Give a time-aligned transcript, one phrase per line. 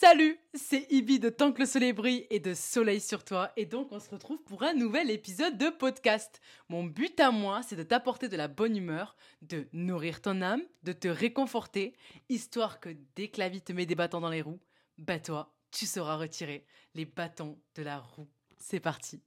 [0.00, 3.50] Salut, c'est Ibi de Tant que le soleil brille et de Soleil sur toi.
[3.56, 6.40] Et donc, on se retrouve pour un nouvel épisode de podcast.
[6.68, 10.62] Mon but à moi, c'est de t'apporter de la bonne humeur, de nourrir ton âme,
[10.84, 11.96] de te réconforter,
[12.28, 14.60] histoire que dès que la vie te met des bâtons dans les roues,
[14.98, 18.28] bah toi, tu sauras retirer les bâtons de la roue.
[18.56, 19.20] C'est parti.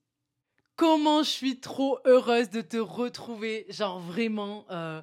[0.77, 3.65] Comment je suis trop heureuse de te retrouver.
[3.67, 4.65] Genre vraiment.
[4.71, 5.01] euh,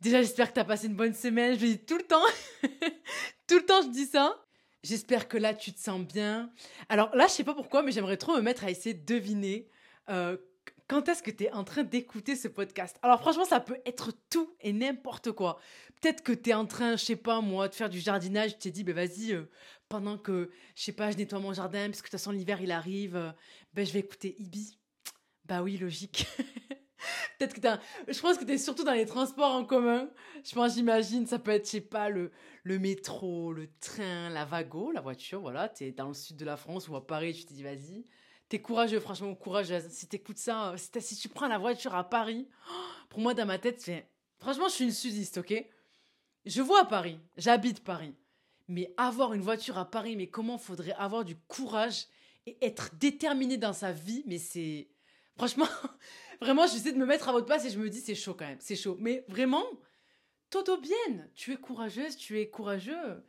[0.00, 1.54] Déjà, j'espère que t'as passé une bonne semaine.
[1.58, 2.24] Je le dis tout le temps.
[3.46, 4.42] tout le temps, je dis ça.
[4.86, 6.50] J'espère que là, tu te sens bien.
[6.88, 9.68] Alors là, je sais pas pourquoi, mais j'aimerais trop me mettre à essayer de deviner
[10.08, 10.36] euh,
[10.86, 12.96] quand est-ce que tu es en train d'écouter ce podcast?
[13.02, 15.58] Alors franchement, ça peut être tout et n'importe quoi.
[16.00, 18.52] Peut-être que tu es en train, je sais pas moi, de faire du jardinage.
[18.52, 19.50] Tu t'es dit, ben vas-y, euh,
[19.88, 22.60] pendant que, je sais pas, je nettoie mon jardin, parce que de toute façon, l'hiver,
[22.60, 23.32] il arrive, euh,
[23.74, 24.78] ben je vais écouter Ibi.
[25.44, 26.26] Bah oui, logique.
[27.38, 27.80] Peut-être que t'as...
[28.08, 30.08] Je pense que t'es surtout dans les transports en commun.
[30.44, 32.30] Je pense, j'imagine, ça peut être, je sais pas, le,
[32.64, 35.68] le métro, le train, la vago, la voiture, voilà.
[35.68, 38.04] T'es dans le sud de la France ou à Paris, tu te dis, vas-y.
[38.48, 39.80] T'es courageux, franchement, courageux.
[39.88, 42.48] Si t'écoutes ça, si, si tu prends la voiture à Paris,
[43.08, 44.08] pour moi, dans ma tête, c'est...
[44.38, 45.64] Franchement, je suis une sudiste, ok?
[46.44, 48.14] Je vois Paris, j'habite Paris.
[48.68, 52.06] Mais avoir une voiture à Paris, mais comment faudrait avoir du courage
[52.46, 54.88] et être déterminé dans sa vie, mais c'est...
[55.36, 55.68] Franchement,
[56.40, 58.46] vraiment, j'essaie de me mettre à votre place et je me dis, c'est chaud quand
[58.46, 58.96] même, c'est chaud.
[59.00, 59.64] Mais vraiment,
[60.50, 61.26] todo bien.
[61.34, 63.24] Tu es courageuse, tu es courageux.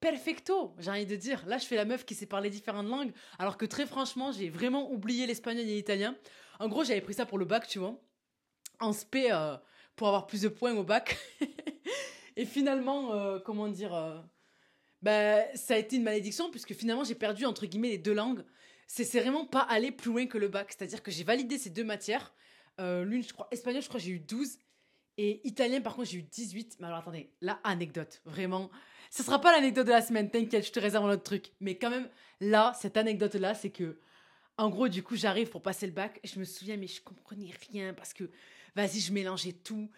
[0.00, 1.44] Perfecto, j'ai envie de dire.
[1.46, 4.48] Là, je fais la meuf qui sait parler différentes langues, alors que très franchement, j'ai
[4.48, 6.16] vraiment oublié l'espagnol et l'italien.
[6.60, 8.00] En gros, j'avais pris ça pour le bac, tu vois.
[8.78, 9.56] En spé, euh,
[9.96, 11.18] pour avoir plus de points au bac.
[12.36, 13.92] et finalement, euh, comment dire...
[13.92, 14.20] euh,
[15.02, 18.44] bah, ça a été une malédiction, puisque finalement, j'ai perdu, entre guillemets, les deux langues.
[18.88, 20.68] C'est vraiment pas aller plus loin que le bac.
[20.70, 22.34] C'est-à-dire que j'ai validé ces deux matières.
[22.80, 24.58] Euh, L'une, je crois, espagnol, je crois, j'ai eu 12.
[25.18, 26.78] Et italien, par contre, j'ai eu 18.
[26.80, 28.70] Mais alors, attendez, là, anecdote, vraiment.
[29.10, 31.52] Ce sera pas l'anecdote de la semaine, t'inquiète, je te réserve un autre truc.
[31.60, 32.08] Mais quand même,
[32.40, 34.00] là, cette anecdote-là, c'est que,
[34.56, 36.18] en gros, du coup, j'arrive pour passer le bac.
[36.24, 38.30] Je me souviens, mais je comprenais rien parce que,
[38.74, 39.90] vas-y, je mélangeais tout.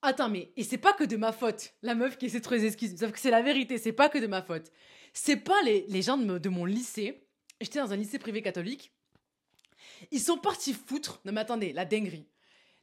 [0.00, 2.60] Attends, mais, et c'est pas que de ma faute, la meuf qui essaie de trouver
[2.60, 2.98] des excuses.
[2.98, 4.72] Sauf que c'est la vérité, c'est pas que de ma faute.
[5.12, 7.28] C'est pas les, les gens de, de mon lycée.
[7.62, 8.92] J'étais dans un lycée privé catholique.
[10.10, 11.20] Ils sont partis foutre.
[11.24, 12.26] Non, mais attendez, la dinguerie.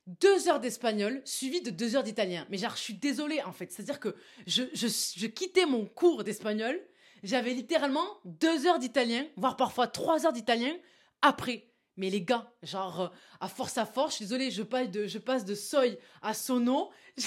[0.07, 2.47] Deux heures d'espagnol suivi de deux heures d'italien.
[2.49, 3.71] Mais genre, je suis désolée en fait.
[3.71, 4.15] C'est-à-dire que
[4.47, 6.79] je, je, je quittais mon cours d'espagnol.
[7.21, 10.73] J'avais littéralement deux heures d'italien, voire parfois trois heures d'italien
[11.21, 11.69] après.
[11.97, 13.07] Mais les gars, genre, euh,
[13.41, 16.33] à force à force, je suis désolée, je passe de, je passe de soy à
[16.33, 16.91] sono.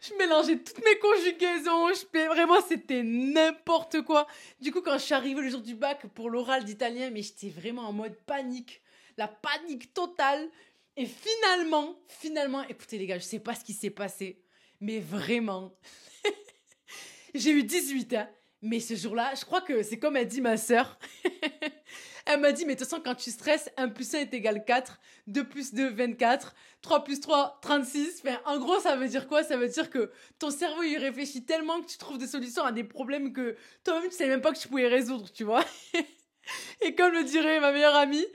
[0.00, 1.88] Je, mélangeais toutes mes conjugaisons.
[1.88, 4.26] Je, vraiment, c'était n'importe quoi.
[4.60, 7.48] Du coup, quand je suis arrivée le jour du bac pour l'oral d'italien, mais j'étais
[7.48, 8.82] vraiment en mode panique.
[9.16, 10.48] La panique totale.
[10.96, 14.42] Et finalement, finalement, écoutez les gars, je sais pas ce qui s'est passé,
[14.78, 15.74] mais vraiment,
[17.34, 18.28] j'ai eu 18 ans.
[18.60, 20.98] Mais ce jour-là, je crois que c'est comme a dit ma sœur.
[22.26, 24.64] Elle m'a dit, mais de toute façon, quand tu stresses, 1 plus 1 est égal
[24.64, 28.22] 4, 2 plus 2, 24, 3 plus 3, 36.
[28.24, 29.42] Enfin, en gros, ça veut dire quoi?
[29.42, 32.72] Ça veut dire que ton cerveau, il réfléchit tellement que tu trouves des solutions à
[32.72, 35.64] des problèmes que toi-même, tu savais même pas que tu pouvais résoudre, tu vois?
[36.80, 38.26] Et comme le dirait ma meilleure amie,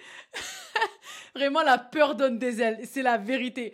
[1.35, 2.79] vraiment, la peur donne des ailes.
[2.89, 3.73] C'est la vérité.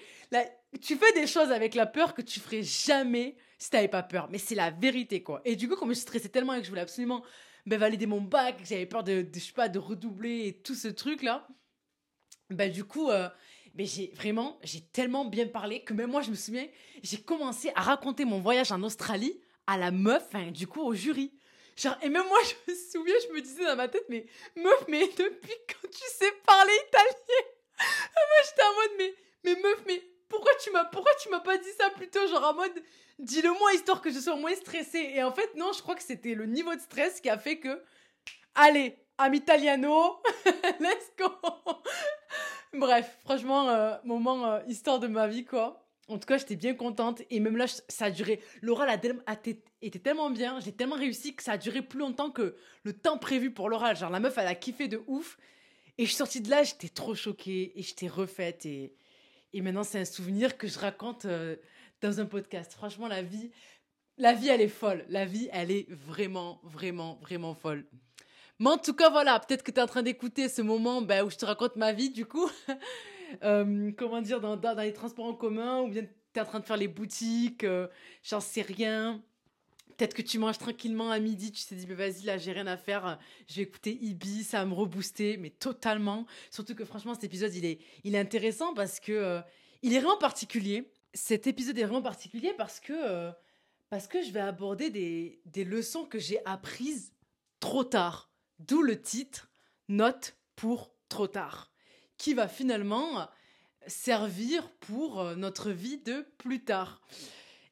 [0.81, 4.28] Tu fais des choses avec la peur que tu ferais jamais si t'avais pas peur.
[4.31, 5.41] Mais c'est la vérité, quoi.
[5.46, 7.23] Et du coup, comme je stressais tellement et que je voulais absolument
[7.66, 10.88] ben, valider mon bac, j'avais peur de, je sais pas, de redoubler et tout ce
[10.88, 11.47] truc-là,
[12.50, 13.29] ben, du coup, euh,
[13.74, 16.68] ben, j'ai vraiment, j'ai tellement bien parlé que même moi, je me souviens,
[17.02, 21.31] j'ai commencé à raconter mon voyage en Australie à la meuf, du coup, au jury.
[21.75, 22.38] Genre, et même moi,
[22.68, 24.25] je me souviens, je me disais dans ma tête, mais
[24.56, 27.13] meuf, mais depuis quand tu sais parler italien?
[27.79, 29.13] Moi, j'étais en mode, mais,
[29.44, 32.28] mais meuf, mais pourquoi tu m'as, pourquoi tu m'as pas dit ça plus tôt?
[32.28, 32.84] Genre en mode,
[33.19, 35.12] dis-le moi histoire que je sois moins stressée.
[35.16, 37.57] Et en fait, non, je crois que c'était le niveau de stress qui a fait
[37.57, 37.81] que,
[38.56, 40.22] allez, am italiano,
[40.79, 41.31] let's go.
[42.73, 45.85] Bref, franchement, euh, moment euh, histoire de ma vie, quoi.
[46.09, 47.22] En tout cas, j'étais bien contente.
[47.29, 48.41] Et même là, ça a duré.
[48.62, 49.38] L'oral a, a
[49.81, 53.17] été tellement bien, j'ai tellement réussi que ça a duré plus longtemps que le temps
[53.17, 53.96] prévu pour l'oral.
[53.96, 55.38] Genre, la meuf, elle a kiffé de ouf.
[55.97, 58.66] Et je suis sortie de là, j'étais trop choquée et j'étais refaite.
[58.66, 58.96] Et,
[59.53, 61.55] et maintenant, c'est un souvenir que je raconte euh,
[62.03, 62.73] dans un podcast.
[62.73, 63.50] Franchement, la vie,
[64.17, 65.05] la vie, elle est folle.
[65.09, 67.85] La vie, elle est vraiment, vraiment, vraiment folle.
[68.59, 71.26] Mais en tout cas, voilà, peut-être que tu es en train d'écouter ce moment ben,
[71.26, 72.50] où je te raconte ma vie, du coup.
[73.41, 76.66] Euh, comment dire, dans, les transports en commun, ou bien tu es en train de
[76.66, 77.88] faire les boutiques, euh,
[78.22, 79.23] j'en sais rien.
[79.97, 82.67] Peut-être que tu manges tranquillement à midi, tu t'es dit, mais vas-y, là, j'ai rien
[82.67, 83.17] à faire,
[83.47, 86.28] je vais écouter Ibi, ça va me rebooster, mais totalement.
[86.52, 89.41] Surtout que franchement, cet épisode, il est, il est intéressant parce que euh,
[89.82, 90.91] il est vraiment particulier.
[91.14, 93.32] Cet épisode est vraiment particulier parce que, euh,
[93.90, 97.14] Parce que je vais aborder des, des leçons que j'ai apprises
[97.60, 98.32] trop tard.
[98.60, 99.50] D'où le titre
[99.90, 101.72] Note pour trop tard.
[102.18, 103.28] Qui va finalement
[103.88, 107.02] servir pour euh, notre vie de plus tard.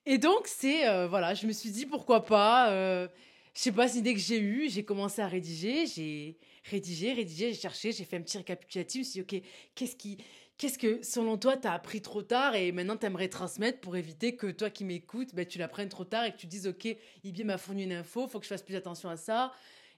[0.06, 2.72] Et donc, c'est, euh, voilà, je me suis dit pourquoi pas.
[2.72, 3.08] Euh,
[3.54, 4.70] je sais pas, c'est une idée que j'ai eue.
[4.70, 5.86] J'ai commencé à rédiger.
[5.86, 6.38] J'ai
[6.70, 9.04] rédigé, rédigé, j'ai cherché, j'ai fait un petit récapitulatif.
[9.04, 9.44] Je me suis dit, OK,
[9.76, 10.18] qu'est-ce qui.
[10.62, 13.96] Qu'est-ce que, selon toi, tu as appris trop tard et maintenant tu aimerais transmettre pour
[13.96, 16.88] éviter que toi qui m'écoutes, ben, tu l'apprennes trop tard et que tu dises, OK,
[17.24, 19.54] Ibi m'a fourni une info, faut que je fasse plus attention à ça.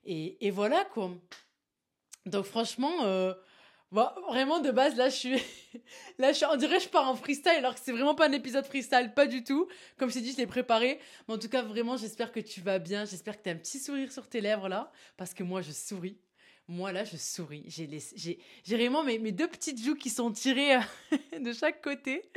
[0.05, 1.11] Et, et voilà, quoi.
[2.25, 3.33] Donc, franchement, euh,
[3.91, 5.43] Bon, vraiment, de base, là, je suis.
[6.17, 8.31] là, je on dirait que je pars en freestyle, alors que c'est vraiment pas un
[8.31, 9.67] épisode freestyle, pas du tout.
[9.97, 10.97] Comme je t'ai dit, je l'ai préparé.
[11.27, 13.03] Mais en tout cas, vraiment, j'espère que tu vas bien.
[13.03, 14.93] J'espère que tu as un petit sourire sur tes lèvres, là.
[15.17, 16.17] Parce que moi, je souris.
[16.67, 17.63] Moi, là, je souris.
[17.67, 17.89] J'ai,
[18.63, 19.19] j'ai vraiment mes...
[19.19, 20.79] mes deux petites joues qui sont tirées euh,
[21.39, 22.29] de chaque côté.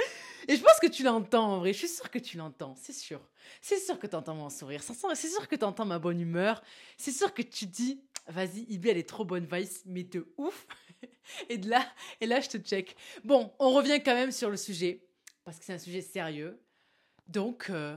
[0.49, 1.73] Et je pense que tu l'entends, en vrai.
[1.73, 3.21] Je suis sûre que tu l'entends, c'est sûr.
[3.61, 4.83] C'est sûr que tu entends mon sourire.
[4.83, 6.63] C'est sûr que tu entends ma bonne humeur.
[6.97, 10.67] C'est sûr que tu dis, vas-y, Ibi, elle est trop bonne vice, mais de ouf.
[11.49, 11.87] et de là,
[12.21, 12.97] et là, je te check.
[13.25, 15.07] Bon, on revient quand même sur le sujet,
[15.45, 16.61] parce que c'est un sujet sérieux.
[17.29, 17.97] Donc, euh,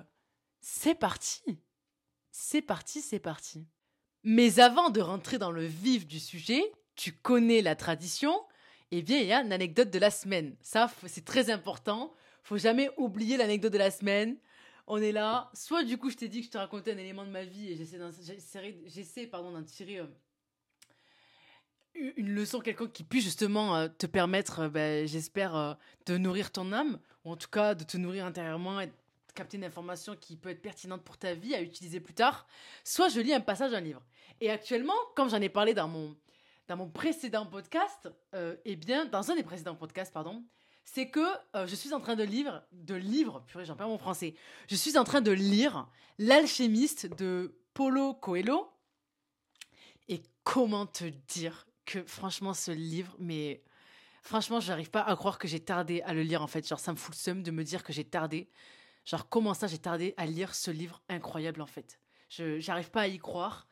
[0.61, 1.41] c'est parti.
[2.31, 3.65] C'est parti, c'est parti.
[4.23, 6.61] Mais avant de rentrer dans le vif du sujet,
[6.95, 8.33] tu connais la tradition,
[8.91, 10.55] eh bien, il y a une anecdote de la semaine.
[10.61, 12.13] Ça, c'est très important.
[12.43, 14.37] Faut jamais oublier l'anecdote de la semaine.
[14.87, 15.49] On est là.
[15.53, 17.71] Soit, du coup, je t'ai dit que je te racontais un élément de ma vie
[17.71, 20.07] et j'essaie d'en tirer euh,
[21.95, 26.71] une leçon quelconque qui puisse justement euh, te permettre, euh, ben, j'espère, de nourrir ton
[26.71, 28.79] âme, ou en tout cas de te nourrir intérieurement
[29.33, 32.47] capter une information qui peut être pertinente pour ta vie à utiliser plus tard,
[32.83, 34.01] soit je lis un passage d'un livre.
[34.41, 36.15] Et actuellement, comme j'en ai parlé dans mon,
[36.67, 38.09] dans mon précédent podcast,
[38.65, 40.43] eh bien, dans un des précédents podcasts, pardon,
[40.85, 44.35] c'est que je suis en train de lire, de lire, purée, j'en perds mon français,
[44.67, 45.87] je suis en train de lire
[46.21, 48.69] L'alchimiste de Paulo Coelho.
[50.09, 53.63] Et comment te dire que franchement, ce livre, mais
[54.21, 56.67] franchement, j'arrive pas à croire que j'ai tardé à le lire en fait.
[56.67, 58.49] Genre, ça me fout le seum de me dire que j'ai tardé.
[59.09, 61.99] Genre, comment ça, j'ai tardé à lire ce livre incroyable en fait?
[62.29, 63.67] Je j'arrive pas à y croire.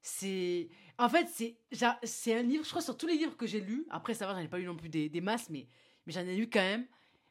[0.00, 0.70] C'est.
[0.96, 1.58] En fait, c'est
[2.02, 3.86] c'est un livre, je crois, sur tous les livres que j'ai lus.
[3.90, 5.68] Après, ça va, j'en ai pas lu non plus des, des masses, mais,
[6.06, 6.86] mais j'en ai lu quand même.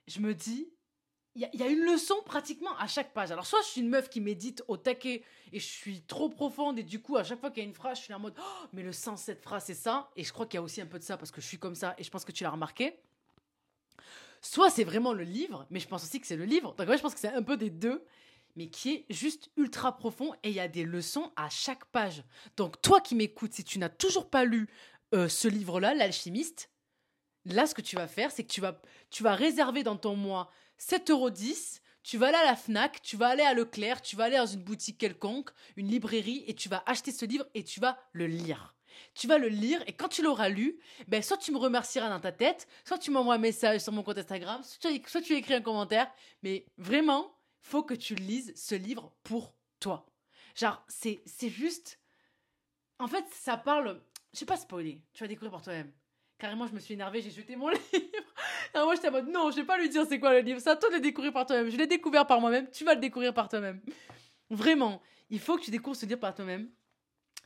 [0.06, 0.72] Je me dis,
[1.34, 3.32] il y, a une leçon pratiquement à chaque page.
[3.32, 6.78] Alors, soit je suis une meuf qui médite au taquet et je suis trop profonde
[6.78, 8.36] et du coup, à chaque fois qu'il y a une phrase, je suis en mode
[8.38, 10.12] oh, mais le sens de cette phrase, c'est ça.
[10.16, 11.58] Et je crois qu'il y a aussi un peu de ça parce que je suis
[11.58, 13.00] comme ça et je pense que tu l'as remarqué.
[14.42, 16.74] Soit c'est vraiment le livre, mais je pense aussi que c'est le livre.
[16.76, 18.06] Donc, ouais, je pense que c'est un peu des deux,
[18.56, 22.24] mais qui est juste ultra profond et il y a des leçons à chaque page.
[22.58, 24.68] Donc, toi qui m'écoutes, si tu n'as toujours pas lu
[25.14, 26.70] euh, ce livre-là, L'Alchimiste,
[27.46, 30.16] là, ce que tu vas faire, c'est que tu vas, tu vas réserver dans ton
[30.16, 34.26] mois 7,10€, tu vas aller à la FNAC, tu vas aller à Leclerc, tu vas
[34.26, 37.80] aller dans une boutique quelconque, une librairie, et tu vas acheter ce livre et tu
[37.80, 38.76] vas le lire.
[39.14, 42.20] Tu vas le lire et quand tu l'auras lu, ben soit tu me remercieras dans
[42.20, 45.54] ta tête, soit tu m'envoies un message sur mon compte Instagram, soit tu, tu écris
[45.54, 46.12] un commentaire,
[46.44, 50.06] mais vraiment, faut que tu lises ce livre pour toi.
[50.56, 52.00] Genre, c'est, c'est juste...
[52.98, 54.02] En fait, ça parle...
[54.34, 55.92] Je sais pas spoiler, tu vas découvrir par toi-même.
[56.38, 57.84] Carrément, je me suis énervée, j'ai jeté mon livre.
[58.74, 60.60] Moi, j'étais en mode, non, je vais pas lui dire c'est quoi le livre.
[60.60, 61.70] C'est à toi de le découvrir par toi-même.
[61.70, 63.82] Je l'ai découvert par moi-même, tu vas le découvrir par toi-même.
[64.50, 66.70] Vraiment, il faut que tu découvres ce livre par toi-même.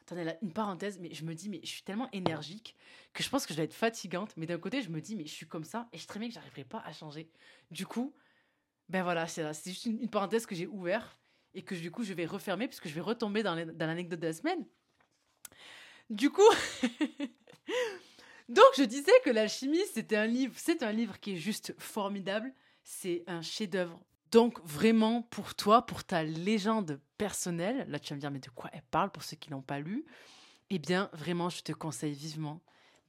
[0.06, 2.76] Attendez, là, une parenthèse, mais je me dis, mais je suis tellement énergique
[3.14, 4.34] que je pense que je vais être fatigante.
[4.38, 6.20] Mais d'un côté, je me dis, mais je suis comme ça et je sais très
[6.20, 7.30] bien que j'arriverai pas à changer.
[7.72, 8.14] Du coup,
[8.90, 11.18] ben voilà, c'est juste une, parenthèse que j'ai ouverte
[11.54, 14.34] et que du coup, je vais refermer puisque je vais retomber dans l'anecdote de la
[14.34, 14.66] semaine.
[16.10, 16.42] Du coup,
[18.50, 22.54] Donc je disais que l'alchimie, c'était un livre, c'est un livre qui est juste formidable,
[22.84, 24.00] c'est un chef-d'œuvre.
[24.34, 28.50] Donc vraiment pour toi, pour ta légende personnelle, là tu vas me dire mais de
[28.50, 30.06] quoi elle parle pour ceux qui l'ont pas lu?
[30.72, 32.60] Eh bien vraiment, je te conseille vivement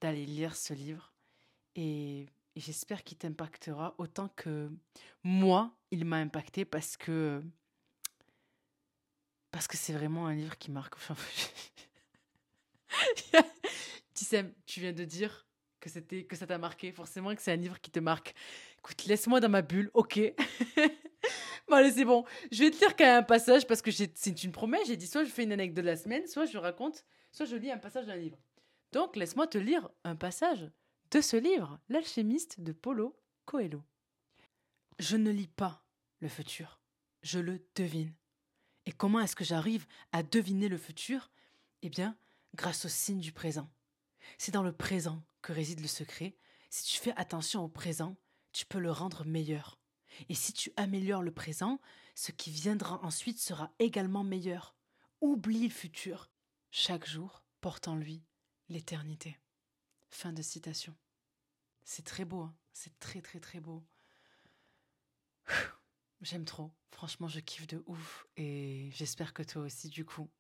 [0.03, 1.15] d'aller lire ce livre
[1.77, 4.71] et, j'espère qu'il t'impactera autant que
[5.25, 7.43] moi, il m'a impacté parce que
[9.51, 10.95] parce que c'est vraiment un livre qui marque.
[10.97, 11.17] Enfin,
[14.67, 15.47] tu viens de dire
[15.81, 18.35] que c'était que ça t'a marqué, forcément que c'est un livre qui te marque.
[18.79, 20.21] Écoute, laisse-moi dans ma bulle, ok?
[21.69, 22.25] bon allez, c'est bon.
[22.51, 24.87] Je vais te lire quand même un passage parce que c'est une promesse.
[24.87, 27.57] J'ai dit soit je fais une anecdote de la semaine, soit je raconte, soit je
[27.57, 28.39] lis un passage d'un livre.
[28.93, 30.71] Donc laisse-moi te lire un passage
[31.11, 33.83] de ce livre, L'alchimiste de Paulo Coelho.
[34.99, 35.85] Je ne lis pas
[36.21, 36.81] le futur,
[37.23, 38.15] je le devine.
[38.87, 41.31] Et comment est-ce que j'arrive à deviner le futur?
[41.83, 42.17] Eh bien,
[42.55, 43.71] grâce au signe du présent.
[44.39, 46.37] C'est dans le présent que réside le secret.
[46.71, 48.17] Si tu fais attention au présent,
[48.53, 49.79] tu peux le rendre meilleur.
[50.29, 51.81] Et si tu améliores le présent,
[52.15, 54.75] ce qui viendra ensuite sera également meilleur.
[55.21, 56.31] Oublie le futur.
[56.71, 58.23] Chaque jour porte en lui
[58.69, 59.39] l'éternité.
[60.09, 60.95] Fin de citation.
[61.85, 62.57] C'est très beau, hein.
[62.73, 63.85] c'est très très très beau.
[66.21, 70.31] J'aime trop, franchement je kiffe de ouf et j'espère que toi aussi du coup.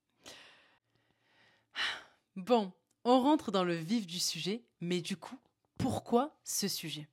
[2.36, 2.72] Bon,
[3.04, 5.38] on rentre dans le vif du sujet, mais du coup,
[5.78, 7.06] pourquoi ce sujet?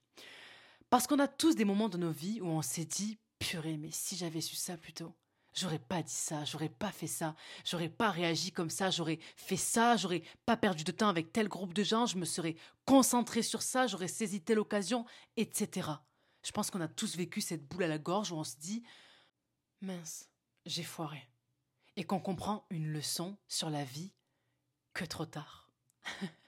[0.91, 3.91] Parce qu'on a tous des moments de nos vies où on s'est dit, purée, mais
[3.91, 5.15] si j'avais su ça plus tôt,
[5.53, 7.33] j'aurais pas dit ça, j'aurais pas fait ça,
[7.63, 11.48] j'aurais pas réagi comme ça, j'aurais fait ça, j'aurais pas perdu de temps avec tel
[11.48, 15.05] groupe de gens, je me serais concentré sur ça, j'aurais saisi telle occasion,
[15.38, 15.89] etc.
[16.43, 18.83] Je pense qu'on a tous vécu cette boule à la gorge où on se dit,
[19.79, 20.29] mince,
[20.65, 21.25] j'ai foiré.
[21.95, 24.12] Et qu'on comprend une leçon sur la vie
[24.93, 25.71] que trop tard.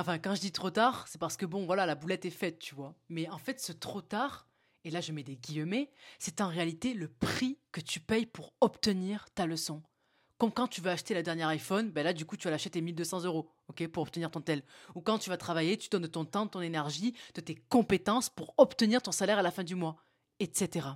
[0.00, 2.58] enfin, quand je dis trop tard, c'est parce que bon, voilà, la boulette est faite,
[2.58, 2.94] tu vois.
[3.08, 4.48] Mais en fait, ce trop tard,
[4.84, 8.54] et là je mets des guillemets, c'est en réalité le prix que tu payes pour
[8.60, 9.82] obtenir ta leçon.
[10.38, 12.80] Comme quand tu veux acheter la dernière iPhone, ben là du coup tu vas l'acheter
[12.80, 14.62] 1200 euros, ok, pour obtenir ton tel.
[14.94, 17.56] Ou quand tu vas travailler, tu donnes de ton temps, de ton énergie, de tes
[17.56, 20.02] compétences pour obtenir ton salaire à la fin du mois,
[20.38, 20.88] etc.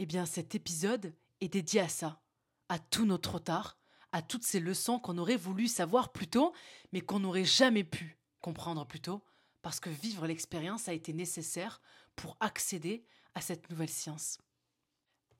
[0.00, 2.20] Eh bien cet épisode est dédié à ça,
[2.68, 3.78] à tout nos trop tard,
[4.12, 6.52] à toutes ces leçons qu'on aurait voulu savoir plus tôt,
[6.92, 9.22] mais qu'on n'aurait jamais pu comprendre plus tôt,
[9.62, 11.80] parce que vivre l'expérience a été nécessaire
[12.16, 14.38] pour accéder à cette nouvelle science.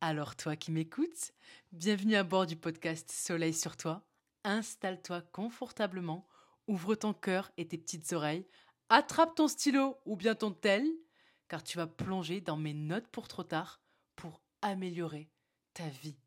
[0.00, 1.32] Alors toi qui m'écoutes,
[1.72, 4.06] bienvenue à bord du podcast Soleil sur toi.
[4.44, 6.26] Installe-toi confortablement,
[6.66, 8.46] ouvre ton cœur et tes petites oreilles,
[8.88, 10.86] attrape ton stylo ou bien ton tel,
[11.48, 13.80] car tu vas plonger dans mes notes pour trop tard
[14.14, 15.30] pour améliorer
[15.74, 16.18] ta vie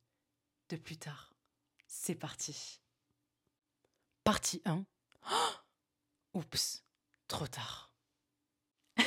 [0.70, 1.31] de plus tard.
[1.94, 2.80] C'est parti.
[4.24, 4.86] Partie 1.
[6.34, 6.86] Oups,
[7.28, 7.92] trop tard.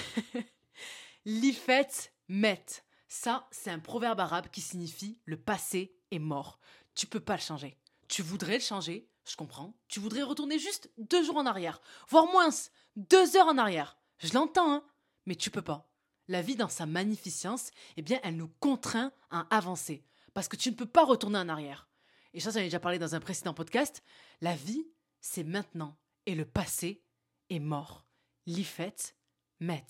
[1.25, 1.89] L'ifet
[2.29, 2.67] met.
[3.09, 6.61] Ça, c'est un proverbe arabe qui signifie le passé est mort.
[6.95, 7.81] Tu peux pas le changer.
[8.07, 9.75] Tu voudrais le changer, je comprends.
[9.89, 12.51] Tu voudrais retourner juste deux jours en arrière, voire moins,
[12.97, 13.97] deux heures en arrière.
[14.19, 14.85] Je l'entends, hein,
[15.25, 15.91] mais tu peux pas.
[16.29, 20.05] La vie, dans sa magnificence, eh bien, elle nous contraint à avancer.
[20.35, 21.89] Parce que tu ne peux pas retourner en arrière
[22.35, 24.03] et ça, j'en ai déjà parlé dans un précédent podcast,
[24.41, 24.87] la vie,
[25.21, 25.97] c'est maintenant.
[26.27, 27.03] Et le passé
[27.49, 28.07] est mort.
[28.47, 28.95] L'ifet,
[29.61, 29.87] met.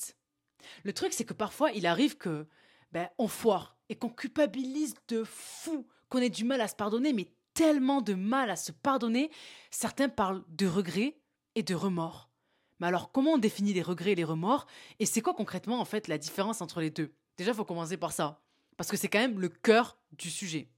[0.82, 2.46] Le truc, c'est que parfois, il arrive que
[2.92, 7.12] ben, on foire et qu'on culpabilise de fou, qu'on ait du mal à se pardonner,
[7.12, 9.30] mais tellement de mal à se pardonner.
[9.70, 11.18] Certains parlent de regrets
[11.54, 12.30] et de remords.
[12.78, 14.66] Mais alors, comment on définit les regrets et les remords?
[14.98, 17.14] Et c'est quoi concrètement, en fait, la différence entre les deux?
[17.36, 18.42] Déjà, il faut commencer par ça.
[18.76, 20.68] Parce que c'est quand même le cœur du sujet.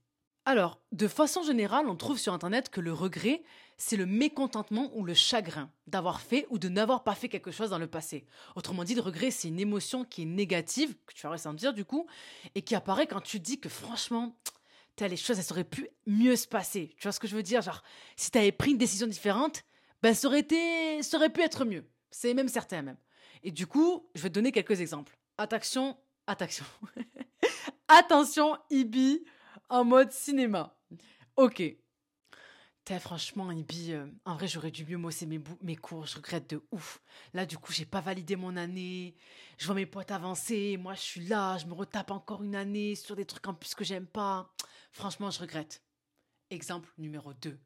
[0.47, 3.43] Alors, de façon générale, on trouve sur Internet que le regret,
[3.75, 7.71] c'est le mécontentement ou le chagrin d'avoir fait ou de n'avoir pas fait quelque chose
[7.71, 8.25] dans le passé.
[8.55, 11.83] Autrement dit, le regret, c'est une émotion qui est négative, que tu vas ressentir du
[11.83, 12.07] coup,
[12.55, 14.37] et qui apparaît quand tu dis que franchement,
[15.01, 16.95] les choses, elles auraient pu mieux se passer.
[16.97, 17.61] Tu vois ce que je veux dire?
[17.61, 17.83] Genre,
[18.15, 19.63] si tu avais pris une décision différente,
[20.01, 21.83] ben, ça aurait, été, ça aurait pu être mieux.
[22.09, 22.97] C'est même certain, même.
[23.43, 25.17] Et du coup, je vais te donner quelques exemples.
[25.37, 26.63] Attention, attention.
[27.89, 29.25] attention, Ibi
[29.69, 30.77] en mode cinéma.
[31.35, 31.61] Ok.
[32.83, 36.05] T'es franchement, Ibi, euh, en vrai, j'aurais dû mieux bosser mes, mes cours.
[36.05, 37.01] Je regrette de ouf.
[37.33, 39.15] Là, du coup, j'ai pas validé mon année.
[39.57, 40.77] Je vois mes potes avancer.
[40.77, 41.57] Moi, je suis là.
[41.57, 44.53] Je me retape encore une année sur des trucs en plus que j'aime pas.
[44.93, 45.83] Franchement, je regrette.
[46.49, 47.59] Exemple numéro 2.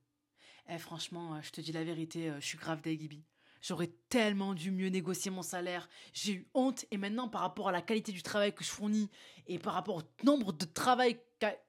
[0.69, 3.23] Eh, franchement, euh, je te dis la vérité, euh, je suis grave d'Aigibi.
[3.61, 5.87] J'aurais tellement dû mieux négocier mon salaire.
[6.13, 9.09] J'ai eu honte et maintenant par rapport à la qualité du travail que je fournis
[9.45, 11.19] et par rapport au nombre de travail,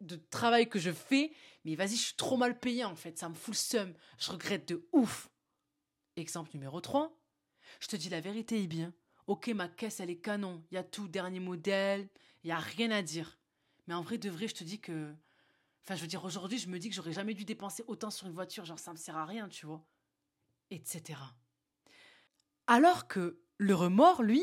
[0.01, 1.33] de travail que je fais,
[1.65, 3.19] mais vas-y, je suis trop mal payé en fait.
[3.19, 3.95] Ça me fout le seum.
[4.19, 5.31] Je regrette de ouf.
[6.17, 7.15] Exemple numéro 3.
[7.81, 8.93] Je te dis la vérité, bien.
[9.27, 10.63] Ok, ma caisse, elle est canon.
[10.71, 12.09] Il y a tout, dernier modèle.
[12.43, 13.39] Il n'y a rien à dire.
[13.87, 15.15] Mais en vrai, de vrai, je te dis que.
[15.85, 18.27] Enfin, je veux dire, aujourd'hui, je me dis que j'aurais jamais dû dépenser autant sur
[18.27, 18.65] une voiture.
[18.65, 19.85] Genre, ça me sert à rien, tu vois.
[20.71, 21.19] Etc.
[22.73, 24.43] Alors que le remords, lui,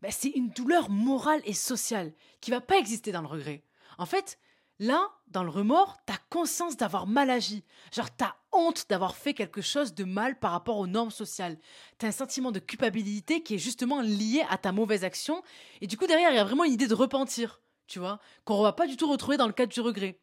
[0.00, 3.62] bah, c'est une douleur morale et sociale qui va pas exister dans le regret.
[3.98, 4.38] En fait,
[4.78, 7.66] là, dans le remords, t'as conscience d'avoir mal agi.
[7.92, 11.58] Genre, t'as honte d'avoir fait quelque chose de mal par rapport aux normes sociales.
[11.98, 15.42] T'as un sentiment de culpabilité qui est justement lié à ta mauvaise action.
[15.82, 18.62] Et du coup, derrière, il y a vraiment une idée de repentir, tu vois, qu'on
[18.62, 20.18] va pas du tout retrouver dans le cadre du regret.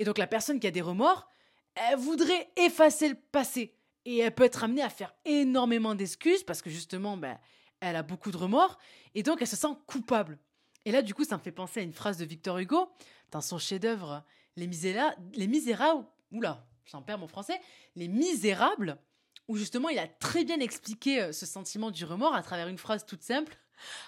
[0.00, 1.28] Et donc, la personne qui a des remords,
[1.76, 3.77] elle voudrait effacer le passé.
[4.08, 7.38] Et elle peut être amenée à faire énormément d'excuses parce que justement, ben,
[7.80, 8.78] elle a beaucoup de remords
[9.14, 10.38] et donc elle se sent coupable.
[10.86, 12.90] Et là, du coup, ça me fait penser à une phrase de Victor Hugo
[13.30, 14.24] dans son chef-d'œuvre
[14.56, 15.14] Les, Misérables.
[15.34, 16.06] Les Misérables.
[16.32, 17.60] Oula, j'en perds mon français.
[17.96, 18.98] Les Misérables,
[19.46, 22.78] où justement il a très bien expliqué euh, ce sentiment du remords à travers une
[22.78, 23.58] phrase toute simple.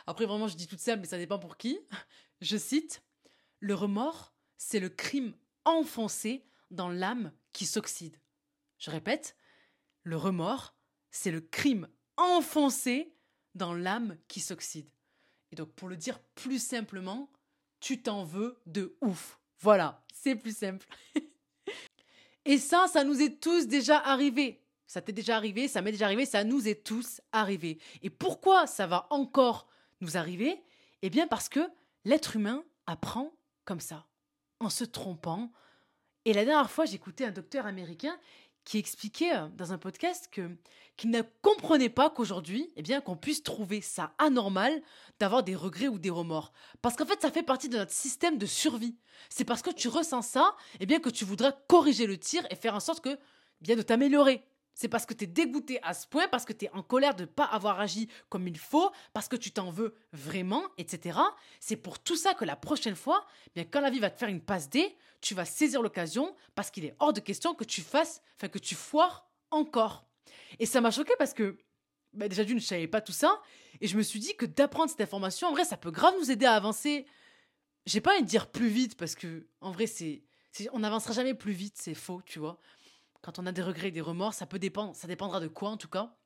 [0.07, 1.78] Après, vraiment, je dis toute seule, mais ça dépend pour qui.
[2.40, 3.02] Je cite
[3.59, 5.35] Le remords, c'est le crime
[5.66, 8.16] enfoncé dans l'âme qui s'oxyde.
[8.78, 9.37] Je répète,
[10.02, 10.75] le remords,
[11.11, 13.14] c'est le crime enfoncé
[13.54, 14.90] dans l'âme qui s'oxyde.
[15.52, 17.30] Et donc, pour le dire plus simplement,
[17.80, 19.40] tu t'en veux de ouf.
[19.59, 20.87] Voilà, c'est plus simple.
[22.45, 24.62] Et ça, ça nous est tous déjà arrivé.
[24.87, 27.78] Ça t'est déjà arrivé, ça m'est déjà arrivé, ça nous est tous arrivé.
[28.02, 29.69] Et pourquoi ça va encore
[30.00, 30.62] nous arriver?
[31.02, 31.61] Eh bien parce que
[32.04, 33.33] l'être humain apprend
[33.64, 34.07] comme ça,
[34.59, 35.52] en se trompant.
[36.25, 38.19] Et la dernière fois, j'écoutais un docteur américain
[38.64, 40.50] qui expliquait euh, dans un podcast que
[40.97, 44.83] qu'il ne comprenait pas qu'aujourd'hui, eh bien, qu'on puisse trouver ça anormal
[45.19, 46.52] d'avoir des regrets ou des remords,
[46.83, 48.99] parce qu'en fait, ça fait partie de notre système de survie.
[49.31, 52.55] C'est parce que tu ressens ça, eh bien, que tu voudras corriger le tir et
[52.55, 53.19] faire en sorte que, eh
[53.62, 54.45] bien, de t'améliorer.
[54.74, 57.14] C'est parce que tu es dégoûté à ce point, parce que tu es en colère
[57.14, 61.18] de ne pas avoir agi comme il faut, parce que tu t'en veux vraiment, etc.
[61.58, 64.18] C'est pour tout ça que la prochaine fois, eh bien quand la vie va te
[64.18, 67.64] faire une passe D, tu vas saisir l'occasion parce qu'il est hors de question que
[67.64, 70.06] tu fasses, enfin que tu foires encore.
[70.58, 71.58] Et ça m'a choqué parce que
[72.12, 73.40] bah déjà d'une, je savais pas tout ça,
[73.80, 76.30] et je me suis dit que d'apprendre cette information, en vrai, ça peut grave nous
[76.30, 77.06] aider à avancer.
[77.86, 80.22] J'ai pas envie de dire plus vite parce que en vrai, c'est,
[80.72, 82.58] on n'avancera jamais plus vite, c'est faux, tu vois
[83.22, 85.70] quand on a des regrets et des remords, ça peut dépendre, ça dépendra de quoi
[85.70, 86.16] en tout cas.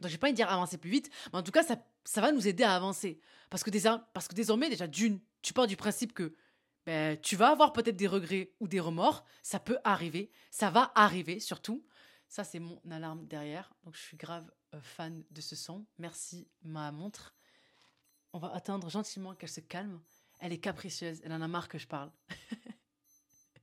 [0.00, 2.20] Donc j'ai pas envie de dire avancer plus vite, mais en tout cas ça, ça
[2.20, 3.20] va nous aider à avancer.
[3.50, 3.70] Parce que,
[4.12, 6.34] parce que désormais, déjà d'une, tu pars du principe que
[6.84, 10.92] ben, tu vas avoir peut-être des regrets ou des remords, ça peut arriver, ça va
[10.94, 11.84] arriver surtout.
[12.28, 15.86] Ça c'est mon alarme derrière, donc je suis grave euh, fan de ce son.
[15.98, 17.34] Merci ma montre.
[18.32, 20.00] On va attendre gentiment qu'elle se calme.
[20.40, 22.10] Elle est capricieuse, elle en a marre que je parle.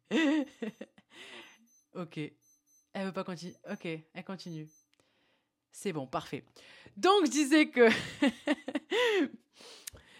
[1.93, 2.19] ok.
[2.93, 3.55] Elle veut pas continuer.
[3.69, 4.67] Ok, elle continue.
[5.71, 6.45] C'est bon, parfait.
[6.95, 7.89] Donc je disais que.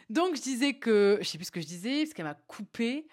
[0.10, 1.20] donc je disais que.
[1.22, 3.08] Je sais plus ce que je disais, parce qu'elle m'a coupé.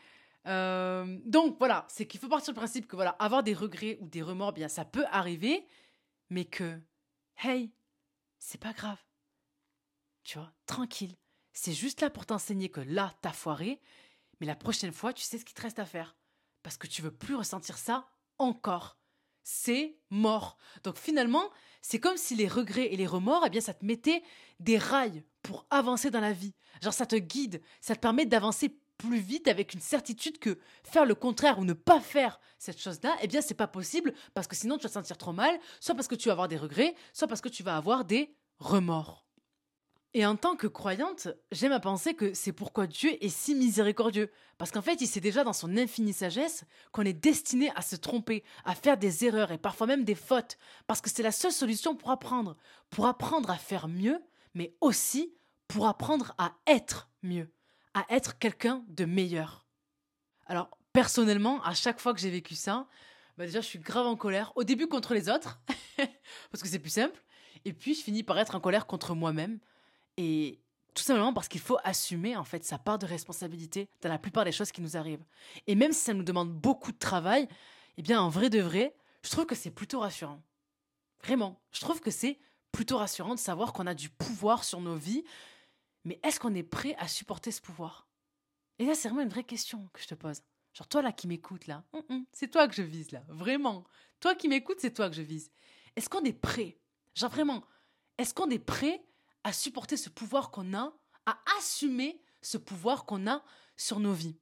[0.46, 4.08] Euh, donc voilà, c'est qu'il faut partir du principe que voilà, avoir des regrets ou
[4.08, 5.66] des remords, bien ça peut arriver,
[6.30, 6.80] mais que,
[7.44, 7.74] hey,
[8.38, 8.98] c'est pas grave.
[10.24, 11.14] Tu vois, tranquille.
[11.52, 13.80] C'est juste là pour t'enseigner que là, t'as foiré,
[14.40, 16.16] mais la prochaine fois, tu sais ce qu'il te reste à faire.
[16.62, 18.99] Parce que tu veux plus ressentir ça encore
[19.42, 20.56] c'est mort.
[20.84, 21.44] Donc finalement,
[21.82, 24.22] c'est comme si les regrets et les remords, eh bien, ça te mettait
[24.58, 26.54] des rails pour avancer dans la vie.
[26.82, 31.06] Genre, ça te guide, ça te permet d'avancer plus vite avec une certitude que faire
[31.06, 34.54] le contraire ou ne pas faire cette chose-là, eh bien, c'est pas possible parce que
[34.54, 36.94] sinon tu vas te sentir trop mal, soit parce que tu vas avoir des regrets,
[37.14, 39.29] soit parce que tu vas avoir des remords.
[40.12, 44.32] Et en tant que croyante, j'aime à penser que c'est pourquoi Dieu est si miséricordieux.
[44.58, 47.94] Parce qu'en fait, il sait déjà dans son infinie sagesse qu'on est destiné à se
[47.94, 50.58] tromper, à faire des erreurs et parfois même des fautes.
[50.88, 52.56] Parce que c'est la seule solution pour apprendre.
[52.90, 54.20] Pour apprendre à faire mieux,
[54.54, 55.32] mais aussi
[55.68, 57.52] pour apprendre à être mieux.
[57.94, 59.64] À être quelqu'un de meilleur.
[60.46, 62.88] Alors, personnellement, à chaque fois que j'ai vécu ça,
[63.38, 64.52] bah déjà, je suis grave en colère.
[64.56, 65.60] Au début contre les autres,
[66.50, 67.22] parce que c'est plus simple.
[67.64, 69.60] Et puis, je finis par être en colère contre moi-même
[70.20, 70.60] et
[70.94, 74.44] tout simplement parce qu'il faut assumer en fait sa part de responsabilité dans la plupart
[74.44, 75.24] des choses qui nous arrivent.
[75.66, 77.48] Et même si ça nous demande beaucoup de travail,
[77.96, 80.42] eh bien en vrai de vrai, je trouve que c'est plutôt rassurant.
[81.24, 82.38] Vraiment, je trouve que c'est
[82.70, 85.24] plutôt rassurant de savoir qu'on a du pouvoir sur nos vies,
[86.04, 88.06] mais est-ce qu'on est prêt à supporter ce pouvoir?
[88.78, 90.42] Et là, c'est vraiment une vraie question que je te pose.
[90.74, 93.84] Genre toi là qui m'écoutes là, hum, hum, c'est toi que je vise là, vraiment.
[94.20, 95.50] Toi qui m'écoutes, c'est toi que je vise.
[95.96, 96.78] Est-ce qu'on est prêt?
[97.14, 97.64] Genre vraiment,
[98.18, 99.02] est-ce qu'on est prêt
[99.44, 100.92] à supporter ce pouvoir qu'on a,
[101.26, 103.42] à assumer ce pouvoir qu'on a
[103.76, 104.36] sur nos vies.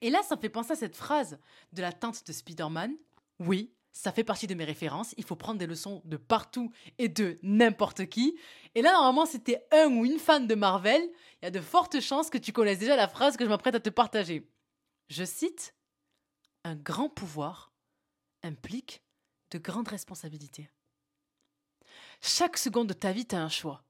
[0.00, 1.38] Et là, ça me fait penser à cette phrase
[1.72, 2.94] de la tante de Spider-Man.
[3.38, 5.14] Oui, ça fait partie de mes références.
[5.16, 8.36] Il faut prendre des leçons de partout et de n'importe qui.
[8.74, 11.02] Et là, normalement, c'était un ou une fan de Marvel.
[11.40, 13.74] Il y a de fortes chances que tu connaisses déjà la phrase que je m'apprête
[13.74, 14.50] à te partager.
[15.08, 15.74] Je cite
[16.64, 17.72] Un grand pouvoir
[18.42, 19.04] implique
[19.50, 20.68] de grandes responsabilités.
[22.20, 23.84] Chaque seconde de ta vie, tu as un choix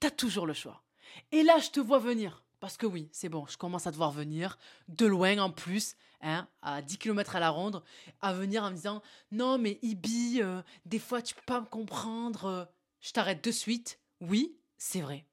[0.00, 0.82] t'as toujours le choix.
[1.30, 2.44] Et là, je te vois venir.
[2.58, 4.58] Parce que oui, c'est bon, je commence à te voir venir,
[4.88, 7.82] de loin en plus, hein, à 10 km à la ronde,
[8.20, 9.00] à venir en me disant
[9.32, 12.64] Non, mais Ibi, euh, des fois tu peux pas me comprendre, euh,
[13.00, 13.98] je t'arrête de suite.
[14.20, 15.26] Oui, c'est vrai.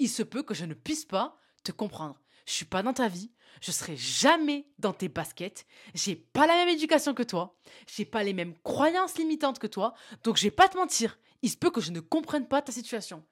[0.00, 2.20] Il se peut que je ne puisse pas te comprendre.
[2.44, 6.54] Je suis pas dans ta vie, je serai jamais dans tes baskets, j'ai pas la
[6.54, 10.50] même éducation que toi, j'ai pas les mêmes croyances limitantes que toi, donc je vais
[10.50, 13.24] pas te mentir, il se peut que je ne comprenne pas ta situation.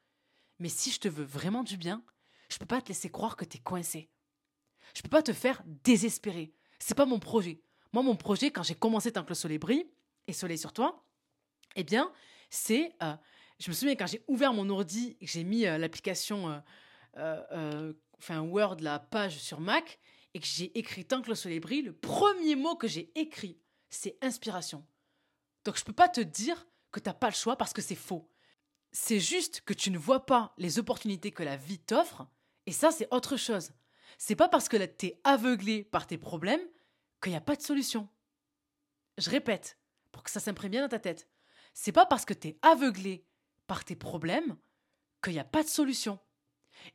[0.62, 2.05] Mais si je te veux vraiment du bien,
[2.48, 4.09] je peux pas te laisser croire que tu es coincé.
[4.94, 6.55] Je peux pas te faire désespérer.
[6.79, 7.61] C'est pas mon projet.
[7.92, 9.90] Moi, mon projet, quand j'ai commencé Tant que le soleil brille
[10.29, 11.05] et Soleil sur toi,
[11.75, 12.12] eh bien,
[12.48, 12.94] c'est.
[13.03, 13.16] Euh,
[13.59, 16.62] Je me souviens quand j'ai ouvert mon ordi et que j'ai mis euh, l'application,
[17.16, 17.92] euh,
[18.31, 19.98] Word, la page sur Mac,
[20.33, 23.59] et que j'ai écrit Tant que le soleil brille, le premier mot que j'ai écrit,
[23.90, 24.87] c'est inspiration.
[25.64, 28.31] Donc je peux pas te dire que t'as pas le choix parce que c'est faux.
[28.92, 32.26] C'est juste que tu ne vois pas les opportunités que la vie t'offre,
[32.66, 33.72] et ça c'est autre chose.
[34.18, 36.61] C'est pas parce que t'es aveuglé par tes problèmes
[37.22, 38.09] qu'il n'y a pas de solution.
[39.18, 39.78] Je répète,
[40.12, 41.28] pour que ça s'imprime bien dans ta tête.
[41.74, 43.26] C'est pas parce que t'es aveuglé
[43.66, 44.57] par tes problèmes
[45.22, 46.18] qu'il n'y a pas de solution.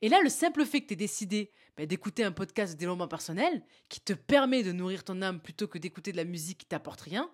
[0.01, 3.65] Et là, le simple fait que tu décidé ben, d'écouter un podcast de développement personnel
[3.89, 7.01] qui te permet de nourrir ton âme plutôt que d'écouter de la musique qui t'apporte
[7.01, 7.31] rien,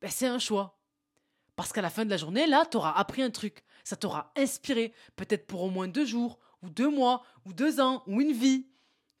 [0.00, 0.80] ben, c'est un choix.
[1.56, 3.64] Parce qu'à la fin de la journée, là, tu auras appris un truc.
[3.84, 8.02] Ça t'aura inspiré, peut-être pour au moins deux jours, ou deux mois, ou deux ans,
[8.06, 8.66] ou une vie.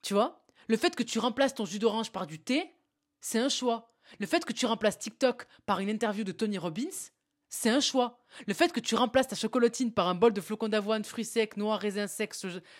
[0.02, 0.44] Tu vois?
[0.68, 2.72] Le fait que tu remplaces ton jus d'orange par du thé,
[3.20, 3.92] c'est un choix.
[4.18, 7.10] Le fait que tu remplaces TikTok par une interview de Tony Robbins,
[7.48, 8.20] c'est un choix.
[8.46, 11.56] Le fait que tu remplaces ta chocolatine par un bol de flocons d'avoine, fruits secs,
[11.56, 12.34] noix, raisins secs,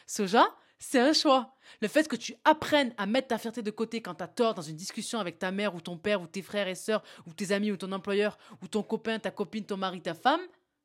[0.06, 0.46] soja,
[0.78, 1.54] c'est un choix.
[1.82, 4.54] Le fait que tu apprennes à mettre ta fierté de côté quand tu as tort
[4.54, 7.34] dans une discussion avec ta mère ou ton père ou tes frères et sœurs ou
[7.34, 10.40] tes amis ou ton employeur ou ton copain, ta copine, ton mari, ta femme,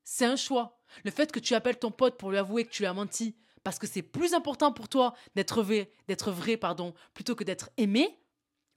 [0.05, 0.79] c'est un choix.
[1.03, 3.35] Le fait que tu appelles ton pote pour lui avouer que tu lui as menti
[3.63, 8.21] parce que c'est plus important pour toi d'être vrai, pardon, plutôt que d'être aimé,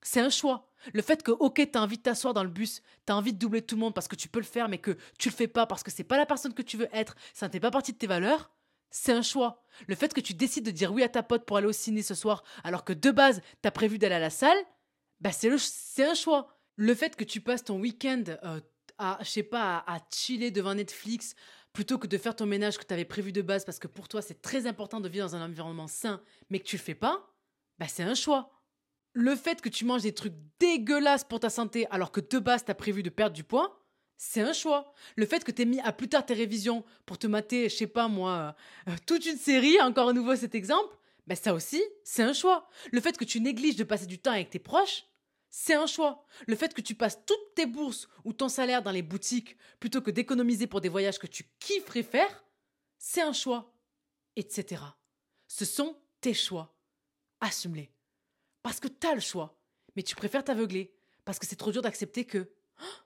[0.03, 0.73] c'est un choix.
[0.95, 3.63] Le fait que, ok, t'as envie de t'asseoir dans le bus, t'as envie de doubler
[3.63, 5.67] tout le monde parce que tu peux le faire, mais que tu le fais pas
[5.67, 7.93] parce que c'est pas la personne que tu veux être, ça ne fait pas partie
[7.93, 8.51] de tes valeurs,
[8.91, 9.63] c'est un choix.
[9.87, 12.03] Le fait que tu décides de dire oui à ta pote pour aller au ciné
[12.03, 14.59] ce soir, alors que de base, t'as prévu d'aller à la salle,
[15.21, 15.51] bah c'est,
[16.03, 16.49] un choix.
[16.77, 18.61] Le fait que tu passes ton week-end euh,
[18.99, 21.35] à, je à, chiller devant Netflix,
[21.73, 24.09] plutôt que de faire ton ménage que tu avais prévu de base parce que pour
[24.09, 26.95] toi c'est très important de vivre dans un environnement sain, mais que tu le fais
[26.95, 27.35] pas,
[27.79, 28.59] bah c'est un choix
[29.19, 32.65] le fait que tu manges des trucs dégueulasses pour ta santé alors que de base
[32.65, 33.85] t'as prévu de perdre du poids,
[34.17, 34.93] c'est un choix.
[35.17, 37.87] Le fait que t'aies mis à plus tard tes révisions pour te mater, je sais
[37.89, 38.55] pas moi,
[38.89, 42.69] euh, toute une série, encore à nouveau cet exemple, ben ça aussi, c'est un choix.
[42.93, 45.05] Le fait que tu négliges de passer du temps avec tes proches,
[45.51, 46.25] c'est un choix.
[46.47, 50.03] Le fait que tu passes toutes tes bourses ou ton salaire dans les boutiques plutôt
[50.03, 52.45] que d'économiser pour des voyages que tu kifferais faire,
[52.99, 53.75] c'est un choix.
[54.37, 54.83] Etc.
[55.47, 56.77] Ce sont tes choix.
[57.41, 57.91] Assume-les.
[58.63, 59.59] Parce que t'as le choix.
[59.97, 60.95] Mais tu préfères t'aveugler.
[61.25, 62.51] Parce que c'est trop dur d'accepter que.
[62.81, 63.03] Oh,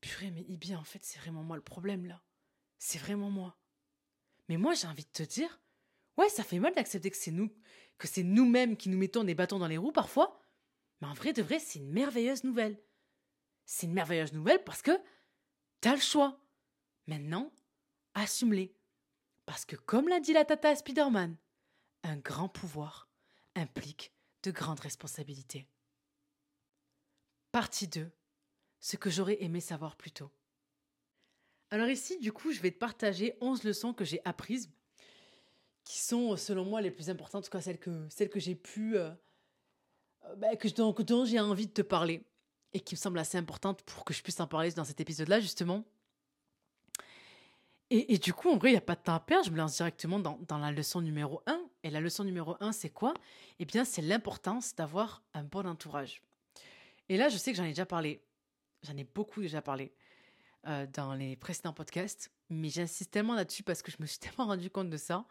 [0.00, 2.22] purée, mais Ibi, en fait, c'est vraiment moi le problème là.
[2.78, 3.56] C'est vraiment moi.
[4.48, 5.60] Mais moi, j'ai envie de te dire.
[6.16, 7.50] Ouais, ça fait mal d'accepter que c'est nous,
[7.96, 10.37] que c'est nous-mêmes qui nous mettons des bâtons dans les roues parfois.
[11.00, 12.80] Mais en vrai de vrai, c'est une merveilleuse nouvelle.
[13.64, 14.98] C'est une merveilleuse nouvelle parce que
[15.80, 16.40] t'as le choix.
[17.06, 17.52] Maintenant,
[18.14, 18.74] assume-les.
[19.46, 21.36] Parce que comme l'a dit la tata Spider-Man,
[22.02, 23.08] un grand pouvoir
[23.54, 25.66] implique de grandes responsabilités.
[27.52, 28.10] Partie 2.
[28.80, 30.30] Ce que j'aurais aimé savoir plus tôt.
[31.70, 34.70] Alors ici, du coup, je vais te partager 11 leçons que j'ai apprises,
[35.84, 38.54] qui sont, selon moi, les plus importantes, en tout cas celles que, celles que j'ai
[38.54, 38.96] pu...
[38.96, 39.12] Euh,
[40.36, 42.24] bah, que, dont, dont j'ai envie de te parler,
[42.72, 45.40] et qui me semblent assez importantes pour que je puisse en parler dans cet épisode-là,
[45.40, 45.84] justement.
[47.90, 49.46] Et, du coup, en vrai, il n'y a pas de temps à perdre.
[49.46, 51.58] Je me lance directement dans, dans la leçon numéro 1.
[51.84, 53.14] Et la leçon numéro 1, c'est quoi?
[53.58, 56.22] Eh bien, c'est l'importance d'avoir un bon entourage.
[57.08, 58.22] Et là, je sais que j'en ai déjà parlé.
[58.82, 59.94] J'en ai beaucoup déjà parlé
[60.66, 62.30] euh, dans les précédents podcasts.
[62.50, 65.24] Mais j'insiste tellement là-dessus parce que je me suis tellement rendu compte de ça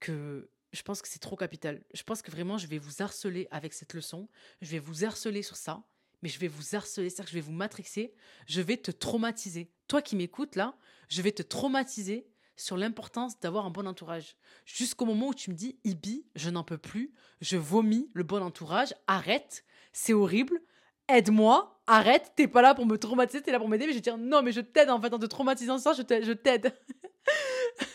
[0.00, 1.82] que je pense que c'est trop capital.
[1.94, 4.28] Je pense que vraiment, je vais vous harceler avec cette leçon.
[4.60, 5.82] Je vais vous harceler sur ça.
[6.22, 8.12] Mais je vais vous harceler, c'est-à-dire que je vais vous matrixer.
[8.46, 9.70] Je vais te traumatiser.
[9.88, 10.74] Toi qui m'écoutes là,
[11.08, 14.36] je vais te traumatiser sur l'importance d'avoir un bon entourage.
[14.64, 18.42] Jusqu'au moment où tu me dis, Ibi, je n'en peux plus, je vomis le bon
[18.42, 20.62] entourage, arrête, c'est horrible,
[21.08, 24.02] aide-moi, arrête, t'es pas là pour me traumatiser, t'es là pour m'aider, mais je vais
[24.02, 26.72] dire, non, mais je t'aide en fait, en te traumatisant ça, je t'aide.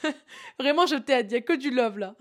[0.59, 2.15] vraiment, je t'aide, il n'y a que du love là.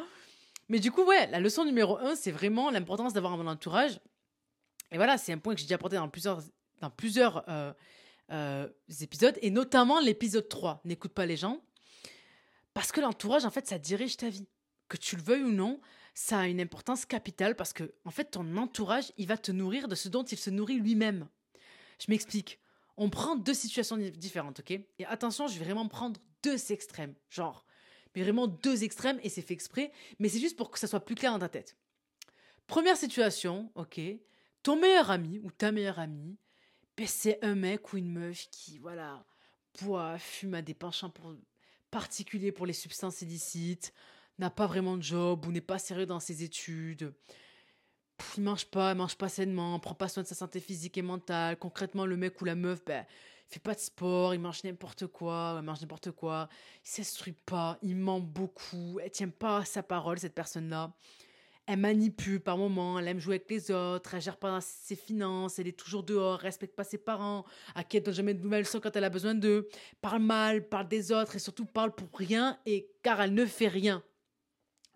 [0.68, 3.98] Mais du coup, ouais, la leçon numéro un, c'est vraiment l'importance d'avoir un bon entourage.
[4.90, 6.42] Et voilà, c'est un point que j'ai déjà apporté dans plusieurs,
[6.80, 7.72] dans plusieurs euh,
[8.32, 8.68] euh,
[9.00, 11.60] épisodes, et notamment l'épisode 3, N'écoute pas les gens.
[12.74, 14.46] Parce que l'entourage, en fait, ça dirige ta vie.
[14.88, 15.80] Que tu le veuilles ou non,
[16.14, 19.86] ça a une importance capitale parce que, en fait, ton entourage, il va te nourrir
[19.86, 21.28] de ce dont il se nourrit lui-même.
[22.00, 22.58] Je m'explique.
[22.96, 24.70] On prend deux situations différentes, ok?
[24.70, 27.14] Et attention, je vais vraiment prendre deux extrêmes.
[27.28, 27.64] Genre,
[28.14, 31.04] mais vraiment deux extrêmes, et c'est fait exprès, mais c'est juste pour que ça soit
[31.04, 31.76] plus clair dans ta tête.
[32.66, 34.00] Première situation, ok
[34.62, 36.36] Ton meilleur ami ou ta meilleure amie,
[36.96, 39.24] ben, c'est un mec ou une meuf qui, voilà,
[39.80, 41.34] boit, fume, a des penchants pour
[41.90, 43.92] particulier pour les substances illicites,
[44.38, 47.12] n'a pas vraiment de job ou n'est pas sérieux dans ses études,
[48.36, 51.02] il mange pas, il mange pas sainement, prend pas soin de sa santé physique et
[51.02, 51.56] mentale.
[51.58, 53.06] Concrètement, le mec ou la meuf, ben,
[53.48, 56.48] fait pas de sport, il mange n'importe quoi, il mange n'importe quoi,
[56.84, 60.92] il s'instruit pas, il ment beaucoup, elle tient pas sa parole, cette personne-là.
[61.66, 65.58] Elle manipule par moments, elle aime jouer avec les autres, elle gère pas ses finances,
[65.58, 68.62] elle est toujours dehors, respecte pas ses parents, à qui elle donne jamais de nouvelles
[68.62, 69.68] leçons quand elle a besoin d'eux,
[70.00, 73.68] parle mal, parle des autres et surtout parle pour rien et car elle ne fait
[73.68, 74.02] rien.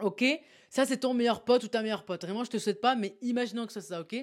[0.00, 0.24] Ok?
[0.70, 2.24] Ça, c'est ton meilleur pote ou ta meilleure pote.
[2.24, 4.16] Vraiment, je te souhaite pas, mais imaginons que ce soit ça, ok?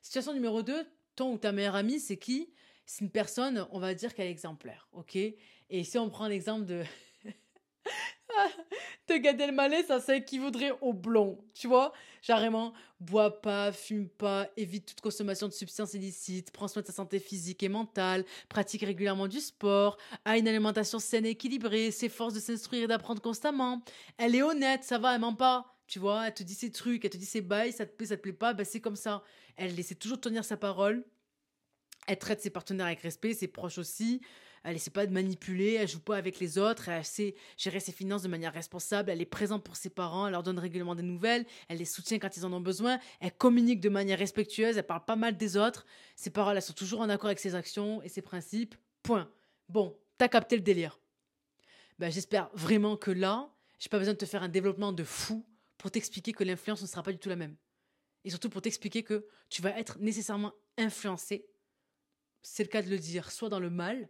[0.00, 2.51] Situation numéro 2, ton ou ta meilleure amie, c'est qui?
[2.86, 5.16] C'est une personne, on va dire qu'elle est exemplaire, ok?
[5.16, 6.82] Et si on prend l'exemple de.
[9.08, 11.92] de Gad Elmaleh, ça, ça équivaudrait au blond, tu vois?
[12.22, 16.92] Genre bois pas, fume pas, évite toute consommation de substances illicites, prends soin de ta
[16.92, 22.34] santé physique et mentale, pratique régulièrement du sport, a une alimentation saine et équilibrée, s'efforce
[22.34, 23.82] de s'instruire et d'apprendre constamment.
[24.18, 25.72] Elle est honnête, ça va, elle ment pas.
[25.88, 28.06] Tu vois, elle te dit ses trucs, elle te dit ses bails, ça te plaît,
[28.06, 29.22] ça te plaît pas, ben c'est comme ça.
[29.56, 31.04] Elle essaie toujours de tenir sa parole.
[32.06, 34.20] Elle traite ses partenaires avec respect, ses proches aussi
[34.64, 37.92] elle essaie pas de manipuler, elle joue pas avec les autres, elle sait gérer ses
[37.92, 41.02] finances de manière responsable, elle est présente pour ses parents, elle leur donne régulièrement des
[41.02, 44.86] nouvelles, elle les soutient quand ils en ont besoin, elle communique de manière respectueuse, elle
[44.86, 45.84] parle pas mal des autres,
[46.16, 48.76] ses paroles elles sont toujours en accord avec ses actions et ses principes.
[49.02, 49.28] Point.
[49.68, 51.00] Bon, t'as capté le délire.
[51.98, 55.44] Ben, j'espère vraiment que là, j'ai pas besoin de te faire un développement de fou
[55.76, 57.56] pour t'expliquer que l'influence ne sera pas du tout la même.
[58.24, 61.44] Et surtout pour t'expliquer que tu vas être nécessairement influencé,
[62.42, 64.08] c'est le cas de le dire, soit dans le mal,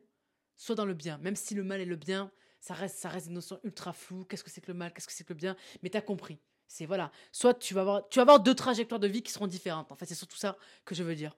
[0.56, 1.18] soit dans le bien.
[1.18, 4.24] Même si le mal et le bien, ça reste, ça reste des ultra floues.
[4.24, 4.92] Qu'est-ce que c'est que le mal?
[4.92, 5.56] Qu'est-ce que c'est que le bien?
[5.82, 6.38] Mais tu as compris.
[6.68, 7.10] C'est voilà.
[7.32, 9.90] Soit tu vas avoir, tu vas avoir deux trajectoires de vie qui seront différentes.
[9.92, 11.36] En fait, c'est surtout ça que je veux dire.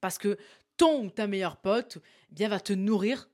[0.00, 0.36] Parce que
[0.76, 1.98] ton ou ta meilleure pote,
[2.30, 3.30] eh bien, va te nourrir,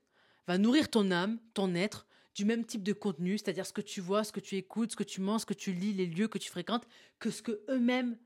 [0.47, 3.99] va nourrir ton âme, ton être, du même type de contenu, c'est-à-dire ce que tu
[3.99, 6.27] vois, ce que tu écoutes, ce que tu manges, ce que tu lis, les lieux
[6.27, 6.87] que tu fréquentes,
[7.19, 8.17] que ce que eux-mêmes,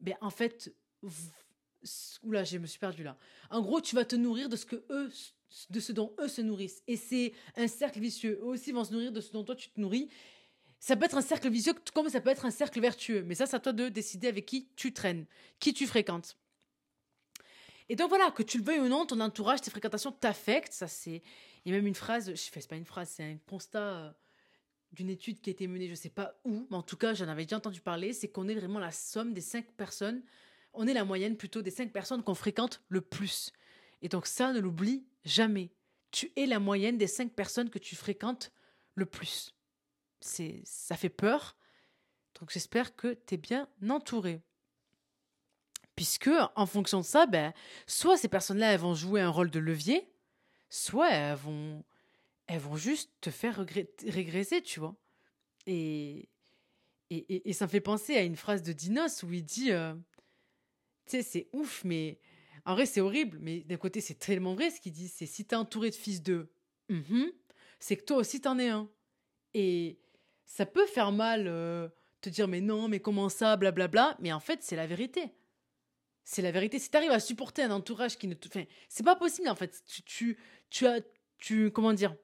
[0.00, 0.74] ben, en fait,
[2.22, 3.16] oula, je me suis perdu là.
[3.50, 5.10] En gros, tu vas te nourrir de ce que eux
[5.70, 6.82] de ce dont eux se nourrissent.
[6.86, 8.38] Et c'est un cercle vicieux.
[8.40, 10.08] Eux aussi vont se nourrir de ce dont toi tu te nourris.
[10.78, 13.22] Ça peut être un cercle vicieux comme ça peut être un cercle vertueux.
[13.22, 15.26] Mais ça, c'est à toi de décider avec qui tu traînes,
[15.60, 16.36] qui tu fréquentes.
[17.88, 20.72] Et donc voilà, que tu le veuilles ou non, ton entourage, tes fréquentations t'affectent.
[20.72, 21.22] Ça, c'est.
[21.64, 24.10] Il y a même une phrase, je fais, pas une phrase, c'est un constat euh,
[24.90, 27.28] d'une étude qui a été menée, je sais pas où, mais en tout cas, j'en
[27.28, 28.12] avais déjà entendu parler.
[28.12, 30.22] C'est qu'on est vraiment la somme des cinq personnes.
[30.74, 33.52] On est la moyenne plutôt des cinq personnes qu'on fréquente le plus.
[34.00, 35.70] Et donc ça, ne l'oublie jamais.
[36.10, 38.52] Tu es la moyenne des cinq personnes que tu fréquentes
[38.94, 39.54] le plus.
[40.20, 41.56] C'est, ça fait peur.
[42.38, 44.42] Donc j'espère que tu es bien entouré.
[45.94, 47.52] Puisque, en fonction de ça, ben,
[47.86, 50.10] soit ces personnes-là, elles vont jouer un rôle de levier,
[50.70, 51.84] soit elles vont,
[52.46, 53.64] elles vont juste te faire
[54.06, 54.96] régresser, tu vois.
[55.66, 56.30] Et,
[57.10, 59.94] et, et, ça me fait penser à une phrase de Dinos où il dit, euh,
[61.06, 62.18] tu sais, c'est ouf, mais
[62.64, 65.08] en vrai, c'est horrible, mais d'un côté, c'est tellement vrai ce qu'il dit.
[65.08, 66.52] C'est si t'es entouré de fils d'eux,
[66.88, 67.32] mhm,
[67.80, 68.88] c'est que toi aussi t'en es un.
[69.54, 69.98] Et
[70.44, 71.88] ça peut faire mal euh,
[72.20, 74.16] te dire mais non, mais comment ça, blablabla.
[74.20, 75.32] Mais en fait, c'est la vérité.
[76.24, 76.78] C'est la vérité.
[76.78, 78.46] Si t'arrives à supporter un entourage qui ne te.
[78.48, 79.82] Enfin, c'est pas possible en fait.
[79.86, 80.38] Tu, tu,
[80.70, 81.00] tu as.
[81.38, 82.14] Tu, comment dire?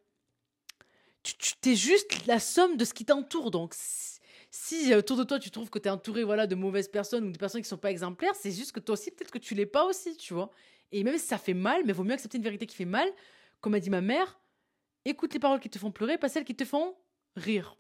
[1.25, 3.51] Tu t'es juste la somme de ce qui t'entoure.
[3.51, 3.75] Donc,
[4.51, 7.25] si euh, autour de toi tu trouves que tu es entouré voilà, de mauvaises personnes
[7.25, 9.55] ou de personnes qui sont pas exemplaires, c'est juste que toi aussi, peut-être que tu
[9.55, 10.51] l'es pas aussi, tu vois.
[10.93, 13.09] Et même si ça fait mal, mais vaut mieux accepter une vérité qui fait mal,
[13.61, 14.41] comme a dit ma mère,
[15.05, 16.97] écoute les paroles qui te font pleurer, pas celles qui te font
[17.37, 17.77] rire.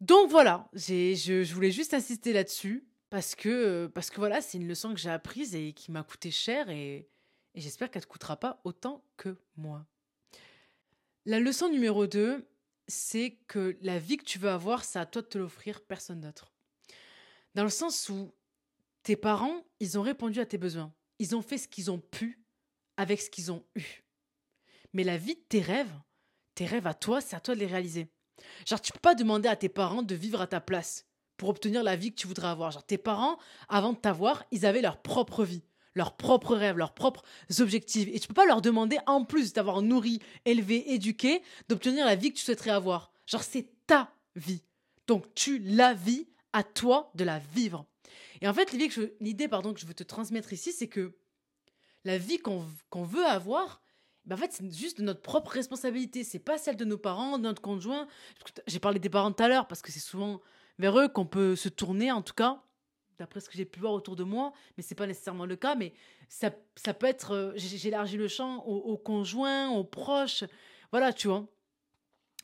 [0.00, 4.58] Donc voilà, je, je, voulais juste insister là-dessus parce que, euh, parce que voilà, c'est
[4.58, 7.08] une leçon que j'ai apprise et qui m'a coûté cher et,
[7.54, 9.86] et j'espère qu'elle ne te coûtera pas autant que moi.
[11.24, 12.46] La leçon numéro 2,
[12.88, 16.20] c'est que la vie que tu veux avoir, c'est à toi de te l'offrir, personne
[16.20, 16.52] d'autre.
[17.54, 18.34] Dans le sens où
[19.02, 20.92] tes parents, ils ont répondu à tes besoins.
[21.18, 22.44] Ils ont fait ce qu'ils ont pu
[22.96, 24.04] avec ce qu'ils ont eu.
[24.92, 25.92] Mais la vie de tes rêves,
[26.54, 28.08] tes rêves à toi, c'est à toi de les réaliser.
[28.66, 31.82] Genre, tu peux pas demander à tes parents de vivre à ta place pour obtenir
[31.82, 32.70] la vie que tu voudrais avoir.
[32.70, 35.64] Genre, tes parents, avant de t'avoir, ils avaient leur propre vie
[35.96, 37.24] leurs propres rêves, leurs propres
[37.58, 38.08] objectifs.
[38.12, 42.30] Et tu peux pas leur demander, en plus d'avoir nourri, élevé, éduqué, d'obtenir la vie
[42.30, 43.10] que tu souhaiterais avoir.
[43.26, 44.62] Genre, c'est ta vie.
[45.08, 47.86] Donc, tu la vis, à toi de la vivre.
[48.40, 48.72] Et en fait,
[49.20, 51.16] l'idée pardon, que je veux te transmettre ici, c'est que
[52.04, 53.82] la vie qu'on veut avoir,
[54.24, 56.24] ben en fait, c'est juste de notre propre responsabilité.
[56.24, 58.06] C'est pas celle de nos parents, de notre conjoint.
[58.66, 60.40] J'ai parlé des parents tout à l'heure parce que c'est souvent
[60.78, 62.62] vers eux qu'on peut se tourner, en tout cas
[63.18, 65.74] d'après ce que j'ai pu voir autour de moi, mais c'est pas nécessairement le cas,
[65.74, 65.92] mais
[66.28, 70.44] ça, ça peut être, euh, j'ai élargi le champ aux, conjoints, aux proches,
[70.90, 71.46] voilà, tu vois.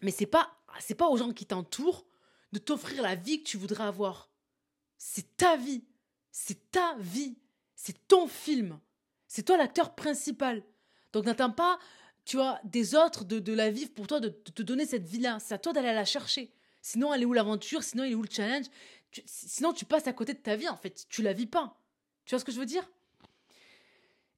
[0.02, 2.06] Mais c'est pas, c'est pas aux gens qui t'entourent
[2.52, 4.30] de t'offrir la vie que tu voudrais avoir.
[4.98, 5.84] c'est ta vie.
[6.30, 7.36] C'est ta vie.
[7.74, 8.78] C'est ton film.
[9.26, 10.62] C'est toi l'acteur principal.
[11.12, 11.78] Donc n'attends pas,
[12.24, 15.38] tu vois, des autres de, la vivre pour toi, de, te donner cette vie-là.
[15.40, 16.52] C'est à toi d'aller la chercher.
[16.80, 17.82] Sinon, elle est où l'aventure?
[17.82, 18.66] Sinon, elle est où le challenge?
[19.26, 21.06] Sinon, tu passes à côté de ta vie, en fait.
[21.08, 21.78] Tu la vis pas.
[22.24, 22.88] Tu vois ce que je veux dire?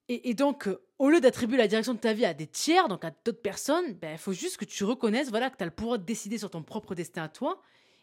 [0.08, 3.06] Et, donc, euh, au lieu d'attribuer la direction de ta vie à des tiers, donc
[3.06, 5.72] à d'autres personnes, il ben, faut juste que tu reconnaisses voilà, que tu as le
[5.72, 7.62] pouvoir de décider sur ton propre destin à toi.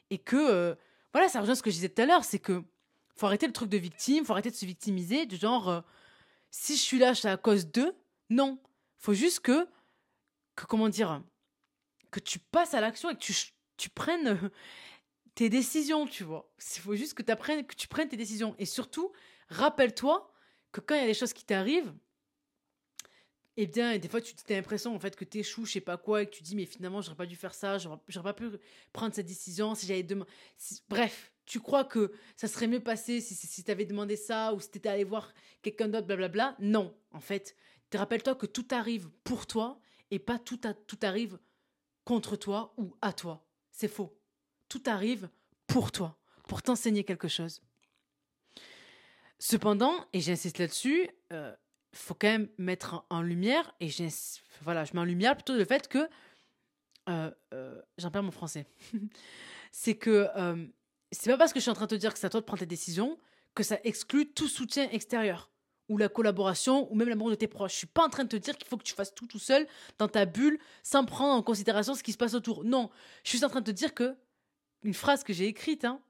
[0.10, 0.76] Et que, euh,
[1.14, 2.64] voilà, ça rejoint ce que je disais tout à l'heure, c'est que
[3.16, 5.82] faut arrêter le truc de victime, faut arrêter de se victimiser, du genre, euh,
[6.50, 7.94] si je suis là, c'est à cause d'eux.
[8.32, 8.58] Non.
[8.98, 9.68] faut juste que,
[10.56, 11.22] que, comment dire,
[12.10, 13.34] que tu passes à l'action et que tu,
[13.78, 14.50] tu prennes
[15.36, 16.52] tes décisions, tu vois.
[16.76, 18.56] Il faut juste que, que tu prennes tes décisions.
[18.58, 19.12] Et surtout,
[19.50, 20.32] rappelle-toi
[20.72, 21.94] que quand il y a des choses qui t'arrivent,
[23.58, 25.98] eh bien, des fois, tu as l'impression en fait que tu échoues, je sais pas
[25.98, 28.50] quoi, et que tu dis, mais finalement, j'aurais pas dû faire ça, j'aurais pas pu
[28.94, 30.26] prendre cette décision si j'avais demain.
[30.88, 34.62] Bref, tu crois que ça serait mieux passé si, si, tu avais demandé ça ou
[34.62, 36.56] si tu étais allé voir quelqu'un d'autre, blablabla.
[36.60, 37.56] Non, en fait,
[37.94, 39.80] rappelle-toi que tout arrive pour toi
[40.12, 41.38] et pas tout, tout arrive
[42.06, 43.46] contre toi ou à toi.
[43.70, 44.21] C'est faux.
[44.72, 45.28] Tout arrive
[45.68, 47.62] pour toi, pour t'enseigner quelque chose.
[49.38, 51.54] Cependant, et j'insiste là-dessus, il euh,
[51.92, 53.90] faut quand même mettre en, lumière, et
[54.62, 56.08] voilà, je mets en lumière plutôt le fait que,
[57.10, 58.66] euh, euh, j'en perds mon français,
[59.74, 60.30] c'est que
[61.12, 62.40] c'est pas parce que je suis en train de te dire que c'est à toi
[62.40, 63.20] de prendre tes décisions
[63.54, 65.52] que ça exclut tout soutien extérieur
[65.90, 67.74] ou la collaboration ou même l'amour de tes proches.
[67.74, 69.38] Je suis pas en train de te dire qu'il faut que tu fasses tout tout
[69.38, 72.64] seul dans ta bulle sans prendre en considération ce qui se passe autour.
[72.64, 72.90] Non,
[73.26, 74.16] je suis en train de te dire que
[74.84, 76.02] une phrase que j'ai écrite hein,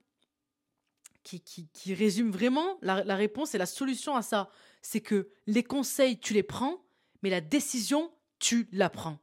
[1.23, 4.49] qui, qui, résume vraiment la, la réponse et la solution à ça,
[4.81, 6.83] c'est que les conseils, tu les prends,
[7.21, 9.19] mais la décision, tu la prends.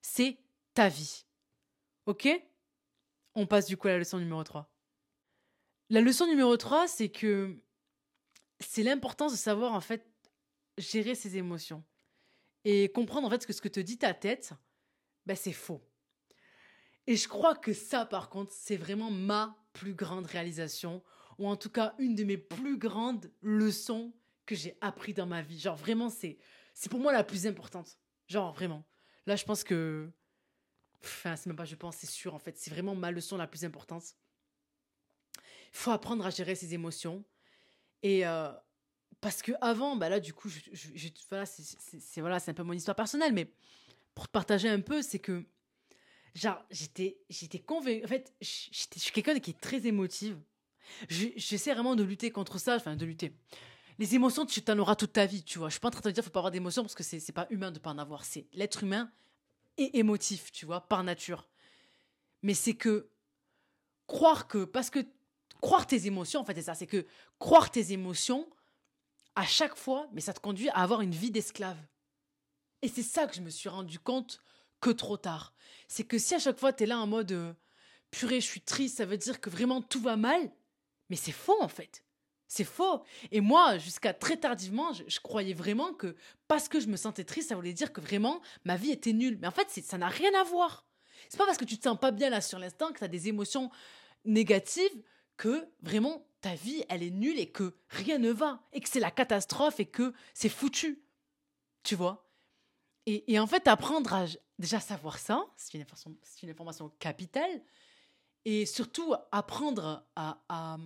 [0.00, 0.38] C'est
[0.74, 1.26] ta vie.
[2.06, 2.28] Ok?
[3.34, 4.70] On passe du coup à la leçon numéro 3.
[5.90, 7.56] La leçon numéro 3, c'est que
[8.60, 10.06] c'est l'importance de savoir en fait
[10.78, 11.84] gérer ses émotions
[12.64, 14.52] et comprendre en fait que ce que te dit ta tête,
[15.26, 15.82] ben, c'est faux.
[17.06, 21.02] Et je crois que ça, par contre, c'est vraiment ma plus grande réalisation,
[21.38, 24.12] ou en tout cas une de mes plus grandes leçons
[24.46, 25.58] que j'ai appris dans ma vie.
[25.58, 26.38] Genre vraiment, c'est
[26.74, 27.98] c'est pour moi la plus importante.
[28.28, 28.84] Genre vraiment.
[29.26, 30.10] Là, je pense que,
[31.02, 33.46] enfin, c'est même pas, je pense, c'est sûr en fait, c'est vraiment ma leçon la
[33.46, 34.16] plus importante.
[35.36, 37.24] Il faut apprendre à gérer ses émotions.
[38.02, 38.52] Et euh,
[39.20, 42.72] parce que avant, bah là, du coup, je, voilà, c'est voilà, c'est un peu mon
[42.72, 43.52] histoire personnelle, mais
[44.14, 45.46] pour te partager un peu, c'est que
[46.34, 48.04] genre j'étais j'étais convaincue.
[48.04, 50.38] En fait, je suis quelqu'un qui est très émotive.
[51.08, 53.32] J'essaie vraiment de lutter contre ça, enfin de lutter.
[53.98, 55.68] Les émotions, tu en auras toute ta vie, tu vois.
[55.68, 57.20] Je suis pas en train de te dire faut pas avoir d'émotions parce que c'est
[57.20, 58.24] c'est pas humain de pas en avoir.
[58.24, 59.10] C'est l'être humain
[59.78, 61.48] est émotif, tu vois, par nature.
[62.42, 63.08] Mais c'est que
[64.06, 65.06] croire que parce que
[65.60, 66.74] croire tes émotions, en fait, c'est ça.
[66.74, 67.06] C'est que
[67.38, 68.48] croire tes émotions,
[69.34, 71.78] à chaque fois, mais ça te conduit à avoir une vie d'esclave.
[72.82, 74.42] Et c'est ça que je me suis rendu compte
[74.82, 75.54] que trop tard.
[75.88, 77.54] C'est que si à chaque fois, tu es là en mode euh,
[78.10, 80.52] purée, je suis triste, ça veut dire que vraiment tout va mal.
[81.08, 82.04] Mais c'est faux, en fait.
[82.48, 83.02] C'est faux.
[83.30, 86.14] Et moi, jusqu'à très tardivement, je, croyais vraiment que
[86.48, 89.38] parce que je me sentais triste, ça voulait dire que vraiment ma vie était nulle.
[89.40, 90.84] Mais en fait, ça n'a rien à voir.
[91.30, 93.08] C'est pas parce que tu te sens pas bien là sur l'instant que tu as
[93.08, 93.70] des émotions
[94.26, 95.02] négatives
[95.38, 99.00] que vraiment ta vie, elle est nulle et que rien ne va, et que c'est
[99.00, 101.02] la catastrophe et que c'est foutu.
[101.84, 102.28] Tu vois?
[103.06, 104.26] Et, en fait, apprendre à
[104.62, 107.62] déjà savoir ça, c'est une, information capitale,
[108.44, 110.78] et surtout apprendre à, à,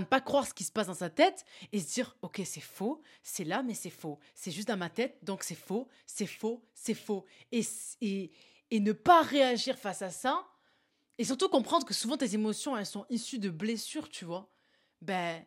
[0.00, 2.60] ne pas croire ce qui se passe dans sa tête et se dire, ok, c'est
[2.60, 4.18] faux, c'est là, mais c'est faux.
[4.34, 7.24] C'est juste dans ma tête, donc c'est faux, c'est faux, c'est faux.
[7.52, 7.62] Et,
[8.00, 8.32] et,
[8.70, 10.46] et ne pas réagir face à ça
[11.18, 14.50] et surtout comprendre que souvent tes émotions, elles sont issues de blessures, tu vois.
[15.00, 15.44] Ben,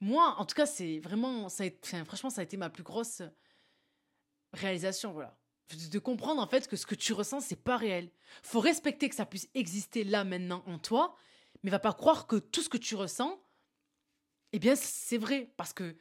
[0.00, 1.64] moi, en tout cas, c'est vraiment, ça
[2.04, 3.22] franchement, ça a été ma plus grosse
[4.52, 5.36] réalisation, voilà.
[5.90, 8.10] De comprendre en fait que ce que tu ressens, c'est pas réel.
[8.42, 11.16] Faut respecter que ça puisse exister là maintenant en toi,
[11.62, 13.40] mais va pas croire que tout ce que tu ressens,
[14.52, 15.52] eh bien, c'est vrai.
[15.56, 15.96] Parce que,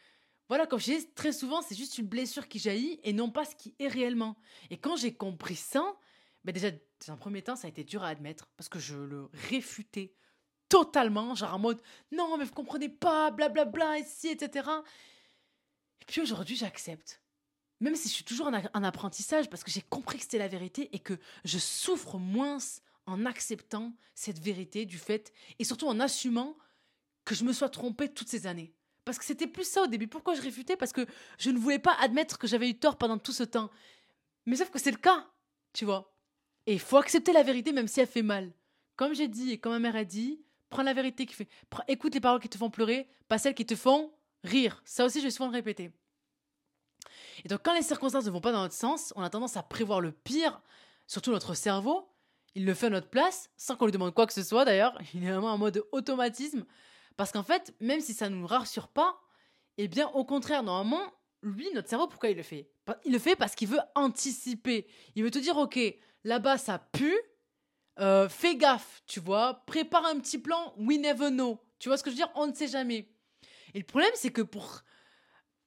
[0.50, 3.46] voilà, comme je dis, très souvent, c'est juste une blessure qui jaillit et non pas
[3.46, 4.38] ce qui est réellement.
[4.70, 5.96] Et quand j'ai compris ça,
[6.44, 8.96] ben déjà, dans un premier temps, ça a été dur à admettre parce que je
[8.96, 10.14] le réfutais
[10.70, 14.70] totalement, genre en mode non, mais vous comprenez pas, blablabla, bla, bla, ici, etc.
[16.02, 17.25] Et puis aujourd'hui, j'accepte.
[17.82, 20.90] Même si je suis toujours en, apprentissage parce que j'ai compris que c'était la vérité
[20.94, 22.58] et que je souffre moins
[23.06, 26.58] en acceptant cette vérité du fait et surtout en assumant
[27.26, 28.74] que je me sois trompée toutes ces années.
[29.04, 30.08] Parce que c'était plus ça au début.
[30.08, 30.78] Pourquoi je réfutais?
[30.78, 31.06] Parce que
[31.38, 33.70] je ne voulais pas admettre que j'avais eu tort pendant tout ce temps.
[34.46, 35.28] Mais sauf que c'est le cas,
[35.74, 36.16] tu vois.
[36.66, 38.52] Et il faut accepter la vérité même si elle fait mal.
[38.96, 41.50] Comme j'ai dit et comme ma mère a dit, prends la vérité qui fait.
[41.88, 44.12] écoute les paroles qui te font pleurer, pas celles qui te font
[44.44, 44.82] rire.
[44.86, 45.92] Ça aussi, je vais souvent le répéter.
[47.44, 49.64] Et donc, quand les circonstances ne vont pas dans notre sens, on a tendance à
[49.64, 50.62] prévoir le pire,
[51.08, 52.10] surtout notre cerveau.
[52.56, 54.98] Il le fait à notre place, sans qu'on lui demande quoi que ce soit d'ailleurs.
[55.14, 56.66] Il est vraiment en mode automatisme.
[57.18, 59.20] Parce qu'en fait, même si ça ne nous rassure pas,
[59.78, 61.12] eh bien, au contraire, normalement,
[61.42, 62.70] lui, notre cerveau, pourquoi il le fait?
[63.04, 64.88] Il le fait parce qu'il veut anticiper.
[65.16, 65.80] Il veut te dire, ok,
[66.24, 67.18] là-bas, ça pue.
[68.00, 69.66] Euh, fais gaffe, tu vois.
[69.66, 70.74] Prépare un petit plan.
[70.78, 71.60] We never know.
[71.80, 72.32] Tu vois ce que je veux dire?
[72.36, 73.10] On ne sait jamais.
[73.74, 74.82] Et le problème, c'est que pour,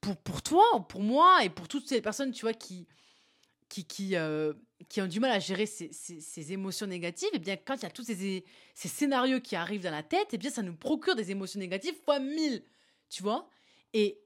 [0.01, 2.87] pour, pour toi, pour moi et pour toutes ces personnes, tu vois, qui,
[3.67, 4.53] qui, qui, euh,
[4.87, 7.83] qui ont du mal à gérer ces, ces, émotions négatives, et eh bien, quand il
[7.83, 10.61] y a tous ces, ces scénarios qui arrivent dans la tête, et eh bien, ça
[10.61, 12.63] nous procure des émotions négatives fois mille.
[13.09, 13.49] Tu vois
[13.93, 14.19] et,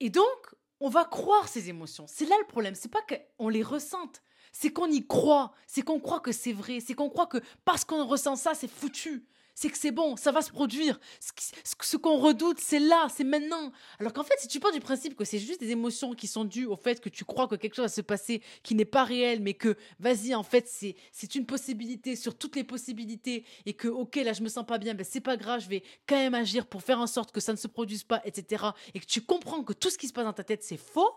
[0.00, 2.06] et donc, on va croire ces émotions.
[2.08, 2.74] C'est là le problème.
[2.74, 4.22] C'est pas qu'on les ressente.
[4.52, 5.52] C'est qu'on y croit.
[5.66, 6.80] C'est qu'on croit que c'est vrai.
[6.80, 10.32] C'est qu'on croit que parce qu'on ressent ça, c'est foutu c'est que c'est bon, ça
[10.32, 10.98] va se produire.
[11.20, 13.70] Ce, qu'on redoute, c'est là, c'est maintenant.
[14.00, 16.44] Alors qu'en fait, si tu pars du principe que c'est juste des émotions qui sont
[16.44, 19.04] dues au fait que tu crois que quelque chose va se passer qui n'est pas
[19.04, 20.96] réel, mais que, vas-y, en fait, c'est,
[21.34, 24.94] une possibilité sur toutes les possibilités, et que, ok, là, je me sens pas bien,
[24.94, 27.52] ben c'est pas grave, je vais quand même agir pour faire en sorte que ça
[27.52, 28.64] ne se produise pas, etc.
[28.92, 31.14] Et que tu comprends que tout ce qui se passe dans ta tête, c'est faux,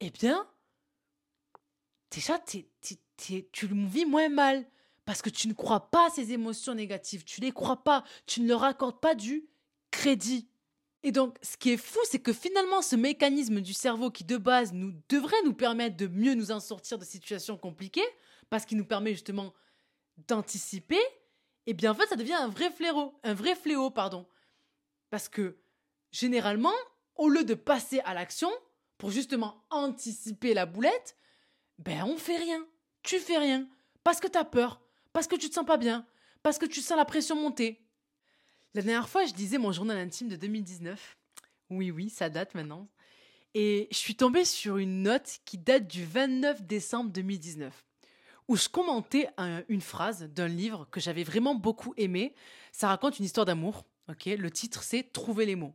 [0.00, 0.46] eh bien,
[2.10, 4.66] déjà, tu le vis moins mal.
[5.10, 8.42] Parce que tu ne crois pas ces émotions négatives, tu ne les crois pas, tu
[8.42, 9.44] ne leur accordes pas du
[9.90, 10.48] crédit.
[11.02, 14.36] Et donc, ce qui est fou, c'est que finalement, ce mécanisme du cerveau qui de
[14.36, 18.06] base nous devrait nous permettre de mieux nous en sortir de situations compliquées,
[18.50, 19.52] parce qu'il nous permet justement
[20.28, 21.00] d'anticiper,
[21.66, 24.28] eh bien en fait, ça devient un vrai fléau, un vrai fléau, pardon.
[25.10, 25.56] Parce que
[26.12, 26.70] généralement,
[27.16, 28.52] au lieu de passer à l'action
[28.96, 31.16] pour justement anticiper la boulette,
[31.80, 32.64] ben on fait rien.
[33.02, 33.68] Tu fais rien
[34.04, 34.80] parce que tu as peur,
[35.12, 36.06] parce que tu te sens pas bien,
[36.42, 37.80] parce que tu sens la pression monter.
[38.74, 41.18] La dernière fois, je disais mon journal intime de 2019.
[41.70, 42.88] Oui, oui, ça date maintenant.
[43.54, 47.84] Et je suis tombée sur une note qui date du 29 décembre 2019,
[48.46, 49.28] où je commentais
[49.68, 52.34] une phrase d'un livre que j'avais vraiment beaucoup aimé.
[52.70, 53.84] Ça raconte une histoire d'amour.
[54.26, 55.74] Le titre c'est Trouver les mots.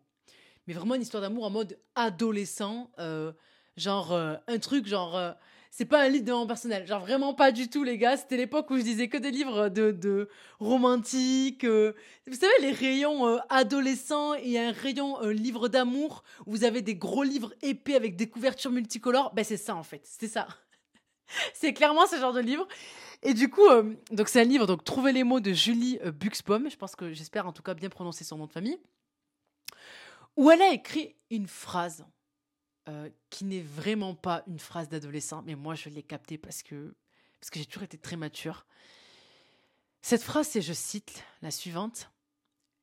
[0.67, 3.33] Mais vraiment une histoire d'amour en mode adolescent, euh,
[3.77, 5.31] genre euh, un truc genre euh,
[5.78, 6.88] c'est pas un livre de développement personnel.
[6.88, 8.15] Genre vraiment pas du tout, les gars.
[8.15, 11.65] C'était l'époque où je disais que des livres de, de romantiques.
[11.65, 11.91] Euh.
[12.28, 16.82] vous savez, les rayons euh, adolescents et un rayon euh, livre d'amour où vous avez
[16.82, 19.34] des gros livres épais avec des couvertures multicolores.
[19.34, 19.99] Ben, c'est ça, en fait.
[20.05, 20.47] C'est ça.
[21.53, 22.65] c'est clairement ce genre de livre.
[23.21, 23.67] Et du coup,
[24.11, 26.69] donc c'est un livre, donc Trouver les mots de Julie Buxbaum.
[26.69, 28.80] Je pense que j'espère en tout cas bien prononcer son nom de famille.
[30.38, 32.05] Où elle a écrit une phrase
[32.88, 36.95] euh, qui n'est vraiment pas une phrase d'adolescent, mais moi je l'ai captée parce que,
[37.39, 38.65] parce que j'ai toujours été très mature.
[40.01, 42.11] Cette phrase, c'est, je cite, la suivante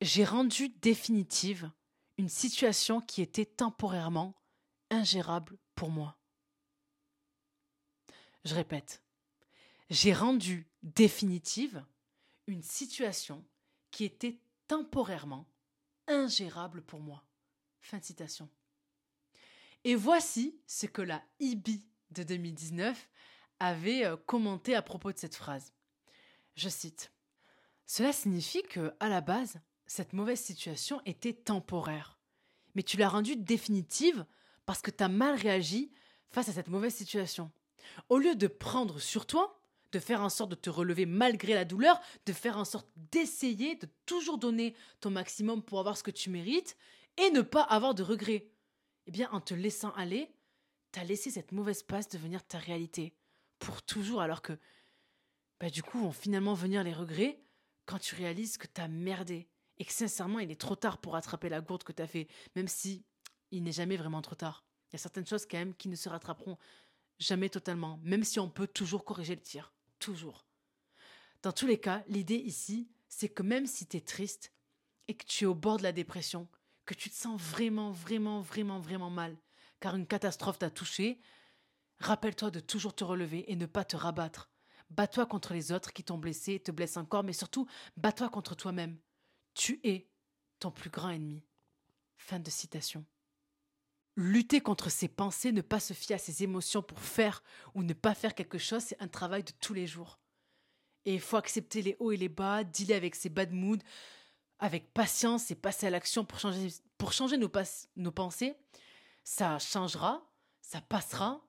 [0.01, 1.71] J'ai rendu définitive
[2.17, 4.35] une situation qui était temporairement
[4.89, 6.17] ingérable pour moi.
[8.43, 9.01] Je répète,
[9.89, 11.85] j'ai rendu définitive
[12.47, 13.45] une situation
[13.89, 14.37] qui était
[14.67, 15.47] temporairement
[16.07, 17.23] ingérable pour moi.
[17.79, 18.49] Fin de citation.
[19.85, 23.09] Et voici ce que la IBI de 2019
[23.59, 25.73] avait euh, commenté à propos de cette phrase.
[26.55, 27.11] Je cite
[27.85, 32.19] Cela signifie que, à la base, cette mauvaise situation était temporaire,
[32.75, 34.25] mais tu l'as rendue définitive
[34.65, 35.91] parce que tu as mal réagi
[36.29, 37.51] face à cette mauvaise situation.
[38.07, 39.59] Au lieu de prendre sur toi,
[39.91, 43.75] de faire en sorte de te relever malgré la douleur, de faire en sorte d'essayer
[43.75, 46.77] de toujours donner ton maximum pour avoir ce que tu mérites
[47.17, 48.47] et ne pas avoir de regrets
[49.05, 50.33] eh bien, en te laissant aller,
[50.91, 53.15] t'as laissé cette mauvaise passe devenir ta réalité
[53.59, 54.57] pour toujours, alors que,
[55.59, 57.41] bah, du coup, vont finalement venir les regrets
[57.85, 59.47] quand tu réalises que t'as merdé
[59.77, 62.67] et que sincèrement, il est trop tard pour rattraper la gourde que t'as fait, même
[62.67, 63.05] si
[63.51, 64.65] il n'est jamais vraiment trop tard.
[64.89, 66.57] Il y a certaines choses quand même qui ne se rattraperont
[67.19, 69.73] jamais totalement, même si on peut toujours corriger le tir.
[69.99, 70.45] Toujours.
[71.41, 74.51] Dans tous les cas, l'idée ici, c'est que même si tu es triste
[75.07, 76.47] et que tu es au bord de la dépression,
[76.85, 79.37] que tu te sens vraiment, vraiment, vraiment, vraiment mal,
[79.79, 81.19] car une catastrophe t'a touché,
[81.99, 84.49] rappelle-toi de toujours te relever et ne pas te rabattre.
[84.89, 87.67] Bats-toi contre les autres qui t'ont blessé et te blessent encore, mais surtout,
[87.97, 88.97] bats-toi contre toi-même.
[89.53, 90.09] Tu es
[90.59, 91.43] ton plus grand ennemi.
[92.17, 93.05] Fin de citation.
[94.15, 97.41] Lutter contre ses pensées, ne pas se fier à ses émotions pour faire
[97.73, 100.19] ou ne pas faire quelque chose, c'est un travail de tous les jours.
[101.05, 103.81] Et il faut accepter les hauts et les bas, dealer avec ses bad moods,
[104.63, 107.37] avec patience et passer à l'action pour changer,
[107.97, 108.55] nos, pensées,
[109.25, 110.25] ça changera,
[110.61, 111.45] ça passera.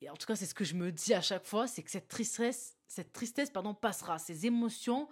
[0.00, 1.92] Et en tout cas, c'est ce que je me dis à chaque fois, c'est que
[1.92, 4.18] cette tristesse, cette tristesse pardon, passera.
[4.18, 5.08] Ces émotions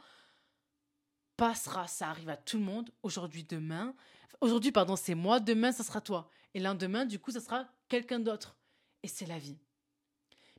[1.37, 3.95] passera, ça arrive à tout le monde, aujourd'hui, demain.
[4.41, 6.29] Aujourd'hui, pardon, c'est moi, demain, ça sera toi.
[6.55, 8.57] Et lendemain, du coup, ça sera quelqu'un d'autre.
[9.05, 9.61] Et c'est la vie.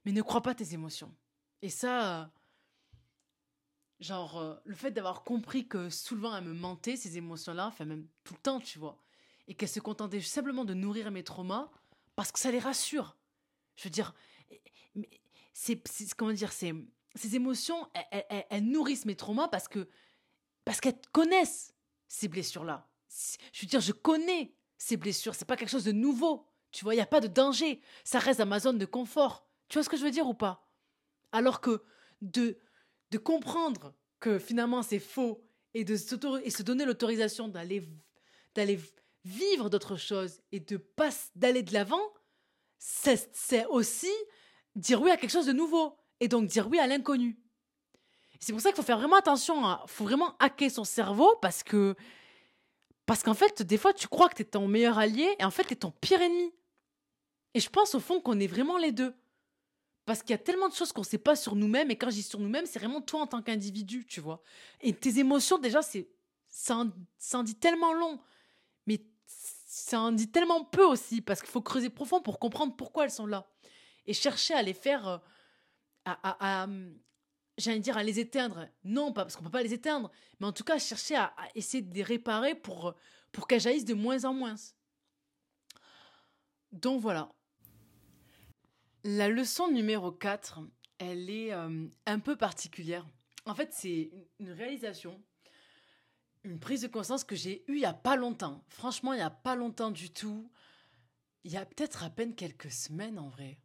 [0.06, 1.14] Mais ne crois pas tes émotions.
[1.62, 2.26] Et ça, euh,
[4.00, 8.08] genre, euh, le fait d'avoir compris que souvent elle me mentait, ces émotions-là, enfin même
[8.24, 8.98] tout le temps, tu vois,
[9.48, 11.70] et qu'elle se contentait simplement de nourrir mes traumas
[12.16, 13.18] parce que ça les rassure.
[13.76, 14.14] Je veux dire,
[15.54, 15.82] c'est,
[16.16, 16.74] comment dire, c'est,
[17.16, 19.90] ces émotions, elles, nourrissent mes traumas parce que
[20.66, 21.74] parce qu'elles connaissent
[22.08, 22.88] ces blessures-là.
[23.54, 25.34] Je veux dire, je connais ces blessures.
[25.34, 26.48] C'est pas quelque chose de nouveau.
[26.72, 27.82] Tu vois, il n'y a pas de danger.
[28.04, 29.48] Ça reste dans ma zone de confort.
[29.68, 30.70] Tu vois ce que je veux dire ou pas?
[31.32, 31.84] Alors que
[32.22, 32.60] de,
[33.12, 35.44] de comprendre que finalement c'est faux
[35.74, 37.88] et de se donner l'autorisation d'aller
[38.56, 38.80] d'aller
[39.24, 42.02] vivre d'autres choses et de pas d'aller de l'avant,
[42.78, 44.12] c'est aussi
[44.76, 47.38] dire oui à quelque chose de nouveau et donc dire oui à l'inconnu.
[48.40, 51.62] C'est pour ça qu'il faut faire vraiment attention, il faut vraiment hacker son cerveau parce
[51.64, 51.96] que
[53.06, 55.50] parce qu'en fait, des fois, tu crois que tu es ton meilleur allié et en
[55.50, 56.54] fait, tu es ton pire ennemi.
[57.56, 59.16] Et je pense au fond qu'on est vraiment les deux.
[60.10, 62.10] Parce qu'il y a tellement de choses qu'on ne sait pas sur nous-mêmes, et quand
[62.10, 64.42] je dis sur nous-mêmes, c'est vraiment toi en tant qu'individu, tu vois.
[64.82, 66.10] Et tes émotions, déjà, c'est
[66.48, 68.20] ça en, dit tellement long,
[68.88, 73.04] mais ça en dit tellement peu aussi, parce qu'il faut creuser profond pour comprendre pourquoi
[73.04, 73.48] elles sont là.
[74.08, 75.18] Et chercher à les faire, euh,
[76.06, 76.68] à, à,
[77.60, 78.68] j'allais dire à les éteindre.
[78.84, 81.84] Non, pas parce qu'on peut pas les éteindre, mais en tout cas chercher à, essayer
[81.84, 82.96] de les réparer pour,
[83.32, 84.56] pour qu'elles jaillissent de moins en moins.
[86.72, 87.32] Donc voilà.
[89.04, 90.60] La leçon numéro 4,
[90.98, 93.08] elle est euh, un peu particulière.
[93.46, 95.22] En fait, c'est une réalisation,
[96.44, 98.64] une prise de conscience que j'ai eue il y a pas longtemps.
[98.68, 100.52] Franchement, il y a pas longtemps du tout.
[101.46, 103.60] Il y a peut-être à peine quelques semaines en vrai.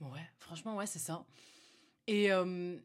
[0.00, 1.24] Ouais, franchement, ouais, c'est ça.
[2.08, 2.76] Et, euh,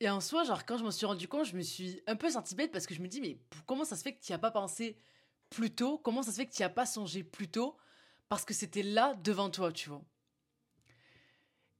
[0.00, 2.28] et en soi, genre, quand je m'en suis rendu compte, je me suis un peu
[2.28, 4.34] senti bête parce que je me dis, mais comment ça se fait que tu n'y
[4.36, 4.98] as pas pensé
[5.48, 5.96] plus tôt?
[5.96, 7.78] Comment ça se fait que tu n'y as pas songé plus tôt?
[8.28, 10.02] Parce que c'était là devant toi, tu vois.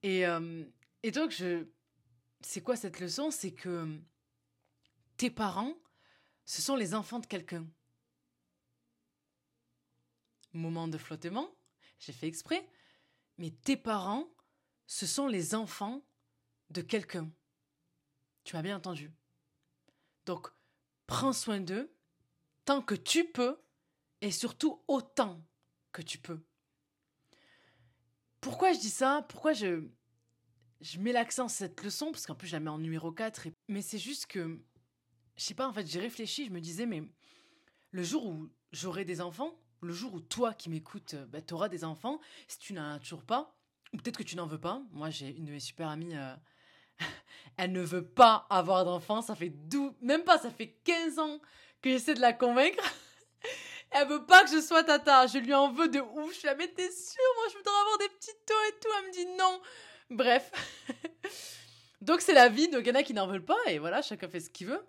[0.03, 0.65] Et, euh,
[1.03, 1.43] et donc,
[2.41, 3.31] c'est quoi cette leçon?
[3.31, 3.99] C'est que
[5.17, 5.75] tes parents,
[6.45, 7.67] ce sont les enfants de quelqu'un.
[10.53, 11.51] Moment de flottement,
[11.99, 12.69] j'ai fait exprès,
[13.39, 14.29] mais tes parents,
[14.87, 16.05] ce sont les enfants
[16.71, 17.31] de quelqu'un.
[18.45, 19.11] Tu m'as bien entendu.
[20.27, 20.49] Donc,
[21.07, 21.95] prends soin d'eux
[22.65, 23.61] tant que tu peux
[24.21, 25.43] et surtout autant
[25.93, 26.41] que tu peux.
[28.43, 29.24] Pourquoi je dis ça?
[29.28, 29.84] Pourquoi je,
[30.80, 32.11] je mets l'accent sur cette leçon?
[32.11, 33.47] Parce qu'en plus, je la mets en numéro 4.
[33.68, 34.61] Mais c'est juste que,
[35.36, 37.05] je sais pas, en fait, j'ai réfléchi, je me disais, mais
[37.93, 41.68] le jour où j'aurai des enfants, le jour où toi qui m'écoutes, bah, tu auras
[41.68, 43.57] des enfants, si tu n'en as toujours pas,
[43.93, 44.82] ou peut-être que tu n'en veux pas.
[44.90, 46.16] Moi, j'ai une de mes super amies.
[46.16, 46.34] Euh,
[47.57, 49.22] elle ne veut pas avoir d'enfant.
[49.22, 49.95] Ça fait dou...
[50.01, 51.40] même pas, ça fait 15 ans
[51.80, 52.82] que j'essaie de la convaincre.
[53.95, 55.26] Elle veut pas que je sois tata.
[55.26, 56.32] Je lui en veux de ouf.
[56.32, 58.88] Je suis là, mais t'es sûre, moi je voudrais avoir des petits taux et tout.
[58.99, 59.61] Elle me dit non.
[60.11, 60.51] Bref.
[62.01, 62.68] Donc c'est la vie.
[62.68, 63.59] Donc il y en a qui n'en veulent pas.
[63.66, 64.84] Et voilà, chacun fait ce qu'il veut.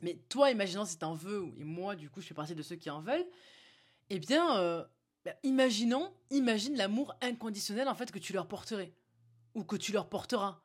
[0.00, 2.74] Mais toi, imaginons si t'en veux, et moi, du coup, je fais partie de ceux
[2.74, 3.26] qui en veulent.
[4.10, 4.84] Eh bien, euh,
[5.24, 8.92] bah, imaginons, imagine l'amour inconditionnel en fait que tu leur porterais.
[9.54, 10.60] Ou que tu leur porteras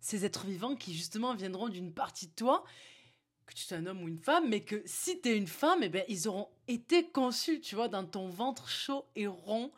[0.00, 2.64] ces êtres vivants qui justement viendront d'une partie de toi,
[3.48, 5.82] que tu sois un homme ou une femme, mais que si tu es une femme,
[5.82, 9.72] eh ben, ils auront été conçus, tu vois, dans ton ventre chaud et rond.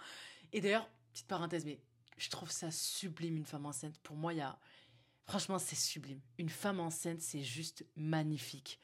[0.53, 1.81] Et d'ailleurs, petite parenthèse, mais
[2.17, 3.99] je trouve ça sublime, une femme enceinte.
[4.03, 4.59] Pour moi, y a...
[5.27, 6.21] Franchement, c'est sublime.
[6.39, 8.81] Une femme enceinte, c'est juste magnifique.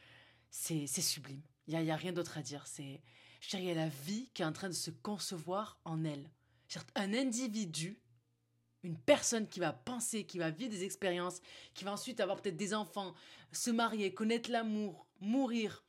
[0.48, 1.42] C'est sublime.
[1.66, 2.66] Il n'y a, a rien d'autre à dire.
[2.66, 3.02] C'est,
[3.40, 6.04] je dirais, il y a la vie qui est en train de se concevoir en
[6.04, 6.30] elle.
[6.94, 7.98] Un individu
[8.86, 11.40] une personne qui va penser, qui va vivre des expériences,
[11.74, 13.14] qui va ensuite avoir peut-être des enfants,
[13.52, 15.84] se marier, connaître l'amour, mourir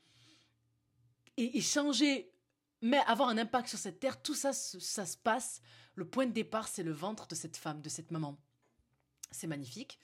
[1.38, 2.34] et, changer,
[2.82, 5.62] mais avoir un impact sur cette terre, tout ça, ça se passe.
[5.94, 8.40] Le point de départ, c'est le ventre de cette femme, de cette maman.
[9.30, 10.00] C'est magnifique.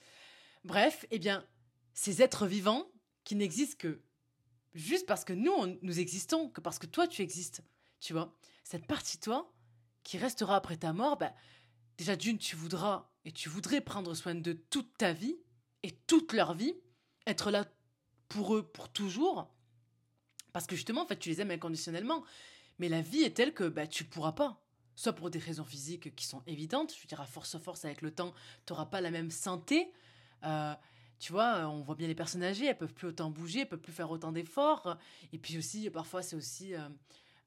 [0.62, 1.44] Bref, eh bien,
[1.92, 2.86] ces êtres vivants
[3.24, 4.02] qui n'existent que
[4.74, 7.62] juste parce que nous, nous existons, que parce que toi, tu existes,
[7.98, 8.36] tu vois.
[8.62, 9.52] Cette partie toi
[10.04, 11.34] qui restera après ta mort, bah,
[11.98, 15.36] Déjà d'une, tu voudras et tu voudrais prendre soin de toute ta vie
[15.82, 16.74] et toute leur vie,
[17.26, 17.64] être là
[18.28, 19.54] pour eux pour toujours,
[20.54, 22.24] parce que justement, en fait, tu les aimes inconditionnellement.
[22.78, 24.64] Mais la vie est telle que bah, tu pourras pas.
[24.96, 28.00] Soit pour des raisons physiques qui sont évidentes, je veux dire, à force force avec
[28.00, 28.32] le temps,
[28.64, 29.92] tu n'auras pas la même santé.
[30.44, 30.72] Euh,
[31.18, 33.80] tu vois, on voit bien les personnes âgées, elles peuvent plus autant bouger, elles peuvent
[33.80, 34.96] plus faire autant d'efforts.
[35.32, 36.88] Et puis aussi, parfois, c'est aussi euh,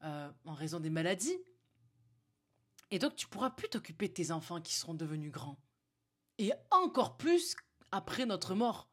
[0.03, 1.37] euh, en raison des maladies.
[2.91, 5.59] Et donc, tu pourras plus t'occuper de tes enfants qui seront devenus grands.
[6.37, 7.55] Et encore plus
[7.91, 8.89] après notre mort.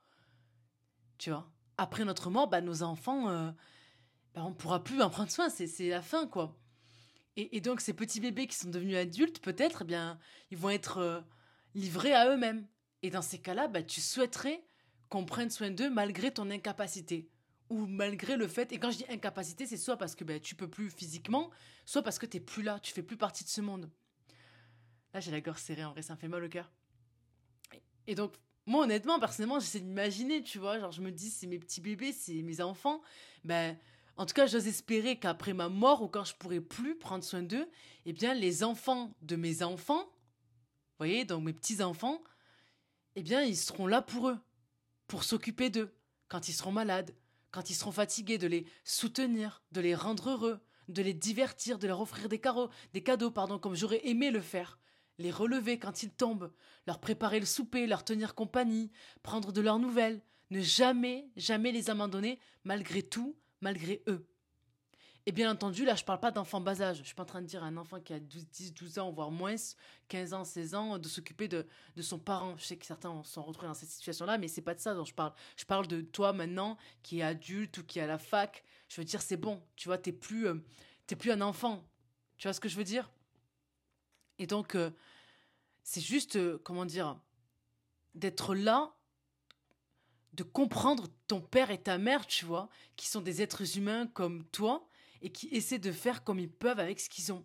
[1.19, 1.51] Tu vois?
[1.77, 3.51] Après notre mort, bah, nos enfants, euh,
[4.35, 6.57] bah, on ne pourra plus en prendre soin, c'est la fin, quoi.
[7.37, 10.21] Et, donc, ces petits bébés qui sont devenus adultes, peut-être, eh bien,
[10.53, 11.21] ils vont être euh,
[11.75, 12.69] livrés à eux-mêmes.
[13.03, 14.65] Et dans ces cas-là, bah, tu souhaiterais
[15.09, 17.29] qu'on prenne soin d'eux malgré ton incapacité.
[17.71, 20.55] Ou malgré le fait, et quand je dis incapacité, c'est soit parce que ben, tu
[20.55, 21.51] peux plus physiquement,
[21.87, 23.91] soit parce que tu n'es plus là, tu fais plus partie de ce monde.
[25.15, 26.71] Là, j'ai la gorge serrée, en vrai, ça me fait mal au cœur.
[28.07, 28.35] Et donc,
[28.67, 30.79] moi, honnêtement, personnellement, j'essaie d'imaginer, tu vois.
[30.79, 33.01] Genre, je me dis, c'est mes petits bébés, c'est mes enfants.
[33.45, 33.79] Ben,
[34.17, 37.43] en tout cas, j'ose espérer qu'après ma mort ou quand je pourrai plus prendre soin
[37.43, 37.69] d'eux,
[38.07, 40.09] eh bien, les enfants de mes enfants,
[40.99, 42.23] voyez, donc mes petits-enfants,
[43.17, 44.39] eh bien, ils seront là pour eux,
[45.07, 45.95] pour s'occuper d'eux,
[46.29, 47.15] quand ils seront malades,
[47.55, 51.87] quand ils seront fatigués, de les soutenir, de les rendre heureux, de les divertir, de
[51.87, 54.79] leur offrir des, cadeaux, des cadeaux, pardon, comme j'aurais aimé le faire
[55.19, 56.53] les relever quand ils tombent,
[56.87, 58.91] leur préparer le souper, leur tenir compagnie,
[59.23, 64.27] prendre de leurs nouvelles, ne jamais, jamais les abandonner, malgré tout, malgré eux.
[65.27, 66.99] Et bien entendu, là, je parle pas d'enfant bas âge.
[66.99, 68.99] Je suis pas en train de dire à un enfant qui a 12, 10, 12
[68.99, 69.55] ans, voire moins,
[70.09, 71.67] 15 ans, 16 ans, de s'occuper de,
[71.97, 72.57] de son parent.
[72.59, 75.07] Je sais que certains sont retrouvés dans cette situation-là, mais c'est pas de ça dont
[75.07, 75.33] je parle.
[75.57, 78.65] Je parle de toi maintenant, qui est adulte ou qui est à la fac.
[78.89, 79.63] Je veux dire, c'est bon.
[79.77, 80.57] Tu vois, t'es plus, euh,
[81.19, 81.83] plus un enfant.
[82.37, 83.11] Tu vois ce que je veux dire?
[84.39, 84.91] Et donc, euh,
[85.85, 87.19] c'est juste, euh, comment dire,
[88.15, 88.93] d'être là,
[90.35, 94.45] de comprendre ton père et ta mère, tu vois, qui sont des êtres humains comme
[94.49, 94.87] toi
[95.25, 97.45] et qui essaient de faire comme ils peuvent avec ce qu'ils ont.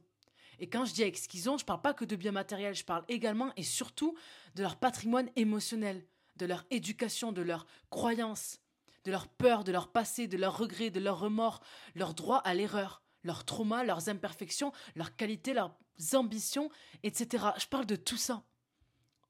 [0.59, 2.75] Et quand je dis avec ce qu'ils ont, je parle pas que de biens matériels,
[2.75, 4.17] je parle également et surtout
[4.55, 6.05] de leur patrimoine émotionnel,
[6.35, 8.59] de leur éducation, de leurs croyances,
[9.05, 11.61] de leur peur, de leur passé, de leurs regrets, de leurs remords,
[11.95, 15.73] leur droit à l'erreur, leurs traumas, leurs imperfections, leurs qualités, leurs
[16.13, 16.69] ambitions,
[17.03, 17.45] etc.
[17.57, 18.43] Je parle de tout ça.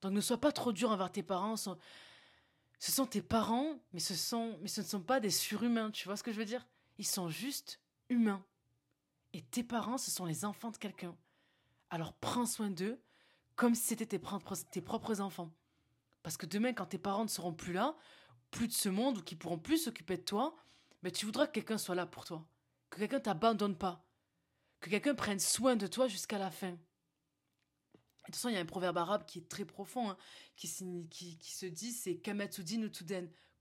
[0.01, 1.55] Donc ne sois pas trop dur envers tes parents.
[1.55, 6.07] Ce sont tes parents, mais ce, sont, mais ce ne sont pas des surhumains, tu
[6.07, 6.65] vois ce que je veux dire?
[6.97, 7.79] Ils sont juste
[8.09, 8.43] humains.
[9.33, 11.15] Et tes parents, ce sont les enfants de quelqu'un.
[11.89, 13.01] Alors prends soin d'eux
[13.55, 15.53] comme si c'était tes, propres enfants.
[16.23, 17.95] Parce que demain, quand tes parents ne seront plus là,
[18.51, 20.55] plus de ce monde, ou qui pourront plus s'occuper de toi,
[21.03, 22.47] mais tu voudras que quelqu'un soit là pour toi
[22.89, 24.05] que quelqu'un t'abandonne pas,
[24.79, 26.71] que quelqu'un prenne soin de toi jusqu'à la fin.
[26.71, 26.77] De
[28.25, 30.17] toute façon, il y a un proverbe arabe qui est très profond, hein,
[30.55, 30.67] qui,
[31.09, 32.21] qui, se dit c'est.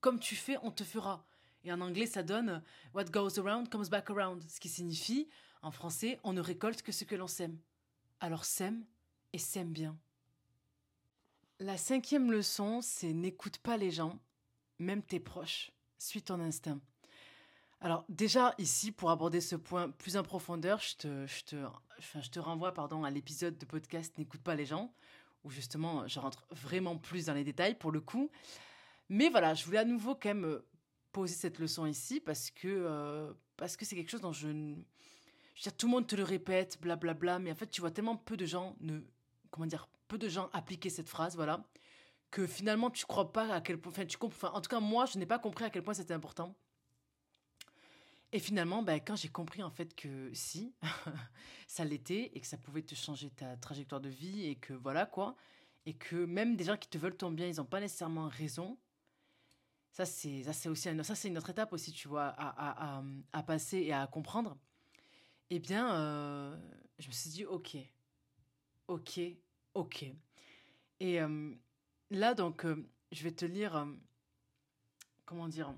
[0.01, 1.26] Comme tu fais, on te fera.
[1.64, 2.62] Et en anglais, ça donne
[2.94, 5.28] What goes around comes back around, ce qui signifie,
[5.62, 7.59] en français, on ne récolte que ce que l'on sème.
[8.20, 8.84] Alors sème
[9.32, 9.98] et sème bien.
[11.61, 14.18] La cinquième leçon, c'est n'écoute pas les gens,
[14.78, 15.72] même tes proches.
[15.98, 16.80] Suis ton instinct.
[17.80, 21.56] Alors déjà ici, pour aborder ce point plus en profondeur, je te, je te,
[22.20, 24.92] je te renvoie pardon, à l'épisode de podcast N'écoute pas les gens,
[25.44, 28.30] où justement je rentre vraiment plus dans les détails pour le coup.
[29.09, 30.66] Mais voilà, je voulais à nouveau quand même euh,
[31.12, 34.52] poser cette leçon ici parce que euh, parce que c'est quelque chose dont je, je
[34.52, 37.80] veux dire, tout le monde te le répète, blablabla, bla, bla, mais en fait tu
[37.80, 39.00] vois tellement peu de gens ne,
[39.50, 41.64] comment dire, peu de gens appliquer cette phrase, voilà,
[42.30, 45.06] que finalement tu crois pas à quel point, enfin tu comprends, en tout cas moi
[45.06, 46.54] je n'ai pas compris à quel point c'était important.
[48.32, 50.74] Et finalement, bah, quand j'ai compris en fait que si,
[51.66, 55.06] ça l'était et que ça pouvait te changer ta trajectoire de vie et que voilà
[55.06, 55.34] quoi,
[55.86, 58.78] et que même des gens qui te veulent ton bien, ils n'ont pas nécessairement raison.
[59.91, 63.43] Ça c'est ça c'est aussi ça c'est une autre étape aussi, tu vois, à, à,
[63.43, 64.57] passer et à comprendre.
[65.51, 66.57] Eh bien, euh,
[66.99, 67.76] je me suis dit ok,
[68.89, 69.20] ok,
[69.74, 70.05] ok.
[71.01, 71.55] Et euh,
[72.11, 73.86] là donc, euh, je vais te lire,
[75.24, 75.74] comment dire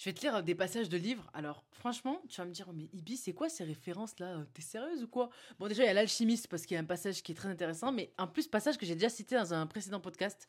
[0.00, 1.28] je vais te lire des passages de livres.
[1.34, 4.46] Alors, franchement, tu vas me dire, mais Ibi, c'est quoi ces références-là?
[4.54, 5.28] T'es sérieuse ou quoi?
[5.58, 7.50] Bon, déjà, il y a l'alchimiste parce qu'il y a un passage qui est très
[7.50, 10.48] intéressant, mais en plus, passage que j'ai déjà cité dans un précédent podcast.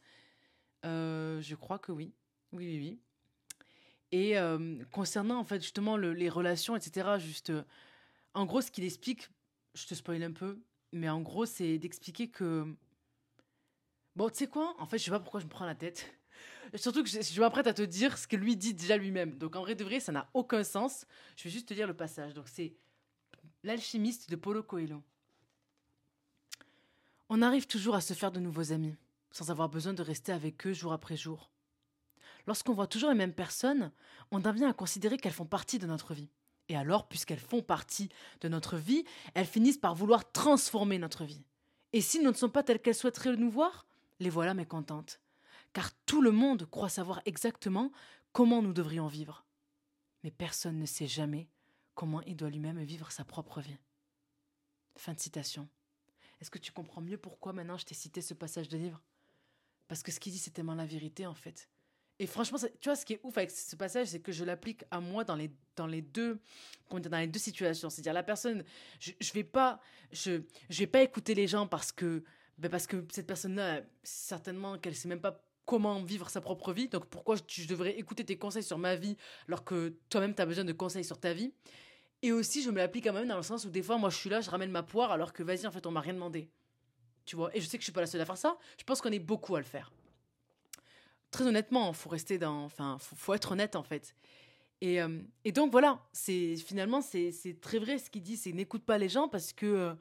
[0.86, 2.14] Euh, je crois que oui.
[2.52, 3.00] Oui, oui, oui.
[4.12, 7.52] Et euh, concernant, en fait, justement, les relations, etc., juste.
[7.52, 7.64] Euh,
[8.34, 9.30] en gros, ce qu'il explique,
[9.74, 10.60] je te spoil un peu,
[10.92, 12.66] mais en gros, c'est d'expliquer que.
[14.16, 14.76] Bon, tu sais quoi?
[14.80, 16.14] En fait, je sais pas pourquoi je me prends la tête.
[16.76, 19.38] Surtout que je, je m'apprête à te dire ce que lui dit déjà lui-même.
[19.38, 21.06] Donc en vrai de vrai, ça n'a aucun sens.
[21.38, 22.34] Je vais juste te lire le passage.
[22.34, 22.76] Donc c'est
[23.64, 25.04] L'alchimiste de Paulo Coelho.
[27.30, 28.96] On arrive toujours à se faire de nouveaux amis,
[29.32, 31.52] sans avoir besoin de rester avec eux jour après jour.
[32.48, 33.92] Lorsqu'on voit toujours les mêmes personnes,
[34.32, 36.30] on en vient à considérer qu'elles font partie de notre vie.
[36.70, 38.10] Et alors, puisqu'elles font partie
[38.42, 39.04] de notre vie,
[39.34, 41.44] elles finissent par vouloir transformer notre vie.
[41.94, 43.86] Et s'ils ne sont pas telles qu'elles souhaiteraient nous voir,
[44.20, 45.20] les voilà mécontentes
[45.74, 47.92] car tout le monde croit savoir exactement
[48.34, 49.46] comment nous devrions vivre.
[50.24, 51.50] Mais personne ne sait jamais
[51.96, 53.78] comment il doit lui-même vivre sa propre vie.
[54.96, 55.68] Fin de citation.
[56.40, 59.02] Est-ce que tu comprends mieux pourquoi maintenant je t'ai cité ce passage de livre?
[59.92, 61.68] Parce que ce qu'il dit, c'est tellement la vérité en fait.
[62.18, 64.86] et franchement, tu vois, ce qui est ouf avec ce passage, c'est que je l'applique
[64.90, 66.40] à moi dans les, dans les deux,
[66.90, 67.90] dans les deux situations.
[67.90, 68.64] C'est-à-dire, la personne,
[69.02, 69.82] je, je vais pas,
[70.14, 72.24] je, je vais pas écouter les gens parce que,
[72.58, 76.88] ben parce que cette personne-là, certainement qu'elle sait même pas comment vivre sa propre vie.
[76.88, 79.18] Donc, pourquoi je, devrais écouter tes conseils sur ma vie
[79.50, 81.52] alors que toi-même, tu as besoin de conseils sur ta vie?
[82.22, 84.16] Et aussi, je me l'applique quand même dans le sens où des fois, moi, je
[84.16, 86.50] suis là, je ramène ma poire alors que, vas-y, en fait, on m'a rien demandé.
[87.26, 88.58] Tu vois, et je sais que je suis pas la seule à faire ça.
[88.78, 89.92] Je pense qu'on est beaucoup à le faire
[91.32, 94.16] très honnêtement, faut rester dans, enfin, faut, être honnête en fait.
[94.82, 98.84] Et, euh, et donc voilà, c'est finalement c'est très vrai ce qu'il dit, c'est n'écoute
[98.84, 99.94] pas les gens parce que euh,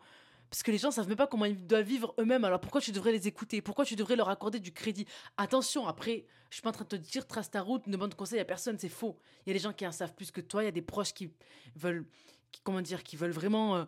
[0.51, 2.45] parce que les gens savent même pas comment ils doivent vivre eux-mêmes.
[2.45, 3.62] Alors pourquoi tu devrais les écouter?
[3.62, 5.07] Pourquoi tu devrais leur accorder du crédit?
[5.37, 8.14] Attention, après, je suis pas en train de te dire trace ta route, ne demande
[8.14, 9.16] conseil à personne, c'est faux.
[9.47, 10.83] Il y a des gens qui en savent plus que toi, il y a des
[10.83, 11.31] proches qui
[11.77, 12.05] veulent,
[12.64, 13.85] comment dire, qui veulent vraiment euh,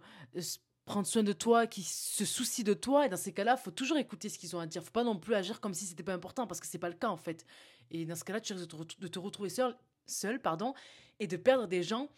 [0.84, 3.06] prendre soin de toi, qui se soucient de toi.
[3.06, 4.82] Et dans ces cas-là, faut toujours écouter ce qu'ils ont à dire.
[4.82, 6.94] Faut pas non plus agir comme si c'était pas important, parce que c'est pas le
[6.94, 7.46] cas en fait.
[7.90, 8.68] Et dans ce cas-là, tu risques
[8.98, 9.76] de te, retrouver seul,
[10.06, 10.74] seul, pardon,
[11.20, 12.08] et de perdre des gens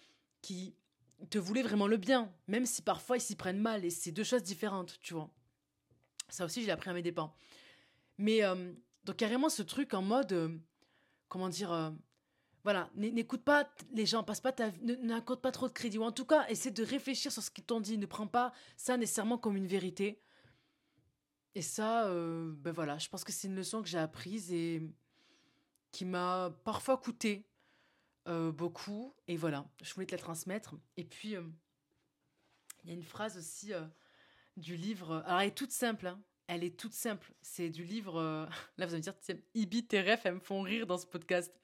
[0.40, 0.74] qui
[1.30, 3.84] te voulaient vraiment le bien, même si parfois ils s'y prennent mal.
[3.84, 5.30] Et c'est deux choses différentes, tu vois.
[6.28, 7.34] Ça aussi, j'ai appris à mes dépens.
[8.18, 8.72] Mais euh,
[9.04, 10.48] donc carrément ce truc en mode, euh,
[11.28, 11.90] comment dire, euh,
[12.64, 14.54] voilà, n'écoute pas les gens, passe pas
[15.02, 17.64] n'accorde pas trop de crédit, ou en tout cas, essaie de réfléchir sur ce qu'ils
[17.64, 20.22] t'ont dit, ne prends pas ça nécessairement comme une vérité.
[21.54, 24.82] Et ça, euh, ben voilà, je pense que c'est une leçon que j'ai apprise et
[25.92, 27.46] qui m'a parfois coûté
[28.28, 29.14] euh, beaucoup.
[29.28, 30.74] Et voilà, je voulais te la transmettre.
[30.96, 31.42] Et puis, euh,
[32.82, 33.72] il y a une phrase aussi
[34.56, 35.22] du livre.
[35.26, 36.20] Alors, elle est toute simple, hein.
[36.46, 37.32] Elle est toute simple.
[37.42, 38.20] C'est du livre.
[38.78, 39.14] Là, vous allez me dire,
[39.54, 41.54] Ibi, tes rêves, elles me font rire dans ce podcast.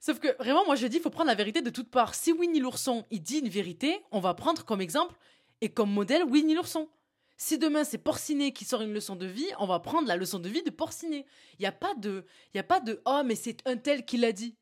[0.00, 2.14] Sauf que vraiment, moi je dis, il faut prendre la vérité de toutes parts.
[2.14, 5.16] Si Winnie l'ourson, il dit une vérité, on va prendre comme exemple
[5.60, 6.88] et comme modèle Winnie l'ourson.
[7.36, 10.38] Si demain c'est Porcinet qui sort une leçon de vie, on va prendre la leçon
[10.38, 11.24] de vie de Porcinet.
[11.58, 14.16] Il n'y a pas de, il a pas de, oh mais c'est un tel qui
[14.16, 14.56] l'a dit.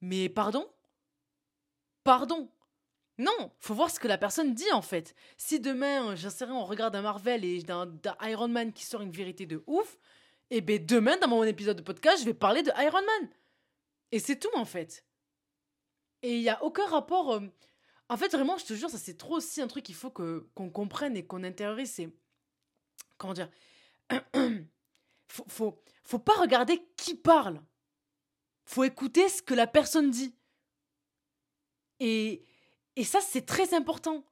[0.00, 0.68] Mais pardon,
[2.02, 2.48] pardon.
[3.16, 5.14] Non, faut voir ce que la personne dit en fait.
[5.36, 7.88] Si demain, sais rien, on regarde un Marvel et d'un
[8.22, 9.98] Iron Man qui sort une vérité de ouf,
[10.50, 13.28] et eh ben demain dans mon épisode de podcast, je vais parler de Iron Man.
[14.14, 15.04] Et c'est tout en fait.
[16.22, 17.32] Et il n'y a aucun rapport.
[17.32, 17.40] Euh,
[18.08, 20.48] en fait, vraiment, je te jure, ça c'est trop aussi un truc qu'il faut que
[20.54, 22.00] qu'on comprenne et qu'on intériorise.
[23.18, 23.50] Comment dire
[25.26, 27.60] faut, faut, faut pas regarder qui parle.
[28.66, 30.36] Faut écouter ce que la personne dit.
[31.98, 32.44] Et,
[32.94, 34.24] et ça, c'est très important.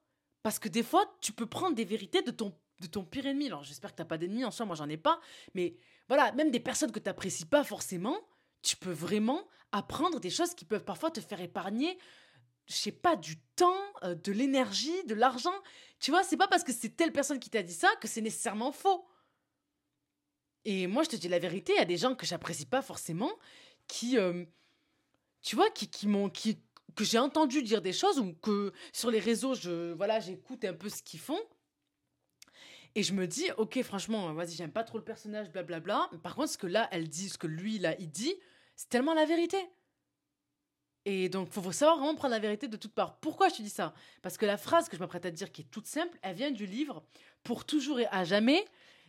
[0.43, 3.47] Parce que des fois, tu peux prendre des vérités de ton, de ton pire ennemi.
[3.47, 5.19] Alors, j'espère que tu n'as pas d'ennemis en soi, moi, j'en ai pas.
[5.55, 5.75] Mais
[6.07, 8.17] voilà, même des personnes que tu n'apprécies pas forcément,
[8.61, 11.97] tu peux vraiment apprendre des choses qui peuvent parfois te faire épargner,
[12.67, 15.53] je sais pas, du temps, euh, de l'énergie, de l'argent.
[15.99, 18.21] Tu vois, c'est pas parce que c'est telle personne qui t'a dit ça que c'est
[18.21, 19.05] nécessairement faux.
[20.63, 22.81] Et moi, je te dis la vérité, il y a des gens que j'apprécie pas
[22.81, 23.31] forcément,
[23.87, 24.45] qui, euh,
[25.41, 26.61] tu vois, qui, qui m'ont, qui,
[26.95, 30.73] que j'ai entendu dire des choses ou que sur les réseaux, je, voilà, j'écoute un
[30.73, 31.41] peu ce qu'ils font.
[32.95, 36.11] Et je me dis, ok, franchement, vas-y, j'aime pas trop le personnage, blablabla.
[36.21, 38.35] Par contre, ce que là, elle dit, ce que lui, là, il dit,
[38.75, 39.57] c'est tellement la vérité.
[41.05, 43.19] Et donc, il faut savoir vraiment prendre la vérité de toutes parts.
[43.19, 43.93] Pourquoi je te dis ça?
[44.21, 46.35] Parce que la phrase que je m'apprête à te dire, qui est toute simple, elle
[46.35, 47.03] vient du livre
[47.43, 48.63] Pour toujours et à jamais.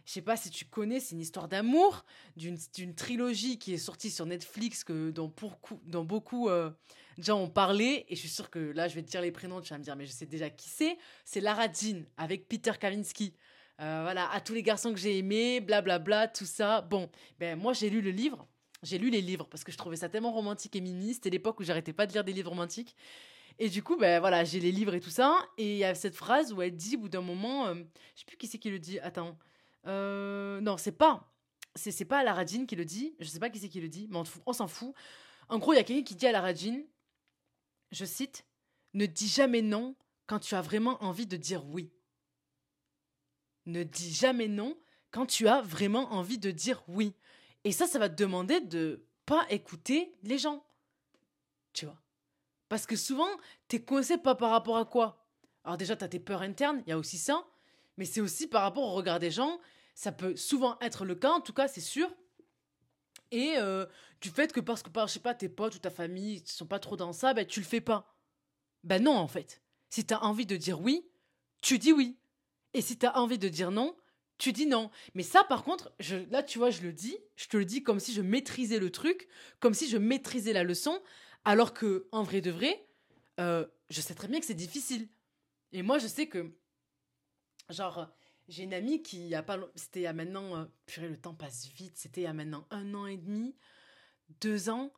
[0.04, 2.04] Je sais pas si tu connais, c'est une histoire d'amour
[2.36, 6.70] d'une trilogie qui est sortie sur Netflix que beaucoup, dont beaucoup euh,
[7.16, 8.04] de gens ont parlé.
[8.08, 9.84] Et je suis sûre que là, je vais te dire les prénoms, tu vas me
[9.84, 10.98] dire, mais je sais déjà qui c'est.
[11.24, 13.34] C'est Lara Jean avec Peter Kavinsky.
[13.80, 16.82] Euh, voilà, à tous les garçons que j'ai aimés, blablabla, bla, bla, tout ça.
[16.82, 18.46] Bon, ben moi j'ai lu le livre
[18.84, 21.14] j'ai lu les livres parce que je trouvais ça tellement romantique et mimi.
[21.14, 22.94] C'était l'époque où j'arrêtais pas de lire des livres romantiques.
[23.58, 25.38] Et du coup, ben voilà, j'ai les livres et tout ça.
[25.58, 27.74] Et il y a cette phrase où elle dit, au bout d'un moment, euh,
[28.14, 28.98] je sais plus qui c'est qui le dit.
[29.00, 29.38] Attends,
[29.86, 31.32] euh, non, c'est pas,
[31.74, 33.14] c'est pas Alaradine qui le dit.
[33.20, 34.94] Je sais pas qui c'est qui le dit, mais on, s'en fout.
[35.48, 36.84] En gros, il y a quelqu'un qui dit à Alaradine,
[37.92, 38.44] je cite,
[38.92, 39.94] ne dis jamais non
[40.26, 41.92] quand tu as vraiment envie de dire oui.
[43.66, 44.76] Ne dis jamais non
[45.10, 47.14] quand tu as vraiment envie de dire oui.
[47.64, 50.64] Et ça, ça va te demander de pas écouter les gens.
[51.72, 52.00] Tu vois
[52.68, 53.28] Parce que souvent,
[53.68, 55.26] t'es coincé pas par rapport à quoi?
[55.64, 57.44] Alors déjà, t'as tes peurs internes, il y a aussi ça.
[57.96, 59.58] Mais c'est aussi par rapport au regard des gens.
[59.94, 62.12] Ça peut souvent être le cas, en tout cas, c'est sûr.
[63.30, 63.86] Et euh,
[64.20, 66.66] du fait que parce que, je sais pas, tes potes ou ta famille ne sont
[66.66, 68.14] pas trop dans ça, ben tu le fais pas.
[68.82, 69.62] Ben non, en fait.
[69.88, 71.08] Si t'as envie de dire oui,
[71.62, 72.18] tu dis oui.
[72.74, 73.96] Et si t'as envie de dire non,
[74.38, 74.90] tu dis non.
[75.14, 75.92] Mais ça, par contre,
[76.30, 78.90] là, tu vois, je le dis, je te le dis comme si je maîtrisais le
[78.90, 79.28] truc,
[79.60, 81.00] comme si je maîtrisais la leçon,
[81.44, 82.86] alors que, en vrai de vrai,
[83.40, 85.08] euh, je sais très bien que c'est difficile.
[85.72, 86.52] Et moi, je sais que,
[87.70, 88.08] genre,
[88.48, 91.34] j'ai une amie qui a pas, c'était il y a maintenant, euh, purée, le temps
[91.34, 93.54] passe vite, c'était il y a maintenant un an et demi.
[94.40, 94.92] deux ans,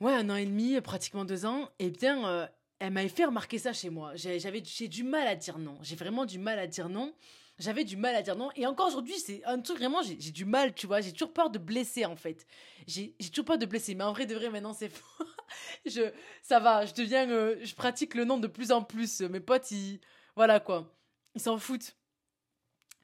[0.00, 2.46] ouais, un an et demi, pratiquement deux ans, eh bien, euh,
[2.80, 4.16] elle m'avait fait remarquer ça chez moi.
[4.16, 5.78] J'avais, j'ai du mal à dire non.
[5.82, 7.14] J'ai vraiment du mal à dire non.
[7.60, 8.50] J'avais du mal à dire non.
[8.56, 11.02] Et encore aujourd'hui, c'est un truc vraiment, j'ai du mal, tu vois.
[11.02, 12.46] J'ai toujours peur de blesser, en fait.
[12.86, 13.94] J'ai toujours peur de blesser.
[13.94, 15.24] Mais en vrai, de vrai, maintenant, c'est faux.
[15.84, 16.10] je,
[16.42, 19.20] ça va, je deviens, euh, je pratique le nom de plus en plus.
[19.20, 20.00] Mes potes, ils,
[20.36, 20.90] voilà quoi.
[21.34, 21.94] Ils s'en foutent.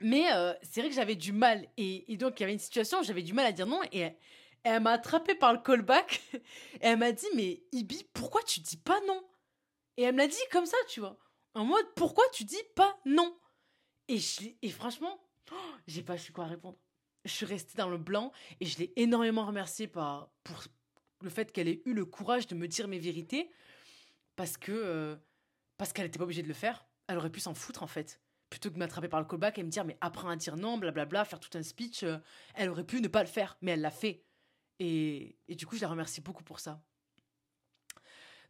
[0.01, 1.69] Mais euh, c'est vrai que j'avais du mal.
[1.77, 3.81] Et, donc, il y avait une situation où j'avais du mal à dire non.
[3.93, 4.09] Et
[4.65, 6.23] elle, m'a attrapé par le callback.
[6.33, 6.41] et
[6.81, 9.23] elle m'a dit, mais Ibi, pourquoi tu dis pas non?
[9.99, 11.19] Et elle me l'a dit comme ça, tu vois.
[11.55, 13.37] En mode, pourquoi tu dis pas non?
[14.09, 15.21] Et, franchement,
[15.87, 16.79] j'ai pas su quoi répondre.
[17.25, 20.31] Je suis restée dans le blanc et je l'ai énormément remerciée pour
[21.23, 23.51] le fait qu'elle ait eu le courage de me dire mes vérités
[24.37, 25.17] parce que euh,
[25.77, 26.87] parce qu'elle n'était pas obligée de le faire.
[27.09, 28.21] Elle aurait pu s'en foutre en fait.
[28.49, 31.25] Plutôt que m'attraper par le callback et me dire mais apprends à dire non, blablabla,
[31.25, 32.19] faire tout un speech, euh,
[32.55, 34.23] elle aurait pu ne pas le faire, mais elle l'a fait.
[34.79, 36.83] Et, et, du coup, je la remercie beaucoup pour ça.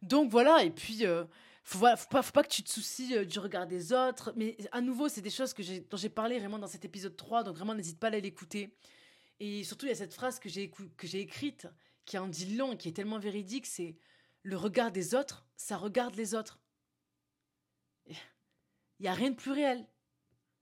[0.01, 1.23] Donc voilà, et puis euh,
[1.67, 4.31] faut, faut, pas, pas que tu te soucies euh, du regard des autres.
[4.37, 7.43] Mais à nouveau, c'est des choses que dont j'ai parlé vraiment dans cet épisode 3,
[7.43, 8.73] donc vraiment n'hésite pas à l'écouter.
[9.41, 10.71] Et surtout, il y a cette phrase que j'ai,
[11.19, 11.67] écrite,
[12.05, 13.97] qui en dit long, qui est tellement véridique, c'est
[14.43, 16.57] le regard des autres, ça regarde les autres.
[18.05, 18.15] Il
[19.01, 19.85] n'y a rien de plus réel.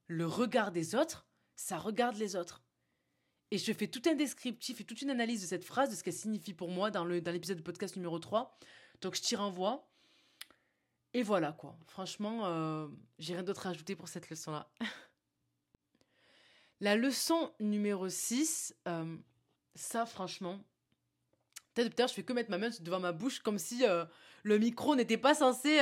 [0.08, 2.64] Le regard des autres, ça regarde les autres.
[3.52, 6.04] Et je fais tout un descriptif et toute une analyse de cette phrase, de ce
[6.04, 8.58] qu'elle signifie pour moi dans, dans l'épisode de podcast numéro 3.
[9.02, 9.88] Donc je t'y renvoie.
[11.16, 11.78] Et voilà quoi.
[11.88, 12.90] Franchement, euh,
[13.20, 14.70] j'ai rien d'autre à ajouter pour cette leçon-là.
[16.82, 19.16] La leçon numéro 6, euh,
[19.76, 20.60] ça franchement,
[21.74, 24.04] peut-être je fais que mettre ma main devant ma bouche comme si euh,
[24.44, 25.80] le micro n'était pas censé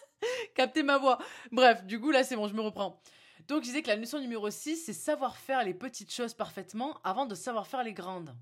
[0.54, 1.16] capter ma voix.
[1.52, 3.00] Bref, du coup là c'est bon, je me reprends.
[3.48, 7.00] Donc je disais que la leçon numéro 6, c'est savoir faire les petites choses parfaitement
[7.02, 8.36] avant de savoir faire les grandes.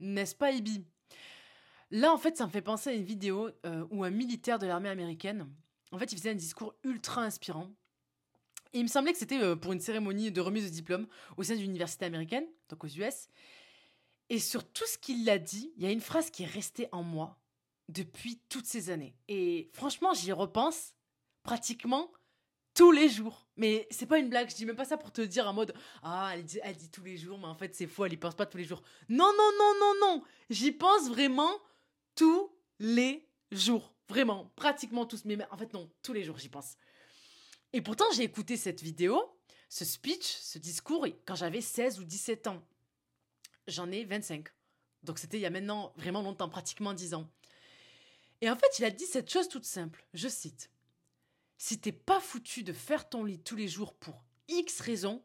[0.00, 0.84] N'est-ce pas Ibi?
[1.90, 4.66] Là, en fait, ça me fait penser à une vidéo euh, où un militaire de
[4.66, 5.48] l'armée américaine,
[5.92, 7.70] en fait, il faisait un discours ultra inspirant.
[8.74, 11.06] Il me semblait que c'était euh, pour une cérémonie de remise de diplôme
[11.38, 13.28] au sein d'une université américaine, donc aux US.
[14.28, 16.88] Et sur tout ce qu'il a dit, il y a une phrase qui est restée
[16.92, 17.38] en moi
[17.88, 19.16] depuis toutes ces années.
[19.28, 20.94] Et franchement, j'y repense
[21.42, 22.10] pratiquement
[22.74, 23.48] tous les jours.
[23.56, 25.74] Mais c'est pas une blague, je dis même pas ça pour te dire en mode
[26.02, 28.16] Ah, elle dit, elle dit tous les jours, mais en fait c'est faux, elle y
[28.16, 28.82] pense pas tous les jours.
[29.08, 31.50] Non, non, non, non, non J'y pense vraiment
[32.18, 32.50] tous
[32.80, 33.94] les jours.
[34.08, 35.24] Vraiment, pratiquement tous.
[35.24, 36.76] Mais en fait, non, tous les jours, j'y pense.
[37.72, 39.22] Et pourtant, j'ai écouté cette vidéo,
[39.68, 42.66] ce speech, ce discours, quand j'avais 16 ou 17 ans.
[43.68, 44.48] J'en ai 25.
[45.04, 47.30] Donc c'était il y a maintenant vraiment longtemps, pratiquement 10 ans.
[48.40, 50.04] Et en fait, il a dit cette chose toute simple.
[50.12, 50.72] Je cite.
[51.56, 55.22] Si t'es pas foutu de faire ton lit tous les jours pour X raisons,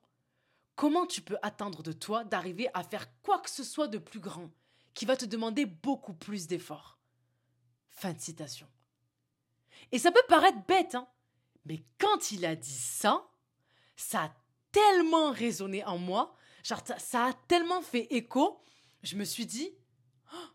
[0.75, 4.19] comment tu peux attendre de toi d'arriver à faire quoi que ce soit de plus
[4.19, 4.51] grand?
[4.93, 6.99] Qui va te demander beaucoup plus d'efforts.
[7.89, 8.67] Fin de citation.
[9.91, 11.07] Et ça peut paraître bête, hein,
[11.65, 13.27] mais quand il a dit ça,
[13.95, 14.35] ça a
[14.71, 18.61] tellement résonné en moi, genre ça, a tellement fait écho,
[19.03, 19.69] je me suis dit,
[20.33, 20.47] oh,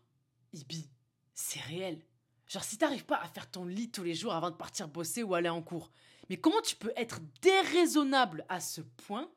[0.53, 0.89] Ibi,
[1.33, 2.01] c'est réel.
[2.47, 5.23] Genre si t'arrives pas à faire ton lit tous les jours avant de partir bosser
[5.23, 5.91] ou aller en cours,
[6.29, 9.29] mais comment tu peux être déraisonnable à ce point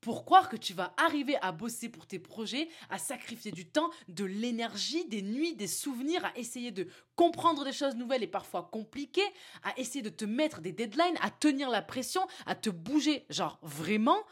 [0.00, 3.90] pour croire que tu vas arriver à bosser pour tes projets, à sacrifier du temps,
[4.08, 8.68] de l'énergie, des nuits, des souvenirs, à essayer de comprendre des choses nouvelles et parfois
[8.70, 9.28] compliquées,
[9.64, 13.26] à essayer de te mettre des deadlines, à tenir la pression, à te bouger.
[13.28, 14.24] Genre, vraiment,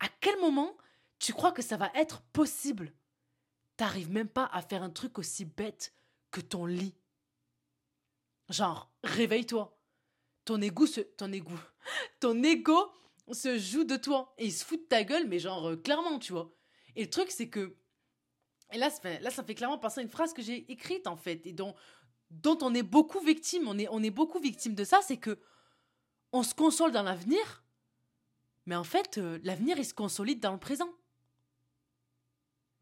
[0.00, 0.76] à quel moment
[1.18, 2.92] tu crois que ça va être possible?
[3.76, 5.94] T'arrives même pas à faire un truc aussi bête
[6.30, 6.94] que ton lit.
[8.50, 9.70] Genre, réveille-toi.
[10.44, 11.58] Ton égout, ton égout,
[12.20, 12.92] ton ego
[13.32, 16.18] se joue de toi et il se fout de ta gueule, mais genre euh, clairement,
[16.18, 16.54] tu vois.
[16.96, 17.76] Et le truc, c'est que.
[18.72, 21.06] Et là, ça fait, là, ça fait clairement penser à une phrase que j'ai écrite,
[21.06, 21.74] en fait, et dont,
[22.30, 23.68] dont on est beaucoup victime.
[23.68, 25.38] On est, on est beaucoup victime de ça, c'est que
[26.32, 27.64] on se console dans l'avenir,
[28.66, 30.92] mais en fait, euh, l'avenir, il se consolide dans le présent.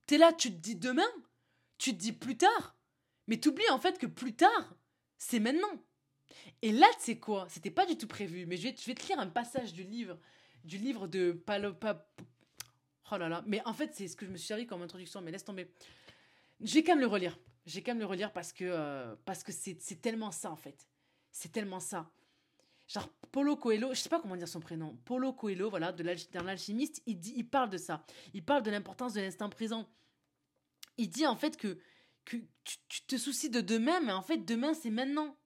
[0.07, 1.09] T'es là, tu te dis demain,
[1.79, 2.77] tu te dis plus tard,
[3.27, 4.75] mais t'oublies en fait que plus tard,
[5.19, 5.85] c'est maintenant.
[6.63, 9.19] Et là, tu sais quoi C'était pas du tout prévu, mais je vais, te lire
[9.19, 10.19] un passage du livre,
[10.65, 12.07] du livre de Palopa.
[13.11, 15.21] Oh là là, mais en fait, c'est ce que je me suis servi comme introduction,
[15.21, 15.71] mais laisse tomber.
[16.61, 17.39] J'ai quand même le relire.
[17.67, 20.89] J'ai quand même le relire parce que euh, parce que c'est tellement ça en fait.
[21.31, 22.11] C'est tellement ça.
[22.89, 24.97] Genre Polo Coelho, je sais pas comment dire son prénom.
[25.05, 28.05] Polo Coelho, voilà, de l'alchimiste, il dit, il parle de ça.
[28.35, 29.89] Il parle de l'importance de l'instant présent.
[30.99, 31.79] Il dit en fait que
[32.25, 35.37] que tu, tu te soucies de demain, mais en fait demain c'est maintenant.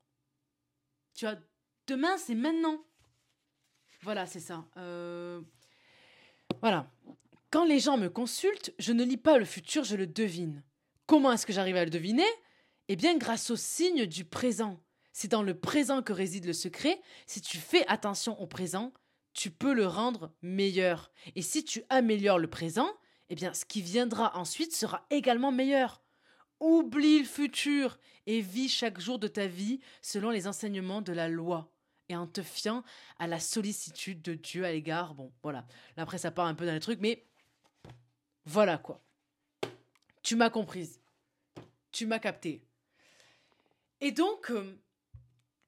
[1.17, 1.37] Tu vois,
[1.87, 2.85] demain, c'est maintenant.
[4.03, 4.67] Voilà, c'est ça.
[4.77, 5.41] Euh,
[6.61, 6.93] voilà.
[7.51, 10.63] Quand les gens me consultent, je ne lis pas le futur, je le devine.
[11.07, 12.27] Comment est-ce que j'arrive à le deviner?
[12.89, 14.79] Eh bien, grâce au signe du présent.
[15.13, 17.01] C'est dans le présent que réside le secret.
[17.27, 18.93] Si tu fais attention au présent,
[19.33, 21.11] tu peux le rendre meilleur.
[21.35, 22.91] Et si tu améliores le présent,
[23.31, 26.03] eh bien, ce qui viendra ensuite sera également meilleur.
[26.61, 31.29] Oublie le futur et vis chaque jour de ta vie selon les enseignements de la
[31.29, 31.71] loi
[32.09, 32.85] et en te fiant
[33.19, 35.15] à la sollicitude de Dieu à l'égard.
[35.15, 35.67] Bon, voilà.
[35.97, 37.27] Là, après, ça part un peu dans les trucs, mais
[38.45, 39.03] voilà quoi.
[40.23, 41.01] Tu m'as comprise.
[41.93, 42.63] Tu m'as capté.
[44.01, 44.79] Et donc, euh,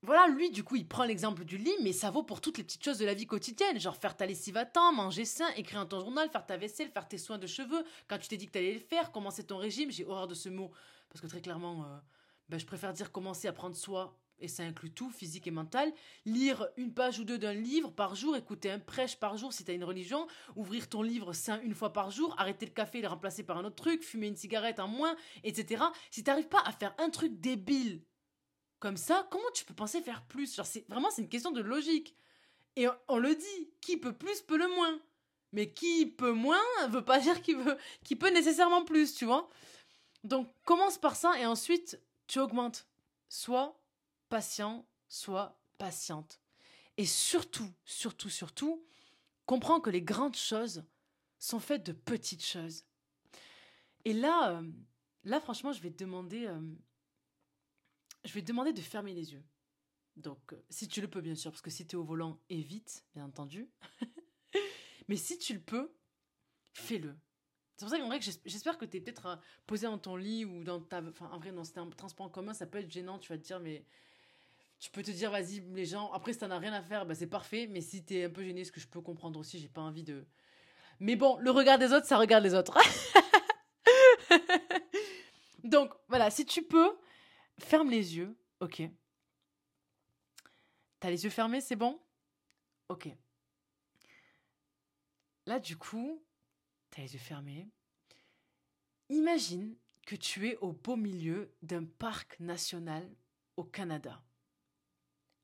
[0.02, 2.64] voilà, lui, du coup, il prend l'exemple du lit, mais ça vaut pour toutes les
[2.64, 5.80] petites choses de la vie quotidienne, genre faire ta lessive à temps, manger sain, écrire
[5.80, 8.46] dans ton journal, faire ta vaisselle, faire tes soins de cheveux, quand tu t'es dit
[8.46, 10.70] que t'allais le faire, commencer ton régime, j'ai horreur de ce mot,
[11.08, 11.84] parce que très clairement,
[12.48, 15.92] ben, je préfère dire commencer à prendre soin, et ça inclut tout, physique et mental,
[16.24, 19.64] lire une page ou deux d'un livre par jour, écouter un prêche par jour si
[19.64, 23.02] t'as une religion, ouvrir ton livre sain une fois par jour, arrêter le café et
[23.02, 25.82] le remplacer par un autre truc, fumer une cigarette en moins, etc.
[26.12, 28.00] Si t'arrives pas à faire un truc débile
[28.80, 30.54] comme ça, comment tu peux penser faire plus?
[30.54, 32.14] Genre, c'est vraiment c'est une question de logique.
[32.76, 35.00] Et on, le dit, qui peut plus peut le moins.
[35.52, 39.48] Mais qui peut moins veut pas dire qu'il veut, qui peut nécessairement plus, tu vois?
[40.24, 42.86] Donc commence par ça et ensuite tu augmentes.
[43.28, 43.80] Sois
[44.28, 46.40] patient, sois patiente.
[46.96, 48.84] Et surtout, surtout, surtout,
[49.46, 50.84] comprends que les grandes choses
[51.38, 52.84] sont faites de petites choses.
[54.04, 54.62] Et là, euh,
[55.24, 56.60] là franchement, je vais te demander euh,
[58.24, 59.44] je vais te demander de fermer les yeux.
[60.16, 62.40] Donc, euh, si tu le peux, bien sûr, parce que si tu es au volant,
[62.48, 63.70] évite, bien entendu.
[65.08, 65.94] Mais si tu le peux,
[66.72, 67.16] fais-le.
[67.76, 70.44] C'est pour ça qu'en vrai, j'espère que tu es peut-être euh, posé dans ton lit
[70.44, 71.00] ou dans ta.
[71.00, 73.38] Enfin, en vrai, non, c'était un transport en commun, ça peut être gênant, tu vas
[73.38, 73.84] te dire, mais.
[74.80, 76.12] Tu peux te dire, vas-y, les gens.
[76.12, 77.66] Après, si t'en as rien à faire, bah, c'est parfait.
[77.66, 80.04] Mais si t'es un peu gêné, ce que je peux comprendre aussi, j'ai pas envie
[80.04, 80.24] de.
[81.00, 82.78] Mais bon, le regard des autres, ça regarde les autres.
[85.64, 86.96] Donc, voilà, si tu peux,
[87.58, 88.36] Ferme les yeux.
[88.60, 88.82] Ok.
[91.00, 92.00] T'as les yeux fermés, c'est bon?
[92.88, 93.08] Ok.
[95.46, 96.22] Là, du coup,
[96.90, 97.68] t'as les yeux fermés.
[99.08, 103.08] Imagine que tu es au beau milieu d'un parc national
[103.56, 104.22] au Canada,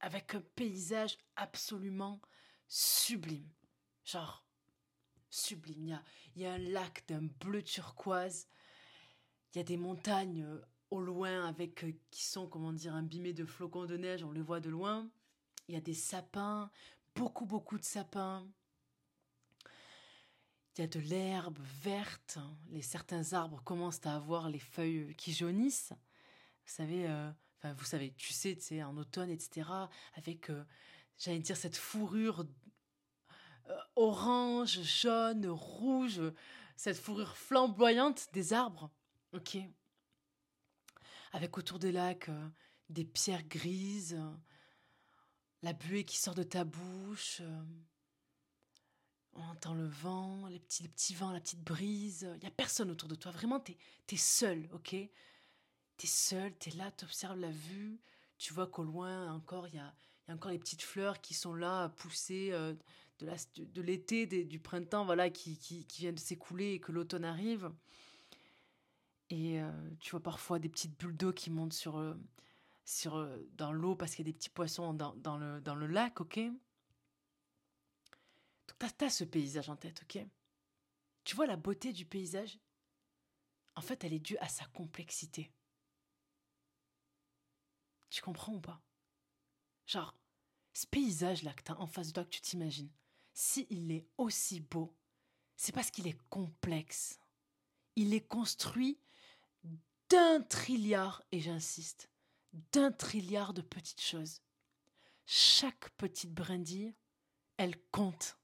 [0.01, 2.21] avec un paysage absolument
[2.69, 3.49] sublime.
[4.05, 4.45] Genre,
[5.31, 6.03] sublime.
[6.35, 8.49] Il y a, un lac d'un bleu turquoise,
[9.53, 10.47] il y a des montagnes
[10.95, 14.41] au loin avec euh, qui sont comment dire imbimés de flocons de neige, on les
[14.41, 15.09] voit de loin.
[15.69, 16.71] Il y a des sapins,
[17.17, 18.47] beaucoup beaucoup de sapins.
[20.77, 22.39] Il y a de l'herbe verte.
[22.71, 25.93] Les certains arbres commencent à avoir les feuilles qui jaunissent.
[26.67, 29.69] Vous savez, euh, enfin vous savez, tu sais, tu en automne, etc.
[30.15, 30.65] Avec, euh,
[31.19, 32.45] j'allais dire cette fourrure
[33.97, 36.21] orange, jaune, rouge,
[36.77, 38.91] cette fourrure flamboyante des arbres.
[39.33, 39.59] Ok
[41.35, 42.49] avec autour des lacs euh,
[42.89, 44.19] des pierres grises,
[45.63, 47.39] la buée qui sort de ta bouche.
[47.41, 47.63] Euh,
[49.33, 52.29] on entend le vent, les petits, les petits vents, la petite brise.
[52.37, 53.33] Il n'y a personne autour de toi.
[53.33, 53.75] Vraiment, tu
[54.13, 54.91] es, seul, ok?
[54.91, 55.09] Tu
[56.05, 57.99] es seul, tu es là, tu observes la vue.
[58.39, 59.93] Tu vois qu'au loin, encore, il y a,
[60.29, 62.75] y a, encore les petites fleurs qui sont là, poussées euh,
[63.19, 67.73] de l'été, du printemps, voilà, qui, qui, qui viennent de s'écouler et que l'automne arrive.
[69.35, 72.15] Et euh, tu vois parfois des petites bulles d'eau qui montent sur, euh,
[72.85, 75.75] sur, euh, dans l'eau parce qu'il y a des petits poissons dans, dans, le, dans
[75.75, 76.39] le lac, ok?
[78.69, 80.25] Donc t'as as ce paysage en tête, ok?
[81.25, 82.61] Tu vois la beauté du paysage?
[83.75, 85.51] En fait, elle est due à sa complexité.
[88.09, 88.81] Tu comprends ou pas?
[89.89, 90.17] Genre,
[90.75, 92.93] ce paysage-là que t'as en face de toi, que tu t'imagines,
[93.33, 94.95] s'il est aussi beau,
[95.57, 97.19] c'est parce qu'il est complexe.
[97.97, 99.01] Il est construit
[100.09, 102.11] d'un trilliard, et j'insiste,
[102.73, 104.41] d'un trilliard de petites choses.
[105.27, 106.95] Chaque petite brindille,
[107.57, 108.39] elle compte.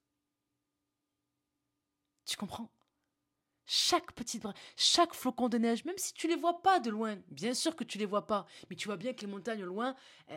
[2.24, 2.70] Tu comprends?
[3.66, 4.44] Chaque petite
[4.76, 7.84] chaque flocon de neige, même si tu les vois pas de loin, bien sûr que
[7.84, 9.94] tu les vois pas, mais tu vois bien que les montagnes au loin,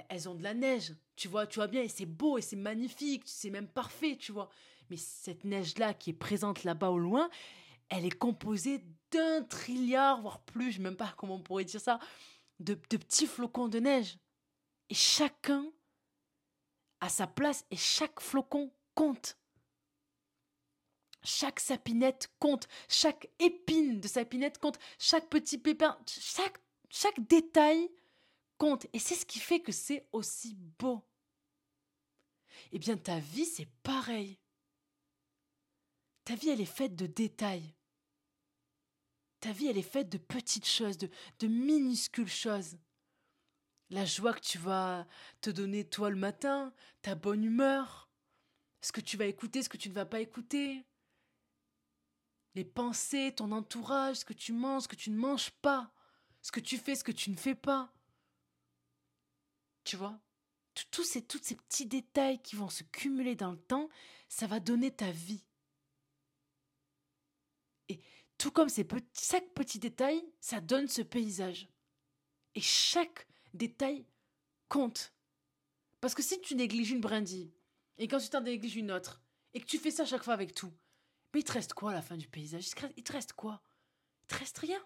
[0.10, 2.56] elles ont de la neige, tu vois, tu vois bien, et c'est beau et c'est
[2.56, 4.50] magnifique, c'est même parfait, tu vois.
[4.92, 7.28] Mais cette neige là qui est présente là-bas au loin,
[7.90, 8.84] elle est composée
[9.14, 12.00] d'un trilliard, voire plus, je ne sais même pas comment on pourrait dire ça,
[12.60, 14.18] de, petits flocons de neige.
[14.90, 15.72] Et chacun
[17.00, 19.38] a sa place et chaque flocon compte.
[21.24, 26.58] Chaque sapinette compte, chaque épine de sapinette compte, chaque petit pépin, chaque,
[26.90, 27.90] chaque détail
[28.58, 28.88] compte.
[28.92, 31.02] Et c'est ce qui fait que c'est aussi beau.
[32.74, 34.38] Eh bien, ta vie, c'est pareil.
[36.26, 37.74] Ta vie, elle est faite de détails.
[39.44, 42.78] Ta vie, elle est faite de petites choses, de, minuscules choses.
[43.90, 45.06] La joie que tu vas
[45.42, 48.10] te donner toi le matin, ta bonne humeur,
[48.80, 50.86] ce que tu vas écouter, ce que tu ne vas pas écouter,
[52.56, 55.92] les pensées, ton entourage, ce que tu manges, ce que tu ne manges pas,
[56.42, 57.94] ce que tu fais, ce que tu ne fais pas.
[59.84, 60.18] Tu vois?
[60.90, 63.90] Tous ces, tous ces petits détails qui vont se cumuler dans le temps,
[64.30, 65.44] ça va donner ta vie.
[67.90, 68.02] Et
[68.38, 71.70] tout comme ces chaque petit détail, ça donne ce paysage.
[72.56, 74.06] Et chaque détail
[74.70, 75.14] compte.
[76.02, 77.54] Parce que si tu négliges une brindille,
[77.98, 79.22] et quand tu t'en négliges une autre,
[79.54, 80.74] et que tu fais ça chaque fois avec tout,
[81.34, 82.70] mais il te reste quoi à la fin du paysage?
[82.98, 83.62] Il te reste quoi?
[84.24, 84.84] Il te reste rien.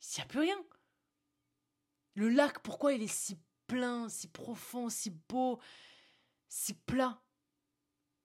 [0.00, 0.64] Il n'y a plus rien.
[2.14, 5.60] Le lac, pourquoi il est si plein, si profond, si beau,
[6.48, 7.20] si plat?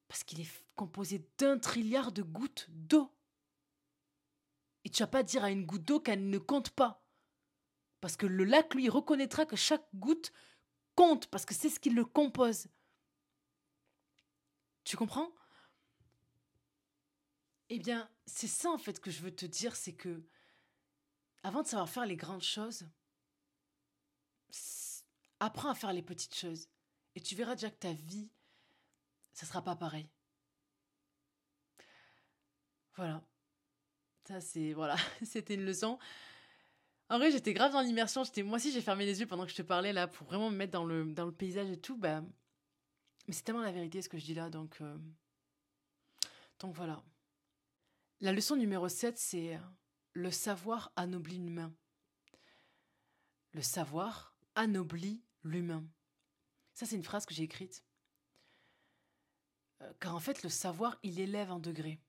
[0.08, 3.12] Parce qu'il est composé d'un trilliard de gouttes d'eau.
[4.84, 7.04] Et tu vas pas dire à une goutte d'eau qu'elle ne compte pas.
[8.02, 10.32] Parce que le lac, lui, reconnaîtra que chaque goutte
[10.96, 12.68] compte, parce que c'est ce qui le compose.
[14.84, 15.32] Tu comprends?
[17.70, 20.24] Eh bien, c'est ça en fait que je veux te dire, c'est que
[21.44, 22.88] avant de savoir faire les grandes choses,
[25.40, 26.68] apprends à faire les petites choses.
[27.16, 28.30] Et tu verras déjà que ta vie,
[29.34, 30.10] ça sera pas pareil.
[32.96, 33.24] Voilà.
[34.30, 34.74] Ça, c'est.
[34.74, 34.96] Voilà.
[35.24, 35.98] C'était une leçon.
[37.10, 38.24] En vrai, j'étais grave dans l'immersion.
[38.24, 40.52] J'étais, moi aussi, j'ai fermé les yeux pendant que je te parlais là pour vraiment
[40.52, 41.98] me mettre dans le, paysage et tout.
[41.98, 42.22] Bah,
[43.28, 44.52] mais c'est tellement la vérité ce que je dis là.
[44.52, 44.96] Donc, euh,
[46.62, 47.04] voilà.
[48.22, 49.60] La leçon numéro 7, c'est
[50.14, 51.74] le savoir anoblit l'humain.
[53.54, 55.84] Le savoir anoblit l'humain.
[56.76, 57.84] Ça, c'est une phrase que j'ai écrite.
[59.82, 62.00] Euh, car en fait, le savoir, il élève en degré.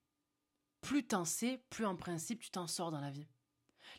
[0.80, 3.28] Plus t'en sais, plus en principe tu t'en sors dans la vie.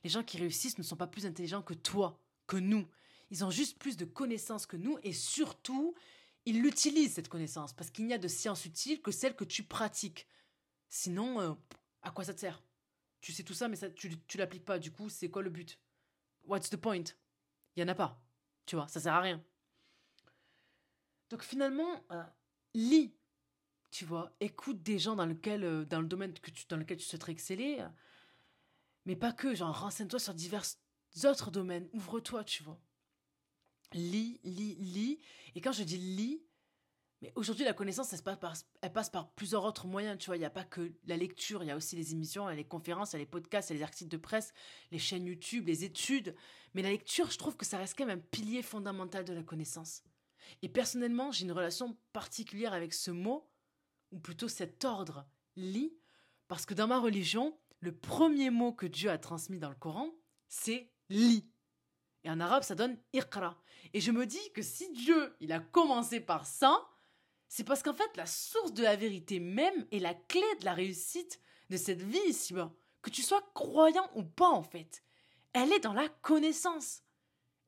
[0.03, 2.87] Les gens qui réussissent ne sont pas plus intelligents que toi, que nous.
[3.29, 5.95] Ils ont juste plus de connaissances que nous et surtout,
[6.45, 9.63] ils l'utilisent cette connaissance parce qu'il n'y a de science utile que celle que tu
[9.63, 10.27] pratiques.
[10.89, 11.53] Sinon, euh,
[12.01, 12.63] à quoi ça te sert?
[13.21, 14.79] Tu sais tout ça, mais ça, tu, tu l'appliques pas.
[14.79, 15.79] Du coup, c'est quoi le but?
[16.43, 17.03] What's the point?
[17.75, 18.21] Il y en a pas.
[18.65, 19.43] Tu vois, ça sert à rien.
[21.29, 22.23] Donc finalement, euh,
[22.73, 23.13] lis,
[23.91, 26.97] tu vois, écoute des gens dans lequel, euh, dans le domaine que tu, dans lequel
[26.97, 27.85] tu souhaiterais exceller,
[29.05, 30.65] mais pas que, genre renseigne-toi sur divers
[31.25, 32.79] autres domaines, ouvre-toi, tu vois.
[33.93, 35.19] Lis, lis, lis.
[35.55, 36.41] Et quand je dis lis,
[37.21, 40.37] mais aujourd'hui, la connaissance, passe, par, elle passe par plusieurs autres moyens, tu vois.
[40.37, 43.13] Il n'y a pas que la lecture, il y a aussi les émissions, les conférences,
[43.13, 44.53] les podcasts, les articles de presse,
[44.91, 46.35] les chaînes YouTube, les études.
[46.73, 49.43] Mais la lecture, je trouve que ça reste quand même un pilier fondamental de la
[49.43, 50.03] connaissance.
[50.63, 53.50] Et personnellement, j'ai une relation particulière avec ce mot,
[54.11, 55.93] ou plutôt cet ordre, lis,
[56.47, 60.09] parce que dans ma religion, le premier mot que Dieu a transmis dans le Coran,
[60.47, 61.49] c'est lis.
[62.23, 63.57] Et en arabe, ça donne iqra.
[63.93, 66.87] Et je me dis que si Dieu, il a commencé par ça,
[67.47, 70.73] c'est parce qu'en fait, la source de la vérité même est la clé de la
[70.73, 72.71] réussite de cette vie ici-bas.
[73.01, 75.03] Que tu sois croyant ou pas, en fait.
[75.53, 77.01] Elle est dans la connaissance.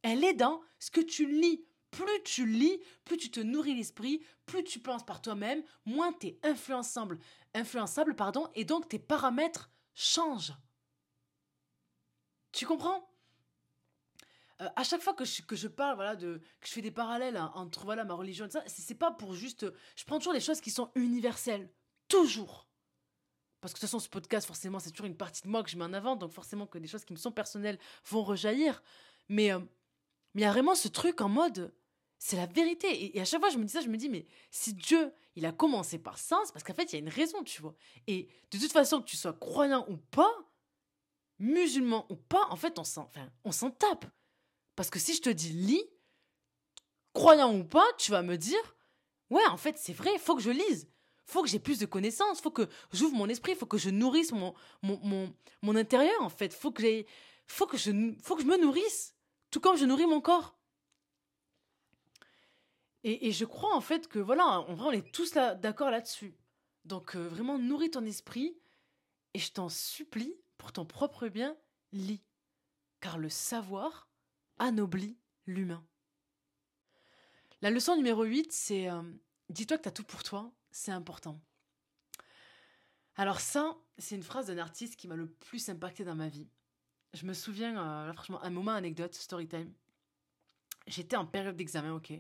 [0.04, 1.66] Elle est dans ce que tu lis.
[1.94, 6.28] Plus tu lis, plus tu te nourris l'esprit, plus tu penses par toi-même, moins tu
[6.28, 10.54] es influençable, pardon, et donc tes paramètres changent.
[12.52, 13.10] Tu comprends?
[14.62, 16.92] Euh, à chaque fois que je, que je parle, voilà, de, que je fais des
[16.92, 19.66] parallèles entre voilà, ma religion et ça, c'est pas pour juste.
[19.96, 21.70] Je prends toujours des choses qui sont universelles.
[22.08, 22.68] Toujours.
[23.62, 25.70] Parce que de toute façon, ce podcast, forcément, c'est toujours une partie de moi que
[25.70, 28.84] je mets en avant, donc forcément que des choses qui me sont personnelles vont rejaillir.
[29.30, 29.60] Mais euh,
[30.34, 31.74] mais il y a vraiment ce truc en mode.
[32.26, 33.18] C'est la vérité.
[33.18, 35.46] Et, à chaque fois, je me dis ça, je me dis, mais si Dieu, il
[35.46, 37.76] a commencé par ça, c'est parce qu'en fait, il y a une raison, tu vois.
[38.08, 40.34] Et de toute façon, que tu sois croyant ou pas,
[41.40, 43.10] musulman ou pas, en fait, on s'en
[43.44, 44.06] enfin, tape.
[44.78, 45.84] Parce que si je te dis lis,
[47.12, 48.78] croyant ou pas, tu vas me dire
[49.30, 50.88] Ouais, en fait, c'est vrai, faut que je lise.
[51.26, 52.40] faut que j'ai plus de connaissances.
[52.40, 53.54] faut que j'ouvre mon esprit.
[53.54, 56.54] faut que je nourrisse mon, mon, mon, intérieur, en fait.
[56.54, 57.04] faut que,
[57.48, 57.92] faut, que je,
[58.22, 59.14] faut que je me nourrisse.
[59.52, 60.58] Tout comme je nourris mon corps.
[63.06, 66.34] Et, je crois, en fait, que voilà, en vrai, on est tous d'accord là-dessus.
[66.86, 68.58] Donc, euh, vraiment, nourris ton esprit.
[69.34, 71.58] Et je t'en supplie, pour ton propre bien,
[71.92, 72.24] lis.
[73.02, 74.08] Car le savoir,
[74.58, 75.86] anoblit l'humain.
[77.62, 79.02] La leçon numéro 8, c'est euh,
[79.50, 81.42] dis-toi que tu as tout pour toi, c'est important.
[83.16, 86.48] Alors ça, c'est une phrase d'un artiste qui m'a le plus impacté dans ma vie.
[87.14, 89.72] Je me souviens, euh, franchement, un moment anecdote, story time.
[90.88, 92.14] J'étais en période d'examen, ok.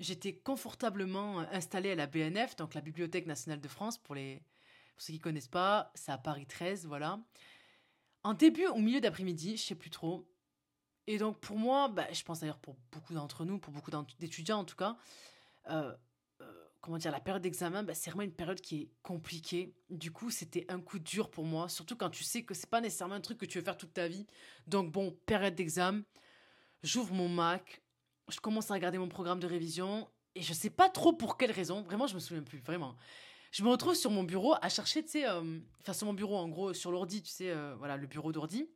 [0.00, 4.42] J'étais confortablement installée à la BNF, donc la Bibliothèque nationale de France, pour, les,
[4.94, 7.20] pour ceux qui ne connaissent pas, c'est à Paris 13, voilà.
[8.24, 10.26] en début ou milieu d'après-midi, je sais plus trop.
[11.06, 14.60] Et donc pour moi, bah, je pense d'ailleurs pour beaucoup d'entre nous, pour beaucoup d'étudiants
[14.60, 14.96] en tout cas,
[15.68, 15.94] euh,
[16.40, 19.74] euh, comment dire, la période d'examen, bah, c'est vraiment une période qui est compliquée.
[19.90, 22.80] Du coup, c'était un coup dur pour moi, surtout quand tu sais que c'est pas
[22.80, 24.26] nécessairement un truc que tu veux faire toute ta vie.
[24.66, 26.02] Donc bon, période d'examen,
[26.82, 27.82] j'ouvre mon Mac,
[28.30, 31.50] je commence à regarder mon programme de révision et je sais pas trop pour quelle
[31.50, 32.96] raison, vraiment je me souviens plus, vraiment.
[33.52, 36.36] Je me retrouve sur mon bureau à chercher, tu sais, euh, enfin sur mon bureau
[36.36, 38.68] en gros, sur l'ordi, tu sais, voilà, le bureau d'ordi.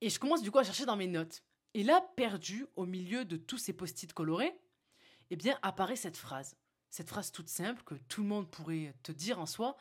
[0.00, 1.42] Et je commence du coup à chercher dans mes notes.
[1.74, 4.58] Et là, perdu au milieu de tous ces post-it colorés,
[5.30, 6.56] eh bien, apparaît cette phrase.
[6.90, 9.76] Cette phrase toute simple que tout le monde pourrait te dire en soi.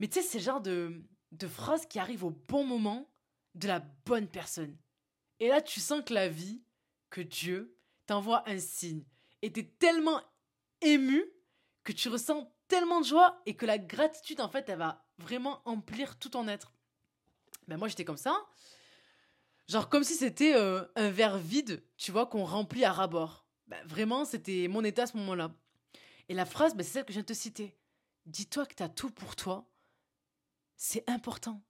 [0.00, 1.02] Mais tu sais, c'est le genre de,
[1.32, 3.08] de phrase qui arrive au bon moment
[3.54, 4.76] de la bonne personne.
[5.40, 6.62] Et là, tu sens que la vie,
[7.10, 7.76] que Dieu,
[8.06, 9.04] t'envoie un signe.
[9.42, 10.20] Et t'es tellement
[10.80, 11.24] ému
[11.84, 15.62] que tu ressens tellement de joie et que la gratitude, en fait, elle va vraiment
[15.64, 16.72] emplir tout ton être.
[17.68, 18.36] Ben moi, j'étais comme ça.
[19.68, 23.46] Genre comme si c'était euh, un verre vide, tu vois, qu'on remplit à rabord.
[23.66, 25.52] Bah, vraiment, c'était mon état à ce moment-là.
[26.28, 27.76] Et la phrase, bah, c'est celle que je viens de te citer.
[28.26, 29.68] Dis-toi que tu as tout pour toi.
[30.76, 31.62] C'est important.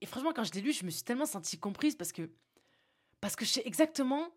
[0.00, 2.30] Et franchement, quand je l'ai lu, je me suis tellement sentie comprise parce que,
[3.20, 4.30] parce que je sais exactement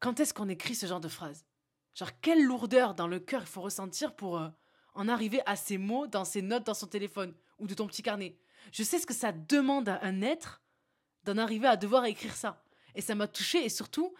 [0.00, 1.46] quand est-ce qu'on écrit ce genre de phrase.
[1.94, 4.48] Genre, quelle lourdeur dans le cœur il faut ressentir pour euh,
[4.94, 8.02] en arriver à ces mots dans ces notes dans son téléphone ou de ton petit
[8.02, 8.36] carnet.
[8.72, 10.62] Je sais ce que ça demande à un être
[11.24, 12.64] d'en arriver à devoir écrire ça.
[12.94, 14.14] Et ça m'a touché et surtout,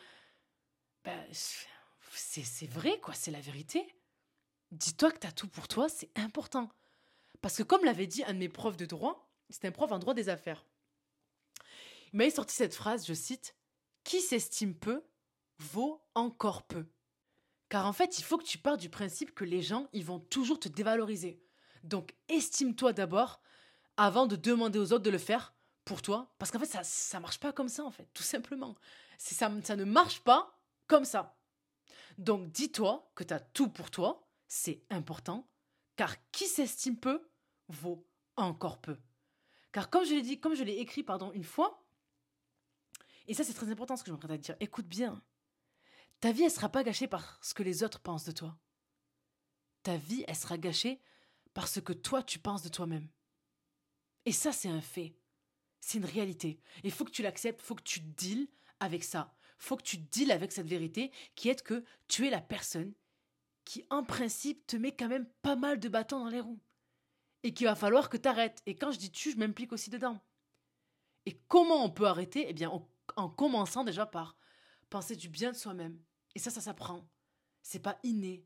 [1.04, 3.86] ben, c'est vrai quoi, c'est la vérité.
[4.70, 6.70] Dis-toi que tu as tout pour toi, c'est important.
[7.40, 9.98] Parce que comme l'avait dit un de mes profs de droit, c'était un prof en
[9.98, 10.64] droit des affaires.
[12.12, 13.54] Il m'avait sorti cette phrase, je cite,
[14.04, 15.04] Qui s'estime peu
[15.58, 16.86] vaut encore peu.
[17.68, 20.18] Car en fait, il faut que tu pars du principe que les gens, ils vont
[20.18, 21.42] toujours te dévaloriser.
[21.84, 23.40] Donc estime-toi d'abord
[23.96, 25.54] avant de demander aux autres de le faire
[25.84, 26.34] pour toi.
[26.38, 28.76] Parce qu'en fait, ça ça marche pas comme ça, en fait, tout simplement.
[29.18, 31.38] Ça, ça ne marche pas comme ça.
[32.18, 35.48] Donc dis-toi que tu as tout pour toi, c'est important,
[35.96, 37.30] car qui s'estime peu
[37.68, 38.06] vaut
[38.36, 38.98] encore peu.
[39.72, 41.84] Car comme je l'ai dit, comme je l'ai écrit pardon une fois,
[43.26, 45.22] et ça c'est très important ce que je m'apprête à te dire, écoute bien,
[46.20, 48.56] ta vie elle sera pas gâchée par ce que les autres pensent de toi.
[49.82, 51.00] Ta vie elle sera gâchée
[51.54, 53.08] parce que toi, tu penses de toi-même.
[54.24, 55.14] Et ça, c'est un fait.
[55.80, 56.60] C'est une réalité.
[56.84, 58.48] Il faut que tu l'acceptes, faut que tu deals
[58.80, 59.34] avec ça.
[59.58, 62.92] Faut que tu deals avec cette vérité qui est que tu es la personne
[63.64, 66.60] qui, en principe, te met quand même pas mal de bâtons dans les roues.
[67.42, 68.62] Et qu'il va falloir que tu arrêtes.
[68.66, 70.20] Et quand je dis tu, je m'implique aussi dedans.
[71.26, 72.46] Et comment on peut arrêter?
[72.48, 74.36] Eh bien, en, en commençant déjà par
[74.90, 75.98] penser du bien de soi-même.
[76.34, 77.08] Et ça, ça s'apprend.
[77.62, 78.44] C'est pas inné.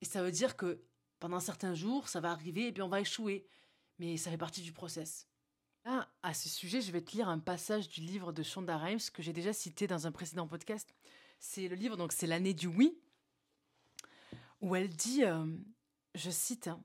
[0.00, 0.82] Et ça veut dire que
[1.18, 3.46] pendant certains jours, ça va arriver et puis on va échouer.
[3.98, 5.28] Mais ça fait partie du process.
[5.84, 9.00] Là, à ce sujet, je vais te lire un passage du livre de Shonda Rhimes
[9.12, 10.94] que j'ai déjà cité dans un précédent podcast.
[11.38, 12.98] C'est le livre, donc c'est l'année du oui,
[14.62, 15.46] où elle dit, euh,
[16.14, 16.82] je cite, hein,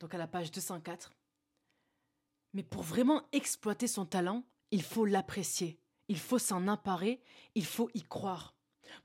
[0.00, 1.12] donc à la page 204,
[2.52, 7.22] mais pour vraiment exploiter son talent, il faut l'apprécier, il faut s'en emparer,
[7.54, 8.56] il faut y croire.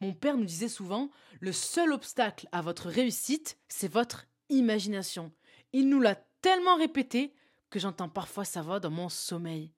[0.01, 1.09] Mon père nous disait souvent
[1.39, 5.31] le seul obstacle à votre réussite, c'est votre imagination.
[5.73, 7.33] Il nous l'a tellement répété
[7.69, 9.73] que j'entends parfois sa voix dans mon sommeil.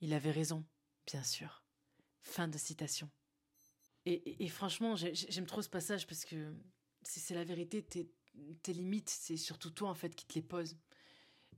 [0.00, 0.64] Il avait raison,
[1.06, 1.62] bien sûr.
[2.22, 3.10] Fin de citation.
[4.08, 6.54] Et, franchement, j'aime trop ce passage parce que
[7.02, 8.08] c'est la vérité, tes,
[8.62, 10.76] tes limites, c'est surtout toi en fait qui te les poses.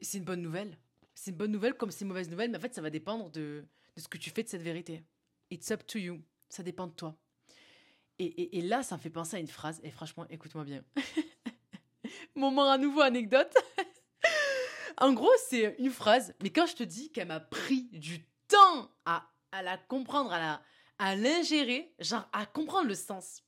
[0.01, 0.77] C'est une bonne nouvelle.
[1.15, 3.31] C'est une bonne nouvelle comme c'est une mauvaise nouvelle, mais en fait ça va dépendre
[3.31, 3.65] de,
[3.97, 5.05] de ce que tu fais de cette vérité.
[5.51, 6.23] It's up to you.
[6.49, 7.17] Ça dépend de toi.
[8.21, 10.83] Et, là, ça me fait penser à une phrase, et franchement, écoute-moi bien.
[12.35, 13.55] Moment à nouveau anecdote.
[14.99, 18.91] en gros, c'est une phrase, mais quand je te dis qu'elle m'a pris du temps
[19.05, 20.63] à, à la comprendre, à la
[20.99, 23.43] à l'ingérer, genre à comprendre le sens.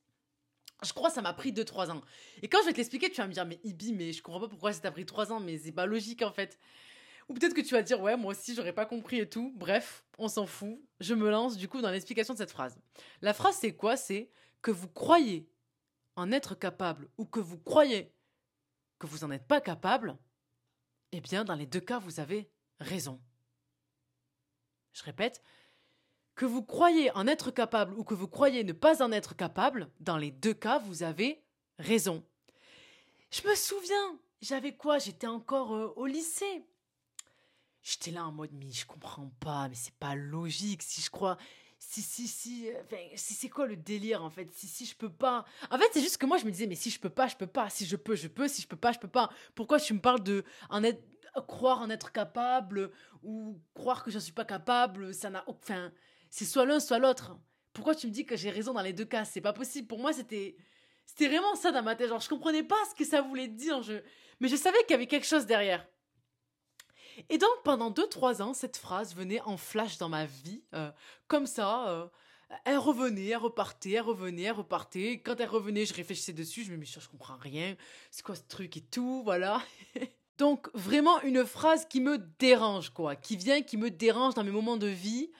[0.82, 2.00] Je crois que ça m'a pris 2-3 ans.
[2.42, 4.40] Et quand je vais te l'expliquer, tu vas me dire, mais Ibi, mais je comprends
[4.40, 6.58] pas pourquoi ça t'a pris 3 ans, mais c'est pas logique en fait.
[7.28, 9.52] Ou peut-être que tu vas dire, ouais, moi aussi, j'aurais pas compris et tout.
[9.56, 10.80] Bref, on s'en fout.
[10.98, 12.78] Je me lance du coup dans l'explication de cette phrase.
[13.22, 13.96] La phrase, c'est quoi?
[13.96, 14.30] C'est
[14.62, 15.48] que vous croyez
[16.16, 18.12] en être capable ou que vous croyez
[18.98, 20.18] que vous n'en êtes pas capable,
[21.12, 22.50] eh bien, dans les deux cas, vous avez
[22.80, 23.20] raison.
[24.92, 25.42] Je répète,
[26.40, 29.90] que vous croyez en être capable ou que vous croyez ne pas en être capable,
[30.00, 31.44] dans les deux cas, vous avez
[31.78, 32.24] raison.
[33.30, 34.98] Je me souviens, j'avais quoi?
[34.98, 36.64] J'étais encore euh, au lycée.
[37.82, 41.36] J'étais là en mode, mais je comprends pas, mais c'est pas logique si je crois
[41.78, 42.82] si, si, si, euh,
[43.16, 44.50] si c'est quoi le délire en fait?
[44.54, 45.44] Si, si, je peux pas.
[45.70, 47.36] En fait, c'est juste que moi, je me disais, mais si je peux pas, je
[47.36, 47.68] peux pas.
[47.68, 48.48] Si je peux, je peux.
[48.48, 49.28] Si je peux pas, je peux pas.
[49.54, 50.42] Pourquoi tu me parles de
[51.46, 52.92] croire en être capable
[53.22, 55.12] ou croire que je suis pas capable?
[55.12, 55.44] Ça n'a.
[55.46, 55.92] Enfin,
[56.30, 57.36] c'est soit l'un, soit l'autre.
[57.72, 59.24] Pourquoi tu me dis que j'ai raison dans les deux cas?
[59.24, 59.86] C'est pas possible.
[59.86, 60.56] Pour moi, c'était.
[61.06, 62.08] C'était vraiment ça dans ma tête.
[62.08, 63.82] Genre, je comprenais pas ce que ça voulait dire.
[63.82, 63.94] Je...
[64.38, 65.84] Mais je savais qu'il y avait quelque chose derrière.
[67.28, 70.90] Et donc, pendant 2-3 ans, cette phrase venait en flash dans ma vie, euh,
[71.26, 71.88] comme ça.
[71.88, 72.06] Euh,
[72.64, 75.20] elle revenait, elle repartait, elle revenait, elle repartait.
[75.20, 77.76] Quand elle revenait, je réfléchissais dessus, je me disais, je comprends rien,
[78.10, 79.62] c'est quoi ce truc et tout, voilà.
[80.38, 84.50] donc, vraiment une phrase qui me dérange, quoi, qui vient, qui me dérange dans mes
[84.50, 85.30] moments de vie.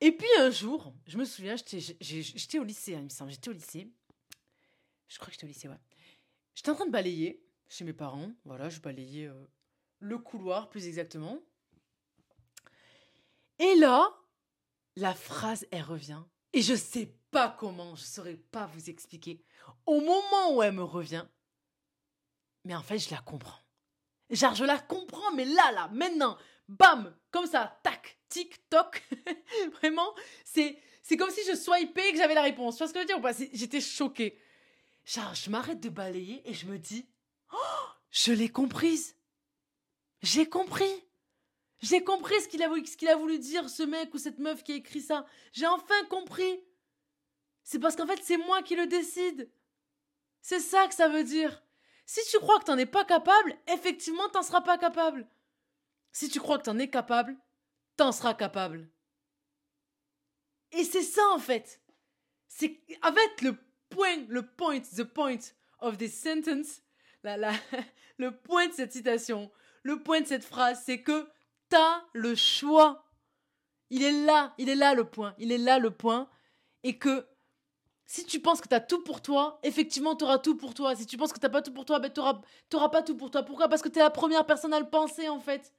[0.00, 3.50] Et puis un jour, je me souviens, j'étais au lycée, hein, il me semble, j'étais
[3.50, 3.92] au lycée.
[5.08, 5.80] Je crois que j'étais au lycée, ouais.
[6.54, 9.46] J'étais en train de balayer chez mes parents, voilà, je balayais euh,
[9.98, 11.38] le couloir plus exactement.
[13.58, 14.08] Et là,
[14.96, 16.22] la phrase, elle revient.
[16.52, 19.44] Et je sais pas comment, je saurais pas vous expliquer.
[19.86, 21.26] Au moment où elle me revient,
[22.64, 23.60] mais en fait, je la comprends.
[24.30, 29.02] Genre, je la comprends, mais là, là, maintenant, bam, comme ça, tac, tic, toc.
[29.74, 32.76] Vraiment, c'est, c'est comme si je swipais et que j'avais la réponse.
[32.76, 33.32] Tu vois ce que je veux dire ou pas?
[33.52, 34.38] J'étais choquée.
[35.04, 37.06] Je m'arrête de balayer et je me dis,
[37.52, 39.16] oh, je l'ai comprise.
[40.22, 41.04] J'ai compris.
[41.80, 44.72] J'ai compris ce qu'il a, qu'il a voulu dire, ce mec ou cette meuf qui
[44.72, 45.26] a écrit ça.
[45.52, 46.62] J'ai enfin compris.
[47.62, 49.50] C'est parce qu'en fait, c'est moi qui le décide.
[50.42, 51.62] C'est ça que ça veut dire.
[52.04, 55.28] Si tu crois que t'en es pas capable, effectivement, t'en seras pas capable.
[56.12, 57.36] Si tu crois que t'en es capable,
[58.00, 58.88] t'en seras capable.
[60.72, 61.82] Et c'est ça, en fait.
[62.48, 63.58] C'est, en fait, le
[63.90, 66.80] point, le point, the point of this sentence,
[67.22, 67.52] la, la,
[68.16, 69.50] le point de cette citation,
[69.82, 71.28] le point de cette phrase, c'est que
[71.68, 73.04] t'as le choix.
[73.90, 76.26] Il est là, il est là le point, il est là le point.
[76.82, 77.26] Et que
[78.06, 80.96] si tu penses que t'as tout pour toi, effectivement, t'auras tout pour toi.
[80.96, 83.42] Si tu penses que t'as pas tout pour toi, ben t'auras, pas tout pour toi.
[83.42, 83.68] Pourquoi?
[83.68, 85.74] Parce que t'es la première personne à le penser, en fait.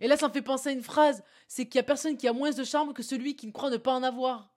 [0.00, 2.28] Et là, ça me fait penser à une phrase c'est qu'il y a personne qui
[2.28, 4.54] a moins de charme que celui qui ne croit ne pas en avoir.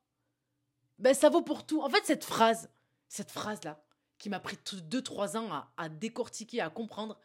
[0.99, 1.81] Ben, ça vaut pour tout.
[1.81, 2.69] En fait, cette phrase,
[3.07, 3.83] cette phrase-là,
[4.19, 7.19] qui m'a pris 2-3 ans à, à décortiquer, à comprendre,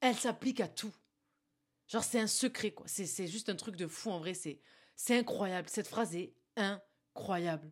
[0.00, 0.92] elle s'applique à tout.
[1.86, 2.86] Genre, c'est un secret, quoi.
[2.88, 4.34] C'est juste un truc de fou, en vrai.
[4.34, 5.68] C'est incroyable.
[5.68, 7.70] Cette phrase est incroyable.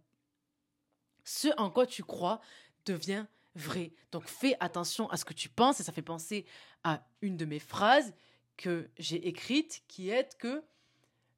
[1.25, 2.41] Ce en quoi tu crois
[2.87, 3.27] devient
[3.57, 3.93] vrai.
[4.13, 5.81] Donc, fais attention à ce que tu penses.
[5.81, 6.47] Et ça fait penser
[6.85, 8.15] à une de mes phrases
[8.57, 10.63] que j'ai écrite qui est que.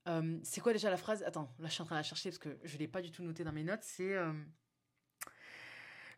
[0.08, 1.22] Euh, c'est quoi déjà la phrase?
[1.24, 3.02] Attends, là, je suis en train de la chercher parce que je ne l'ai pas
[3.02, 3.82] du tout noté dans mes notes.
[3.82, 4.14] C'est.
[4.14, 4.32] Euh,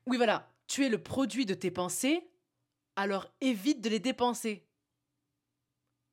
[0.07, 0.53] oui, voilà.
[0.67, 2.29] Tu es le produit de tes pensées
[2.97, 4.67] alors évite de les dépenser.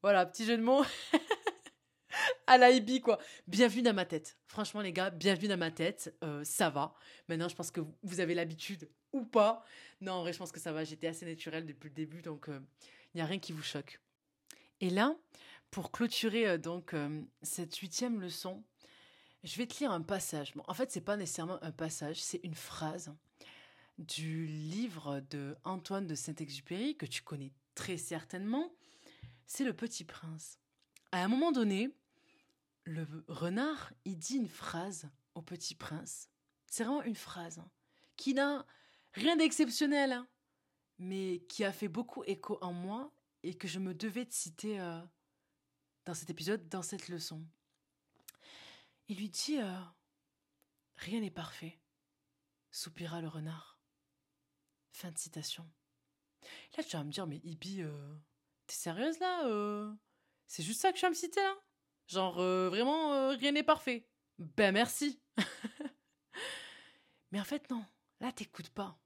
[0.04, 0.84] Voilà, petit jeu de mots.
[2.48, 3.18] à la quoi.
[3.48, 4.38] Bienvenue dans ma tête.
[4.46, 6.16] Franchement, les gars, bienvenue dans ma tête.
[6.24, 6.94] Euh, ça va.
[7.28, 9.66] Maintenant, je pense que vous avez l'habitude ou pas.
[10.00, 10.84] Non, en vrai, je pense que ça va.
[10.84, 12.62] J'étais assez naturelle depuis le début, donc il
[13.16, 14.00] n'y a rien qui vous choque.
[14.82, 15.16] Et là,
[15.72, 16.96] pour clôturer euh, donc
[17.42, 18.64] cette huitième leçon,
[19.44, 20.54] je vais te lire un passage.
[20.56, 23.14] Bon, en fait, c'est pas nécessairement un passage, c'est une phrase
[23.98, 28.74] du livre de Antoine de Saint-Exupéry, que tu connais très certainement,
[29.46, 30.60] c'est Le Petit Prince.
[31.12, 31.90] À un moment donné,
[32.84, 36.30] le renard, il dit une phrase au Petit Prince.
[36.68, 37.70] C'est vraiment une phrase hein,
[38.18, 38.66] qui n'a
[39.14, 40.28] rien d'exceptionnel, hein,
[41.00, 43.14] mais qui a fait beaucoup écho en moi
[43.46, 45.00] et que je me devais de citer euh,
[46.06, 47.46] dans cet épisode, dans cette leçon.
[49.08, 49.80] Il lui dit euh,
[50.96, 51.80] Rien n'est parfait,
[52.72, 53.80] soupira le renard.
[54.94, 55.70] Fin de citation.
[56.76, 58.16] Là, tu vas me dire, mais Ibi, euh,
[58.66, 59.96] t'es sérieuse là
[60.48, 61.56] C'est juste ça que tu vas me citer là?
[62.08, 64.08] Genre, vraiment, rien n'est parfait.
[64.40, 65.22] Ben merci.
[67.32, 67.86] mais en fait, non.
[68.20, 69.00] Là, t'écoutes pas.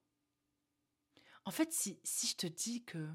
[1.43, 3.09] En fait, si, si je te dis que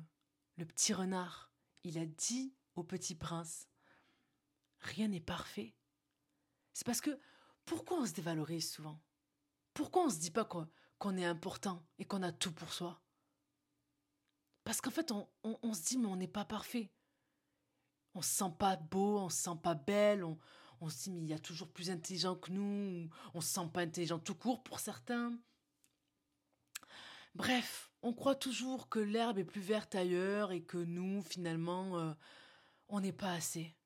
[0.56, 1.52] le petit renard,
[1.82, 3.68] il a dit au petit prince,
[4.81, 5.74] rien n'est parfait,
[6.74, 7.18] c'est parce que
[7.64, 9.01] pourquoi on se dévalorise souvent?
[9.72, 13.01] Pourquoi on se dit pas qu'on est important et qu'on a tout pour soi?
[14.64, 16.90] Parce qu'en fait, on, se dit, mais on n'est pas parfait.
[18.14, 20.39] On se sent pas beau, on se sent pas belle, on,
[20.81, 23.68] on se dit, mais il y a toujours plus intelligent que nous, on se sent
[23.72, 25.39] pas intelligent tout court pour certains.
[27.35, 32.12] Bref, on croit toujours que l'herbe est plus verte ailleurs et que nous, finalement, euh,
[32.89, 33.77] on n'est pas assez.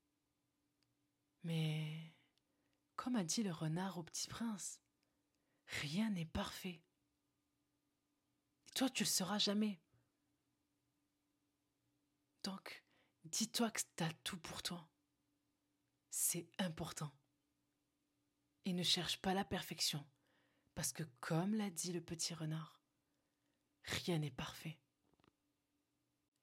[1.45, 2.15] Mais,
[2.97, 4.81] comme a dit le renard au petit prince,
[5.66, 6.83] rien n'est parfait
[8.79, 9.81] toi, tu le seras jamais.
[12.45, 12.85] Donc,
[13.25, 14.89] dis-toi que tu as tout pour toi.
[16.11, 17.12] C'est important.
[18.66, 20.07] Et ne cherche pas la perfection,
[20.77, 22.78] parce que comme l'a dit le petit renard,
[23.89, 24.78] rien n'est parfait.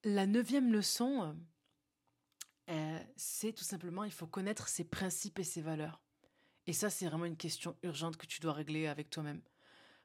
[0.04, 1.36] La neuvième leçon,
[2.70, 6.02] euh, c'est tout simplement, il faut connaître ses principes et ses valeurs.
[6.68, 9.42] Et ça, c'est vraiment une question urgente que tu dois régler avec toi-même.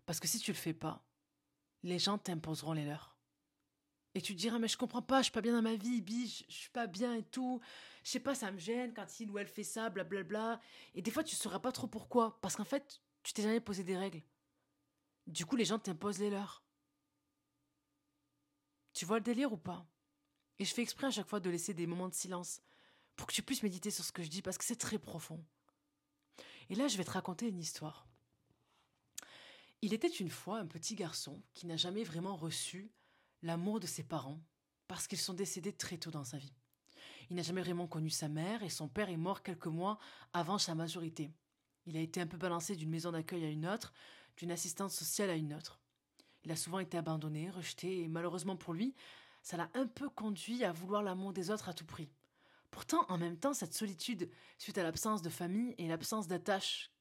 [0.06, 1.04] Parce que si tu le fais pas,
[1.82, 3.16] les gens t'imposeront les leurs.
[4.14, 6.02] Et tu te diras, mais je comprends pas, je suis pas bien dans ma vie,
[6.26, 7.60] je, je suis pas bien et tout.
[8.02, 10.60] Je sais pas, ça me gêne quand il ou elle fait ça, blablabla.
[10.94, 12.40] Et des fois, tu sauras pas trop pourquoi.
[12.40, 14.22] Parce qu'en fait, tu t'es jamais posé des règles.
[15.26, 16.64] Du coup, les gens t'imposent les leurs.
[18.92, 19.86] Tu vois le délire ou pas?
[20.58, 22.60] Et je fais exprès à chaque fois de laisser des moments de silence
[23.16, 25.44] pour que tu puisses méditer sur ce que je dis parce que c'est très profond.
[26.68, 28.06] Et là, je vais te raconter une histoire.
[29.82, 32.90] Il était une fois un petit garçon qui n'a jamais vraiment reçu
[33.42, 34.40] l'amour de ses parents
[34.86, 36.52] parce qu'ils sont décédés très tôt dans sa vie.
[37.30, 39.98] Il n'a jamais vraiment connu sa mère et son père est mort quelques mois
[40.32, 41.30] avant sa majorité.
[41.86, 43.92] Il a été un peu balancé d'une maison d'accueil à une autre,
[44.36, 45.80] d'une assistante sociale à une autre.
[46.44, 48.94] Il a souvent été abandonné, rejeté et malheureusement pour lui,
[49.42, 52.10] ça l'a un peu conduit à vouloir l'amour des autres à tout prix.
[52.70, 56.92] Pourtant, en même temps, cette solitude, suite à l'absence de famille et l'absence d'attache,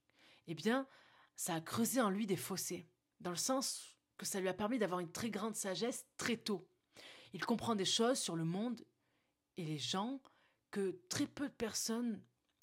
[0.47, 0.87] eh bien,
[1.35, 2.87] ça a creusé en lui des fossés,
[3.19, 6.67] dans le sens que ça lui a permis d'avoir une très grande sagesse très tôt.
[7.33, 8.83] Il comprend des choses sur le monde
[9.57, 10.19] et les gens
[10.71, 12.21] que très peu de personnes,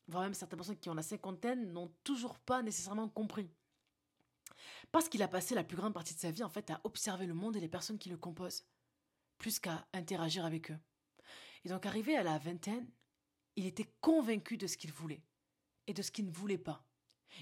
[0.08, 3.50] voire même certaines personnes qui ont la cinquantaine, n'ont toujours pas nécessairement compris.
[4.92, 7.26] Parce qu'il a passé la plus grande partie de sa vie en fait à observer
[7.26, 8.64] le monde et les personnes qui le composent,
[9.38, 10.78] plus qu'à interagir avec eux.
[11.64, 12.90] Et donc arrivé à la vingtaine,
[13.56, 15.22] il était convaincu de ce qu'il voulait
[15.86, 16.84] et de ce qu'il ne voulait pas.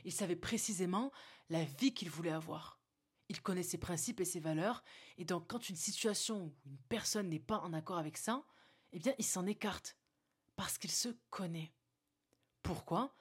[0.04, 1.12] Il savait précisément
[1.50, 2.80] la vie qu'il voulait avoir.
[3.28, 4.84] Il connaît ses principes et ses valeurs,
[5.16, 8.44] et donc quand une situation ou une personne n'est pas en accord avec ça,
[8.92, 9.96] eh bien il s'en écarte,
[10.56, 11.72] parce qu'il se connaît.
[12.62, 13.14] Pourquoi?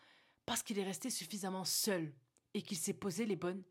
[0.45, 2.13] Parce qu'il est resté suffisamment seul
[2.53, 3.63] et qu'il s'est posé les bonnes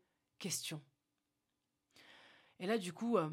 [2.59, 3.29] Et là, du coup, euh,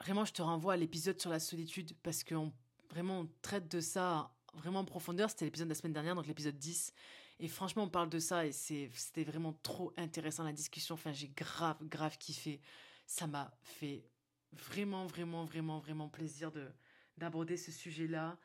[0.00, 2.52] vraiment, je te renvoie à l'épisode sur la solitude, parce qu'on
[2.90, 5.30] vraiment on traite de ça vraiment en profondeur.
[5.30, 6.92] C'était l'épisode de la semaine dernière, donc l'épisode 10.
[7.40, 10.94] Et franchement, on parle de ça et c'était vraiment trop intéressant la discussion.
[10.94, 12.60] Enfin, j'ai grave, grave kiffé.
[13.06, 14.04] Ça m'a fait
[14.52, 16.68] vraiment, vraiment, vraiment, vraiment plaisir de
[17.16, 18.38] d'aborder ce sujet-là,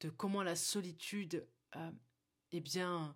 [0.00, 1.46] de comment la solitude,
[1.76, 1.92] euh,
[2.50, 3.14] eh bien,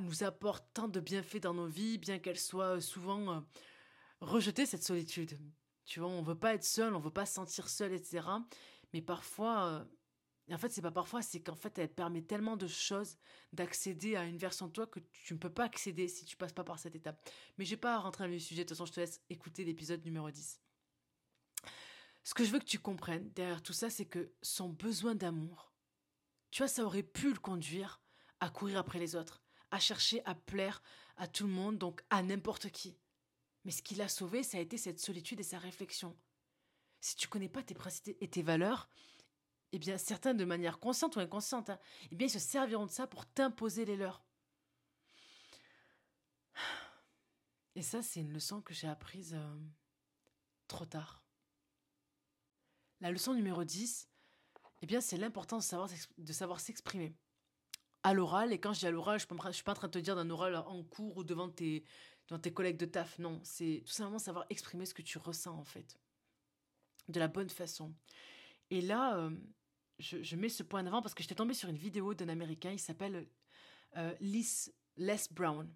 [0.00, 3.40] nous apporte tant de bienfaits dans nos vies, bien qu'elle soit souvent euh,
[4.20, 5.38] rejetée, cette solitude.
[5.84, 8.26] Tu vois, on veut pas être seul, on veut pas se sentir seul, etc.
[8.92, 9.84] Mais parfois, euh,
[10.54, 13.16] en fait, c'est pas parfois, c'est qu'en fait, elle permet tellement de choses
[13.52, 16.52] d'accéder à une version de toi que tu ne peux pas accéder si tu passes
[16.52, 17.28] pas par cette étape.
[17.58, 19.64] Mais j'ai pas à rentrer dans le sujet, de toute façon, je te laisse écouter
[19.64, 20.60] l'épisode numéro 10.
[22.22, 25.72] Ce que je veux que tu comprennes derrière tout ça, c'est que son besoin d'amour,
[26.50, 28.00] tu vois, ça aurait pu le conduire
[28.40, 30.82] à courir après les autres, à chercher à plaire
[31.16, 32.96] à tout le monde, donc à n'importe qui.
[33.64, 36.16] Mais ce qui l'a sauvé, ça a été cette solitude et sa réflexion.
[37.00, 38.88] Si tu connais pas tes principes et tes valeurs,
[39.72, 41.78] eh bien, certains de manière consciente ou inconsciente, hein,
[42.10, 44.24] eh bien, ils se serviront de ça pour t'imposer les leurs.
[47.74, 49.58] Et ça, c'est une leçon que j'ai apprise euh,
[50.66, 51.22] trop tard.
[53.00, 54.08] La leçon numéro 10,
[54.82, 57.14] eh bien, c'est l'importance de savoir, de savoir s'exprimer.
[58.02, 59.92] À l'oral, et quand je dis à l'oral, je ne suis pas en train de
[59.92, 61.84] te dire d'un oral en cours ou devant tes,
[62.54, 63.18] collègues de taf.
[63.18, 65.98] Non, c'est tout simplement savoir exprimer ce que tu ressens, en fait.
[67.08, 67.92] De la bonne façon.
[68.70, 69.30] Et là, euh,
[70.00, 72.78] je, mets ce point d'avant parce que j'étais tombée sur une vidéo d'un Américain, il
[72.78, 73.28] s'appelle
[73.96, 74.44] euh, Les
[75.32, 75.68] Brown.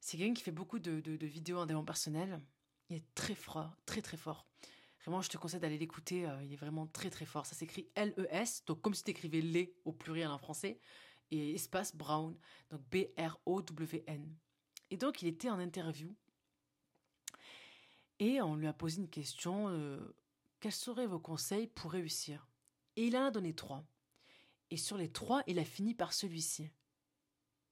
[0.00, 2.40] C'est quelqu'un qui fait beaucoup de, vidéos en développement personnel.
[2.88, 4.46] Il est très fort, très très fort.
[5.04, 6.26] Vraiment, je te conseille d'aller l'écouter.
[6.26, 7.46] Euh, il est vraiment très très fort.
[7.46, 10.78] Ça s'écrit L-E-S, donc comme si tu écrivais les au pluriel en français,
[11.32, 12.38] et espace Brown,
[12.70, 14.36] donc B-R-O-W-N.
[14.90, 16.14] Et donc, il était en interview
[18.18, 20.14] et on lui a posé une question euh,
[20.60, 22.46] quels seraient vos conseils pour réussir?
[22.94, 23.84] Et il en a donné trois.
[24.70, 26.70] Et sur les trois, il a fini par celui-ci.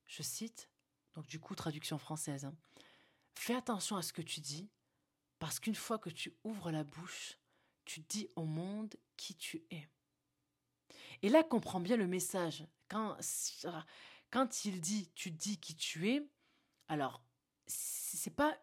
[0.06, 0.68] Je cite,
[1.14, 2.44] donc du coup, traduction française.
[2.44, 2.56] Hein.
[3.36, 4.68] Fais attention à ce que tu dis,
[5.38, 7.38] parce qu'une fois que tu ouvres la bouche,
[7.84, 9.88] tu dis au monde qui tu es.
[11.22, 12.64] Et là, comprends bien le message.
[12.88, 13.16] Quand,
[14.30, 16.26] quand il dit tu dis qui tu es,
[16.88, 17.22] alors,
[17.66, 18.56] c'est pas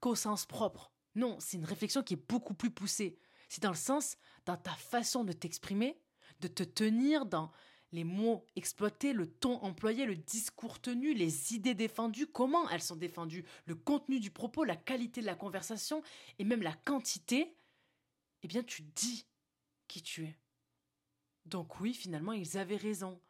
[0.00, 0.92] qu'au sens propre.
[1.14, 3.18] Non, c'est une réflexion qui est beaucoup plus poussée.
[3.48, 4.16] C'est dans le sens,
[4.46, 6.00] dans ta façon de t'exprimer,
[6.40, 7.52] de te tenir dans
[7.92, 12.96] les mots exploités, le ton employé, le discours tenu, les idées défendues, comment elles sont
[12.96, 16.02] défendues, le contenu du propos, la qualité de la conversation
[16.40, 17.54] et même la quantité,
[18.42, 19.26] eh bien tu dis
[19.86, 20.36] qui tu es.
[21.46, 23.20] Donc oui, finalement, ils avaient raison.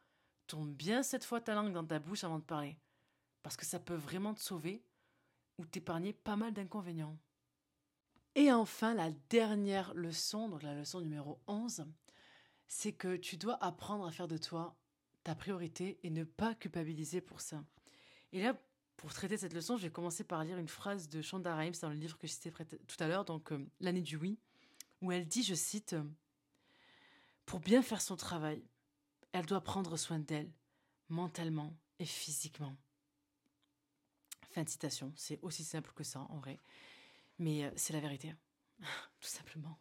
[0.46, 2.76] tourne bien cette fois ta langue dans ta bouche avant de parler.
[3.42, 4.84] Parce que ça peut vraiment te sauver
[5.58, 7.18] ou t'épargner pas mal d'inconvénients.
[8.34, 11.86] Et enfin, la dernière leçon, donc la leçon numéro 11,
[12.66, 14.76] c'est que tu dois apprendre à faire de toi
[15.22, 17.62] ta priorité et ne pas culpabiliser pour ça.
[18.32, 18.58] Et là,
[18.96, 21.90] pour traiter cette leçon, je vais commencer par lire une phrase de Shonda Rhimes dans
[21.90, 24.38] le livre que je citais tout à l'heure, donc euh, L'année du oui,
[25.00, 25.94] où elle dit, je cite,
[27.46, 28.62] Pour bien faire son travail,
[29.32, 30.52] elle doit prendre soin d'elle,
[31.08, 32.76] mentalement et physiquement.
[34.50, 36.60] Fin de citation, c'est aussi simple que ça en vrai,
[37.38, 38.34] mais euh, c'est la vérité,
[39.20, 39.78] tout simplement.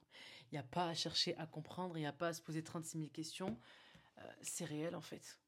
[0.51, 2.63] Il n'y a pas à chercher à comprendre, il n'y a pas à se poser
[2.63, 3.59] 36 000 questions,
[4.17, 5.39] euh, c'est réel en fait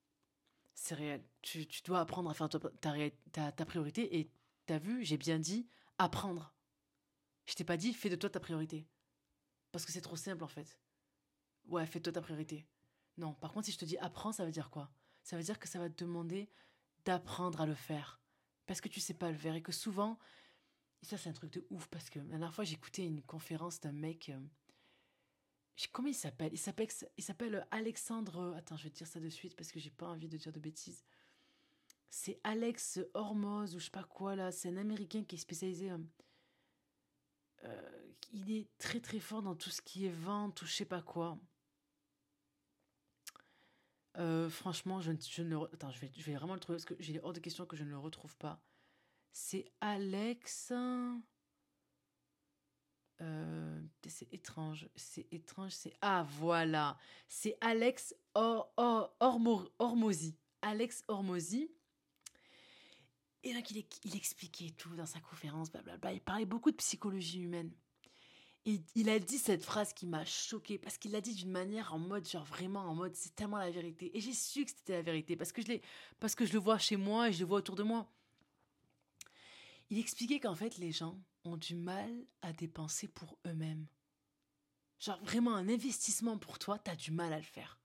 [0.76, 1.24] c'est réel.
[1.42, 4.20] Tu, dois apprendre à faire ta, ta, priorité.
[4.20, 4.30] Et
[4.66, 5.68] t'as vu, j'ai bien dit
[5.98, 6.54] apprendre.
[7.46, 8.86] Je t'ai pas dit fais de toi ta priorité.
[9.72, 10.78] Parce que c'est trop simple en fait.
[11.68, 12.68] Ouais, fais de toi ta priorité.
[13.18, 14.92] Non, par contre, si je te dis apprends, ça veut dire quoi?
[15.24, 16.50] Ça veut dire que ça va te demander
[17.06, 18.22] d'apprendre à le faire.
[18.66, 19.56] Parce que tu sais pas le faire.
[19.56, 20.20] Et que souvent,
[21.02, 23.80] et ça c'est un truc de ouf, parce que la dernière fois j'écoutais une conférence
[23.80, 24.30] d'un mec.
[24.30, 24.40] Euh,
[25.92, 26.54] Comment il s'appelle?
[26.54, 26.88] Il s'appelle
[27.18, 28.54] il s'appelle Alexandre.
[28.58, 30.52] Attends, je vais te dire ça de suite parce que j'ai pas envie de dire
[30.52, 31.04] de bêtises.
[32.10, 34.52] C'est Alex Hormoz ou je sais pas quoi là.
[34.52, 35.92] C'est un Américain qui est spécialisé.
[35.92, 35.98] Euh,
[37.66, 40.86] euh, il est très très fort dans tout ce qui est vente ou je sais
[40.86, 41.38] pas quoi.
[44.18, 45.58] Euh, franchement, je, je ne.
[45.74, 47.76] Attends, je vais, je vais vraiment le trouver parce que j'ai hors de question que
[47.76, 48.62] je ne le retrouve pas.
[49.32, 50.72] C'est Alex.
[53.22, 55.94] Euh, c'est étrange, c'est étrange, c'est...
[56.02, 56.98] Ah voilà,
[57.28, 58.74] c'est Alex Or,
[59.80, 60.36] Hormozy.
[60.62, 61.72] Alex Hormozy.
[63.44, 66.14] Et donc il, il, expliquait tout dans sa conférence, blablabla.
[66.14, 67.72] Il parlait beaucoup de psychologie humaine.
[68.66, 72.00] Il a dit cette phrase qui m'a choquée parce qu'il l'a dit d'une manière en
[72.00, 75.02] mode genre vraiment en mode c'est tellement la vérité et j'ai su que c'était la
[75.04, 75.82] vérité parce que je l'ai
[76.20, 78.12] parce que je le vois chez moi et je le vois autour de moi.
[79.92, 82.12] Il expliquait qu'en fait les gens ont du mal
[82.42, 83.86] à dépenser pour eux-mêmes.
[85.00, 87.80] Genre vraiment un investissement pour toi, t'as du mal à le faire.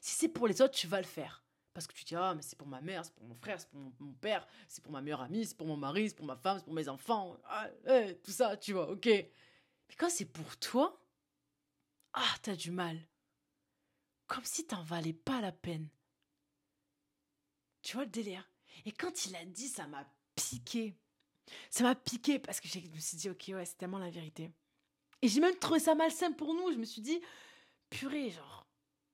[0.00, 1.44] Si c'est pour les autres, tu vas le faire.
[1.74, 3.68] Parce que tu dis, ah, mais c'est pour ma mère, c'est pour mon frère, c'est
[3.68, 6.36] pour mon, père, c'est pour ma meilleure amie, c'est pour mon mari, c'est pour ma
[6.36, 7.68] femme, c'est pour mes enfants, ah,
[8.22, 9.08] tout ça, tu vois, ok.
[9.88, 11.04] Mais quand c'est pour toi,
[12.12, 12.98] ah, t'as du mal.
[14.26, 15.88] Comme si t'en valais pas la peine.
[17.82, 18.48] Tu vois le délire?
[18.84, 20.96] Et quand il a dit, ça m'a piqué.
[21.70, 24.50] Ça m'a piqué parce que je me suis dit, ok, ouais, c'est tellement la vérité.
[25.22, 26.72] Et j'ai même trouvé ça malsain pour nous.
[26.72, 27.20] Je me suis dit,
[27.90, 28.66] purée, genre,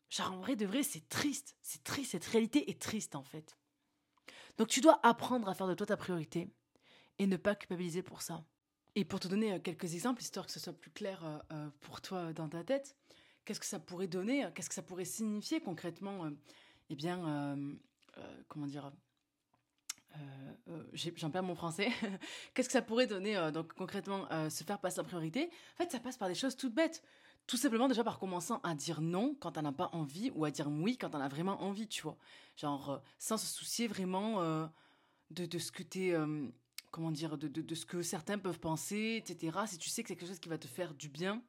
[0.09, 1.57] genre en vrai de vrai, c'est triste.
[1.63, 3.57] C'est triste, cette réalité est triste en fait.
[4.57, 6.49] Donc tu dois apprendre à faire de toi ta priorité
[7.19, 8.45] et ne pas culpabiliser pour ça.
[8.97, 11.69] Et pour te donner euh, quelques exemples, histoire que ce soit plus clair euh, euh,
[11.81, 12.97] pour toi dans ta tête,
[13.45, 16.29] qu'est-ce que ça pourrait donner Qu'est-ce que ça pourrait signifier concrètement
[16.89, 17.57] Eh bien,
[18.49, 18.93] comment dire
[20.69, 21.89] euh, j'en perds mon français.
[22.55, 25.51] Qu'est-ce que ça pourrait donner donc concrètement se faire passer en priorité?
[25.75, 27.03] En fait, ça passe par des choses toutes bêtes.
[27.47, 30.51] Tout simplement déjà par commençant à dire non quand on n'a pas envie ou à
[30.51, 32.17] dire oui quand on a vraiment envie, tu vois.
[32.57, 34.43] Genre sans se soucier vraiment
[35.31, 36.15] de, de, ce que t'es
[36.91, 39.59] comment dire de, de, de, ce que certains peuvent penser, etc.
[39.67, 41.43] Si tu sais que c'est quelque chose qui va te faire du bien,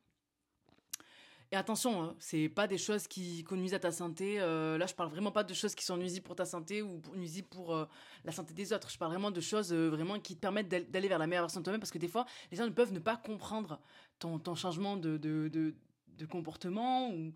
[1.54, 4.40] et attention, hein, c'est pas des choses qui, nuisent à ta santé.
[4.40, 7.02] Euh, là, je parle vraiment pas de choses qui sont nuisibles pour ta santé ou
[7.14, 7.86] nuisibles pour euh,
[8.24, 8.90] la santé des autres.
[8.90, 11.60] Je parle vraiment de choses euh, vraiment qui te permettent d'aller vers la meilleure version
[11.60, 13.82] de toi-même parce que des fois, les gens ne peuvent ne pas comprendre
[14.18, 15.76] ton, ton changement de, de, de,
[16.18, 17.34] de, comportement ou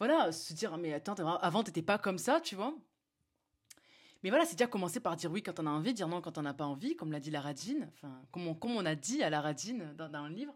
[0.00, 2.74] voilà, se dire mais attends, avant t'étais pas comme ça, tu vois.
[4.22, 6.38] Mais voilà, c'est déjà commencer par dire oui quand on a envie, dire non quand
[6.38, 9.30] on n'a pas envie, comme l'a dit la Radine, enfin, comme on, a dit à
[9.30, 10.54] la Radine dans, le livre.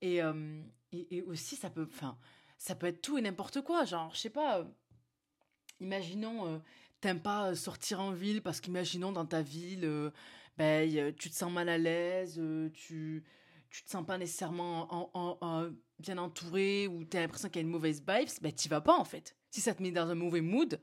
[0.00, 0.20] Et,
[0.92, 2.18] et, aussi, ça peut, enfin,
[2.56, 3.84] ça peut être tout et n'importe quoi.
[3.84, 4.66] Genre, je sais pas,
[5.80, 6.60] imaginons,
[7.00, 10.12] t'aimes pas sortir en ville parce qu'imaginons dans ta ville,
[10.56, 12.40] ben, tu te sens mal à l'aise,
[12.74, 13.24] tu,
[13.70, 17.66] tu te sens pas nécessairement en, bien entouré ou tu as l'impression qu'il y a
[17.66, 19.36] une mauvaise vibe, ben, t'y vas pas en fait.
[19.50, 20.80] Si ça te met dans un mauvais mood,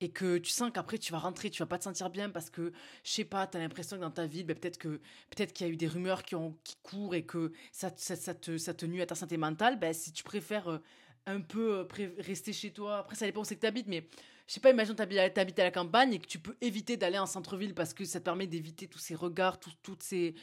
[0.00, 2.50] et que tu sens qu'après tu vas rentrer, tu vas pas te sentir bien parce
[2.50, 2.72] que
[3.04, 5.00] je sais pas, tu as l'impression que dans ta vie, ben, peut-être que
[5.30, 8.34] peut-être qu'il y a eu des rumeurs qui ont qui courent et que ça ça,
[8.34, 10.78] te ça nuit à ta santé mentale, ben si tu préfères euh,
[11.26, 14.08] un peu euh, rester chez toi, après ça dépend où c'est que tu habites mais
[14.46, 17.18] je sais pas, imagine tu habites à la campagne et que tu peux éviter d'aller
[17.18, 20.34] en centre-ville parce que ça te permet d'éviter tous ces regards, toutes ces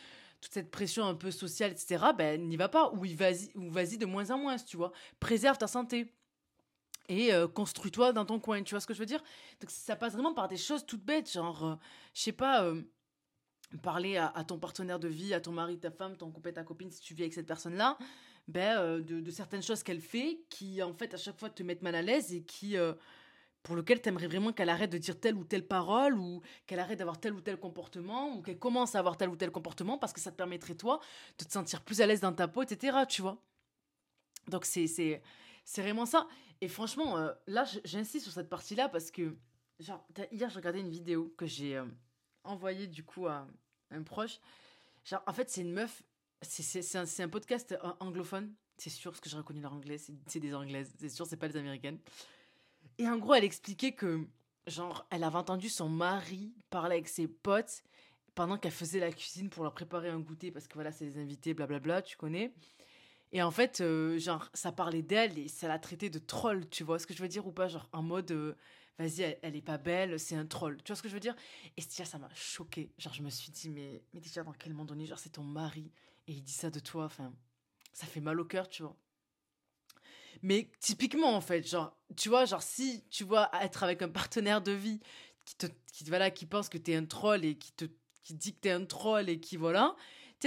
[0.42, 3.98] toute cette pression un peu sociale, etc., ben n'y va pas, ou vas-y ou vas-y
[3.98, 4.92] de moins en moins, tu vois.
[5.22, 6.12] Préserve ta santé
[7.10, 9.24] et euh, construis-toi dans ton coin, tu vois ce que je veux dire?
[9.60, 11.76] Donc ça passe vraiment par des choses toutes bêtes, genre, euh,
[12.14, 12.82] je sais pas, euh,
[13.82, 16.92] parler à, ton partenaire de vie, à ton mari, ta femme, ton copain, ta copine,
[16.92, 17.98] si tu vis avec cette personne-là,
[18.48, 21.82] ben, de, de, certaines choses qu'elle fait qui, en fait, à chaque fois te mettent
[21.82, 22.78] mal à l'aise et qui
[23.64, 26.80] pour lequel tu aimerais vraiment qu'elle arrête de dire telle ou telle parole ou qu'elle
[26.80, 29.98] arrête d'avoir tel ou tel comportement ou qu'elle commence à avoir tel ou tel comportement
[29.98, 31.00] parce que ça te permettrait toi
[31.40, 32.98] de te sentir plus à l'aise dans ta peau, etc.
[33.08, 33.42] Tu vois?
[34.50, 35.22] Donc c'est
[35.64, 36.28] c'est vraiment ça.
[36.62, 39.36] Et franchement, euh, là j'insiste sur cette partie-là parce que
[39.80, 41.86] genre hier je regardais une vidéo que j'ai euh,
[42.44, 43.48] envoyée du coup à
[43.92, 44.40] un proche.
[45.04, 46.04] Genre en fait c'est une meuf,
[46.42, 48.54] c'est un, un podcast euh, anglophone.
[48.78, 51.48] C'est sûr, parce que j'ai reconnu leur anglais, c'est des anglaises, c'est sûr, c'est pas
[51.48, 52.00] des américaines.
[52.98, 54.26] Et en gros, elle expliquait que,
[54.66, 57.84] genre, elle avait entendu son mari parler avec ses potes
[58.34, 61.22] pendant qu'elle faisait la cuisine pour leur préparer un goûter, parce que voilà, c'est des
[61.22, 62.52] invités, blablabla, tu connais.
[63.34, 66.84] Et en fait, euh, genre, ça parlait d'elle et ça l'a traité de troll, tu
[66.84, 67.68] vois ce que je veux dire ou pas?
[67.68, 68.54] Genre, en mode, euh,
[69.00, 70.78] vas-y, elle, est pas belle, c'est un troll.
[70.84, 71.36] Tu vois ce que je veux dire?
[71.76, 72.94] Et déjà, ça m'a choqué.
[73.00, 75.44] Genre, je me suis dit, mais, mais déjà, dans quel moment donné, genre, c'est ton
[75.44, 75.92] mari
[76.28, 77.34] et il dit ça de toi, enfin,
[77.92, 78.96] ça fait mal au cœur, tu vois.
[80.44, 84.62] Mais typiquement, en fait, genre, tu vois, genre, si tu vois être avec un partenaire
[84.62, 85.00] de vie
[85.44, 87.86] qui te, qui, voilà, qui pense que t'es un troll et qui te,
[88.22, 89.96] qui dit que t'es un troll et qui, voilà,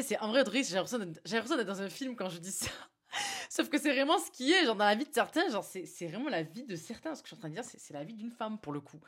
[0.02, 2.70] tu c'est en vrai, j'ai l'impression d'être dans un film quand je dis ça.
[3.50, 6.06] Sauf que c'est vraiment ce qui est, genre, dans la vie de certains, genre, c'est
[6.06, 7.14] vraiment la vie de certains.
[7.14, 8.80] Ce que je suis en train de dire, c'est la vie d'une femme, pour le
[8.80, 9.00] coup.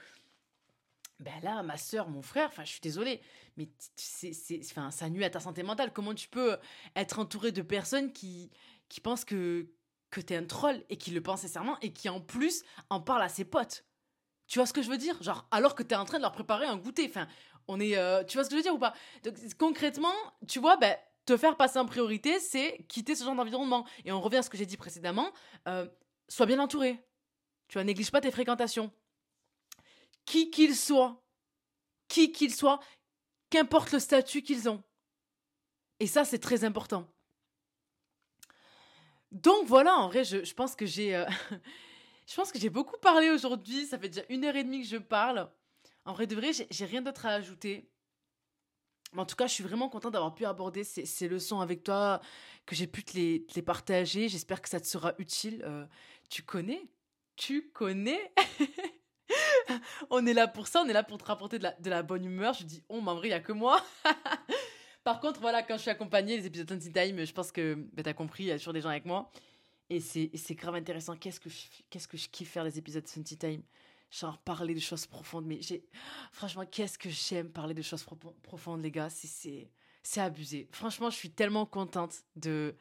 [1.20, 3.20] Ben là, ma soeur, mon frère, enfin, je suis désolée,
[3.56, 4.32] mais c'est,
[4.70, 5.92] enfin, ça nuit à ta santé mentale.
[5.92, 6.56] Comment tu peux
[6.94, 8.50] être entouré de personnes qui,
[8.88, 9.68] qui pensent que,
[10.10, 13.22] que t'es un troll et qui le pense sincèrement et qui en plus en parle
[13.22, 13.84] à ses potes?
[14.46, 15.20] Tu vois ce que je veux dire?
[15.22, 17.06] Genre, alors que t'es en train de leur préparer un goûter.
[17.08, 17.26] Enfin,
[17.68, 17.96] on est.
[17.96, 18.94] Euh, tu vois ce que je veux dire ou pas?
[19.22, 20.14] Donc, concrètement,
[20.46, 20.96] tu vois, ben,
[21.26, 23.86] te faire passer en priorité, c'est quitter ce genre d'environnement.
[24.04, 25.30] Et on revient à ce que j'ai dit précédemment.
[25.68, 25.86] Euh,
[26.28, 26.98] sois bien entouré.
[27.68, 28.90] Tu vois, néglige pas tes fréquentations.
[30.24, 31.22] Qui qu'ils soient.
[32.08, 32.80] Qui qu'ils soient.
[33.50, 34.82] Qu'importe le statut qu'ils ont.
[36.00, 37.06] Et ça, c'est très important.
[39.30, 43.86] Donc voilà, en vrai, je, euh, je pense que j'ai beaucoup parlé aujourd'hui.
[43.86, 45.50] Ça fait déjà une heure et demie que je parle.
[46.08, 47.92] En vrai de vrai, j'ai rien d'autre à ajouter.
[49.14, 52.22] En tout cas, je suis vraiment contente d'avoir pu aborder ces, leçons avec toi,
[52.64, 54.26] que j'ai pu te les, partager.
[54.30, 55.62] J'espère que ça te sera utile.
[55.66, 55.86] Euh,
[56.30, 56.80] tu connais?
[57.36, 58.32] Tu connais?
[60.08, 62.54] On est là pour ça, on est là pour te rapporter de la, bonne humeur.
[62.54, 63.84] Je dis, oh, mais en vrai, il n'y a que moi.
[65.04, 68.02] Par contre, voilà, quand je suis accompagnée, les épisodes Sunny Time, je pense que bah,
[68.02, 69.30] t'as compris, il y a toujours des gens avec moi.
[69.90, 71.16] Et c'est grave intéressant.
[71.16, 73.62] Qu'est-ce que, je, qu'est-ce que je kiffe faire les épisodes Sunny Time?
[74.10, 75.46] Genre parler de choses profondes.
[75.46, 75.84] Mais j'ai.
[76.32, 78.04] Franchement, qu'est-ce que j'aime parler de choses
[78.42, 79.10] profondes, les gars.
[79.10, 79.70] C'est,
[80.02, 80.68] c'est abusé.
[80.72, 82.74] Franchement, je suis tellement contente de,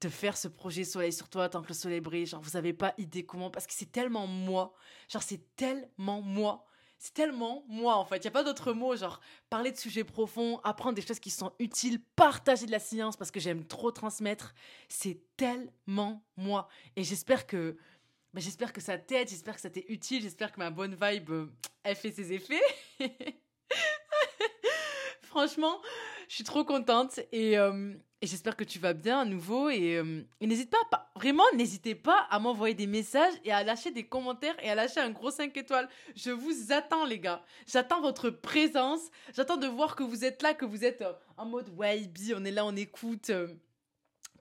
[0.00, 2.26] de faire ce projet Soleil sur toi tant que le soleil brille.
[2.26, 3.50] Genre, vous avez pas idée comment.
[3.50, 4.74] Parce que c'est tellement moi.
[5.08, 6.66] Genre, c'est tellement moi
[6.98, 8.16] c'est tellement moi en fait.
[8.16, 9.20] Il n'y a pas d'autre mot, genre
[9.50, 13.30] parler de sujets profonds, apprendre des choses qui sont utiles, partager de la science parce
[13.30, 14.54] que j'aime trop transmettre.
[14.88, 16.68] C'est tellement moi.
[16.96, 17.76] Et j'espère que,
[18.40, 21.46] j'espère que ça t'aide, j'espère que ça t'est utile, j'espère que ma bonne vibe, euh,
[21.82, 22.60] elle fait ses effets.
[25.22, 25.80] Franchement,
[26.28, 29.68] je suis trop contente et, euh, et j'espère que tu vas bien à nouveau.
[29.68, 33.90] Et, euh, n'hésite pas, pas, vraiment, n'hésitez pas à m'envoyer des messages et à lâcher
[33.90, 35.88] des commentaires et à lâcher un gros 5 étoiles.
[36.14, 37.44] Je vous attends, les gars.
[37.66, 39.02] J'attends votre présence.
[39.34, 42.44] J'attends de voir que vous êtes là, que vous êtes euh, en mode ouais, on
[42.44, 43.30] est là, on écoute.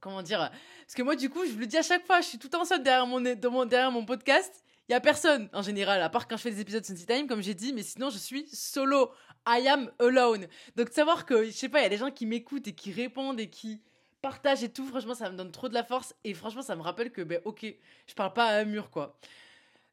[0.05, 0.51] Comment dire
[0.85, 2.63] Parce que moi, du coup, je le dis à chaque fois, je suis tout en
[2.63, 3.19] seul derrière mon,
[3.65, 4.63] derrière mon podcast.
[4.87, 7.25] Il y a personne en général, à part quand je fais des épisodes Sensi Time,
[7.27, 9.11] comme j'ai dit, mais sinon je suis solo.
[9.47, 10.47] I am alone.
[10.75, 12.73] Donc de savoir que, je sais pas, il y a des gens qui m'écoutent et
[12.73, 13.81] qui répondent et qui
[14.21, 16.13] partagent et tout, franchement, ça me donne trop de la force.
[16.23, 17.65] Et franchement, ça me rappelle que, ben ok,
[18.07, 19.17] je parle pas à un mur, quoi.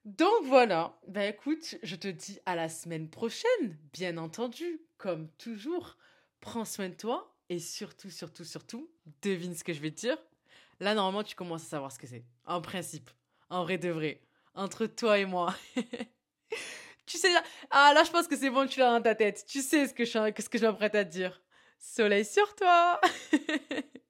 [0.05, 5.97] Donc voilà, ben écoute, je te dis à la semaine prochaine, bien entendu, comme toujours.
[6.41, 8.90] Prends soin de toi et surtout, surtout, surtout,
[9.23, 10.19] devine ce que je vais te dire.
[10.81, 12.24] Là, normalement, tu commences à savoir ce que c'est.
[12.47, 13.10] En principe,
[13.51, 14.20] en vrai de vrai,
[14.55, 15.55] entre toi et moi.
[17.05, 17.28] Tu sais,
[17.70, 19.44] ah là, je pense que c'est bon, tu l'as dans ta tête.
[19.47, 21.43] Tu sais ce que je, ce que je m'apprête à te dire.
[21.78, 23.01] Soleil sur toi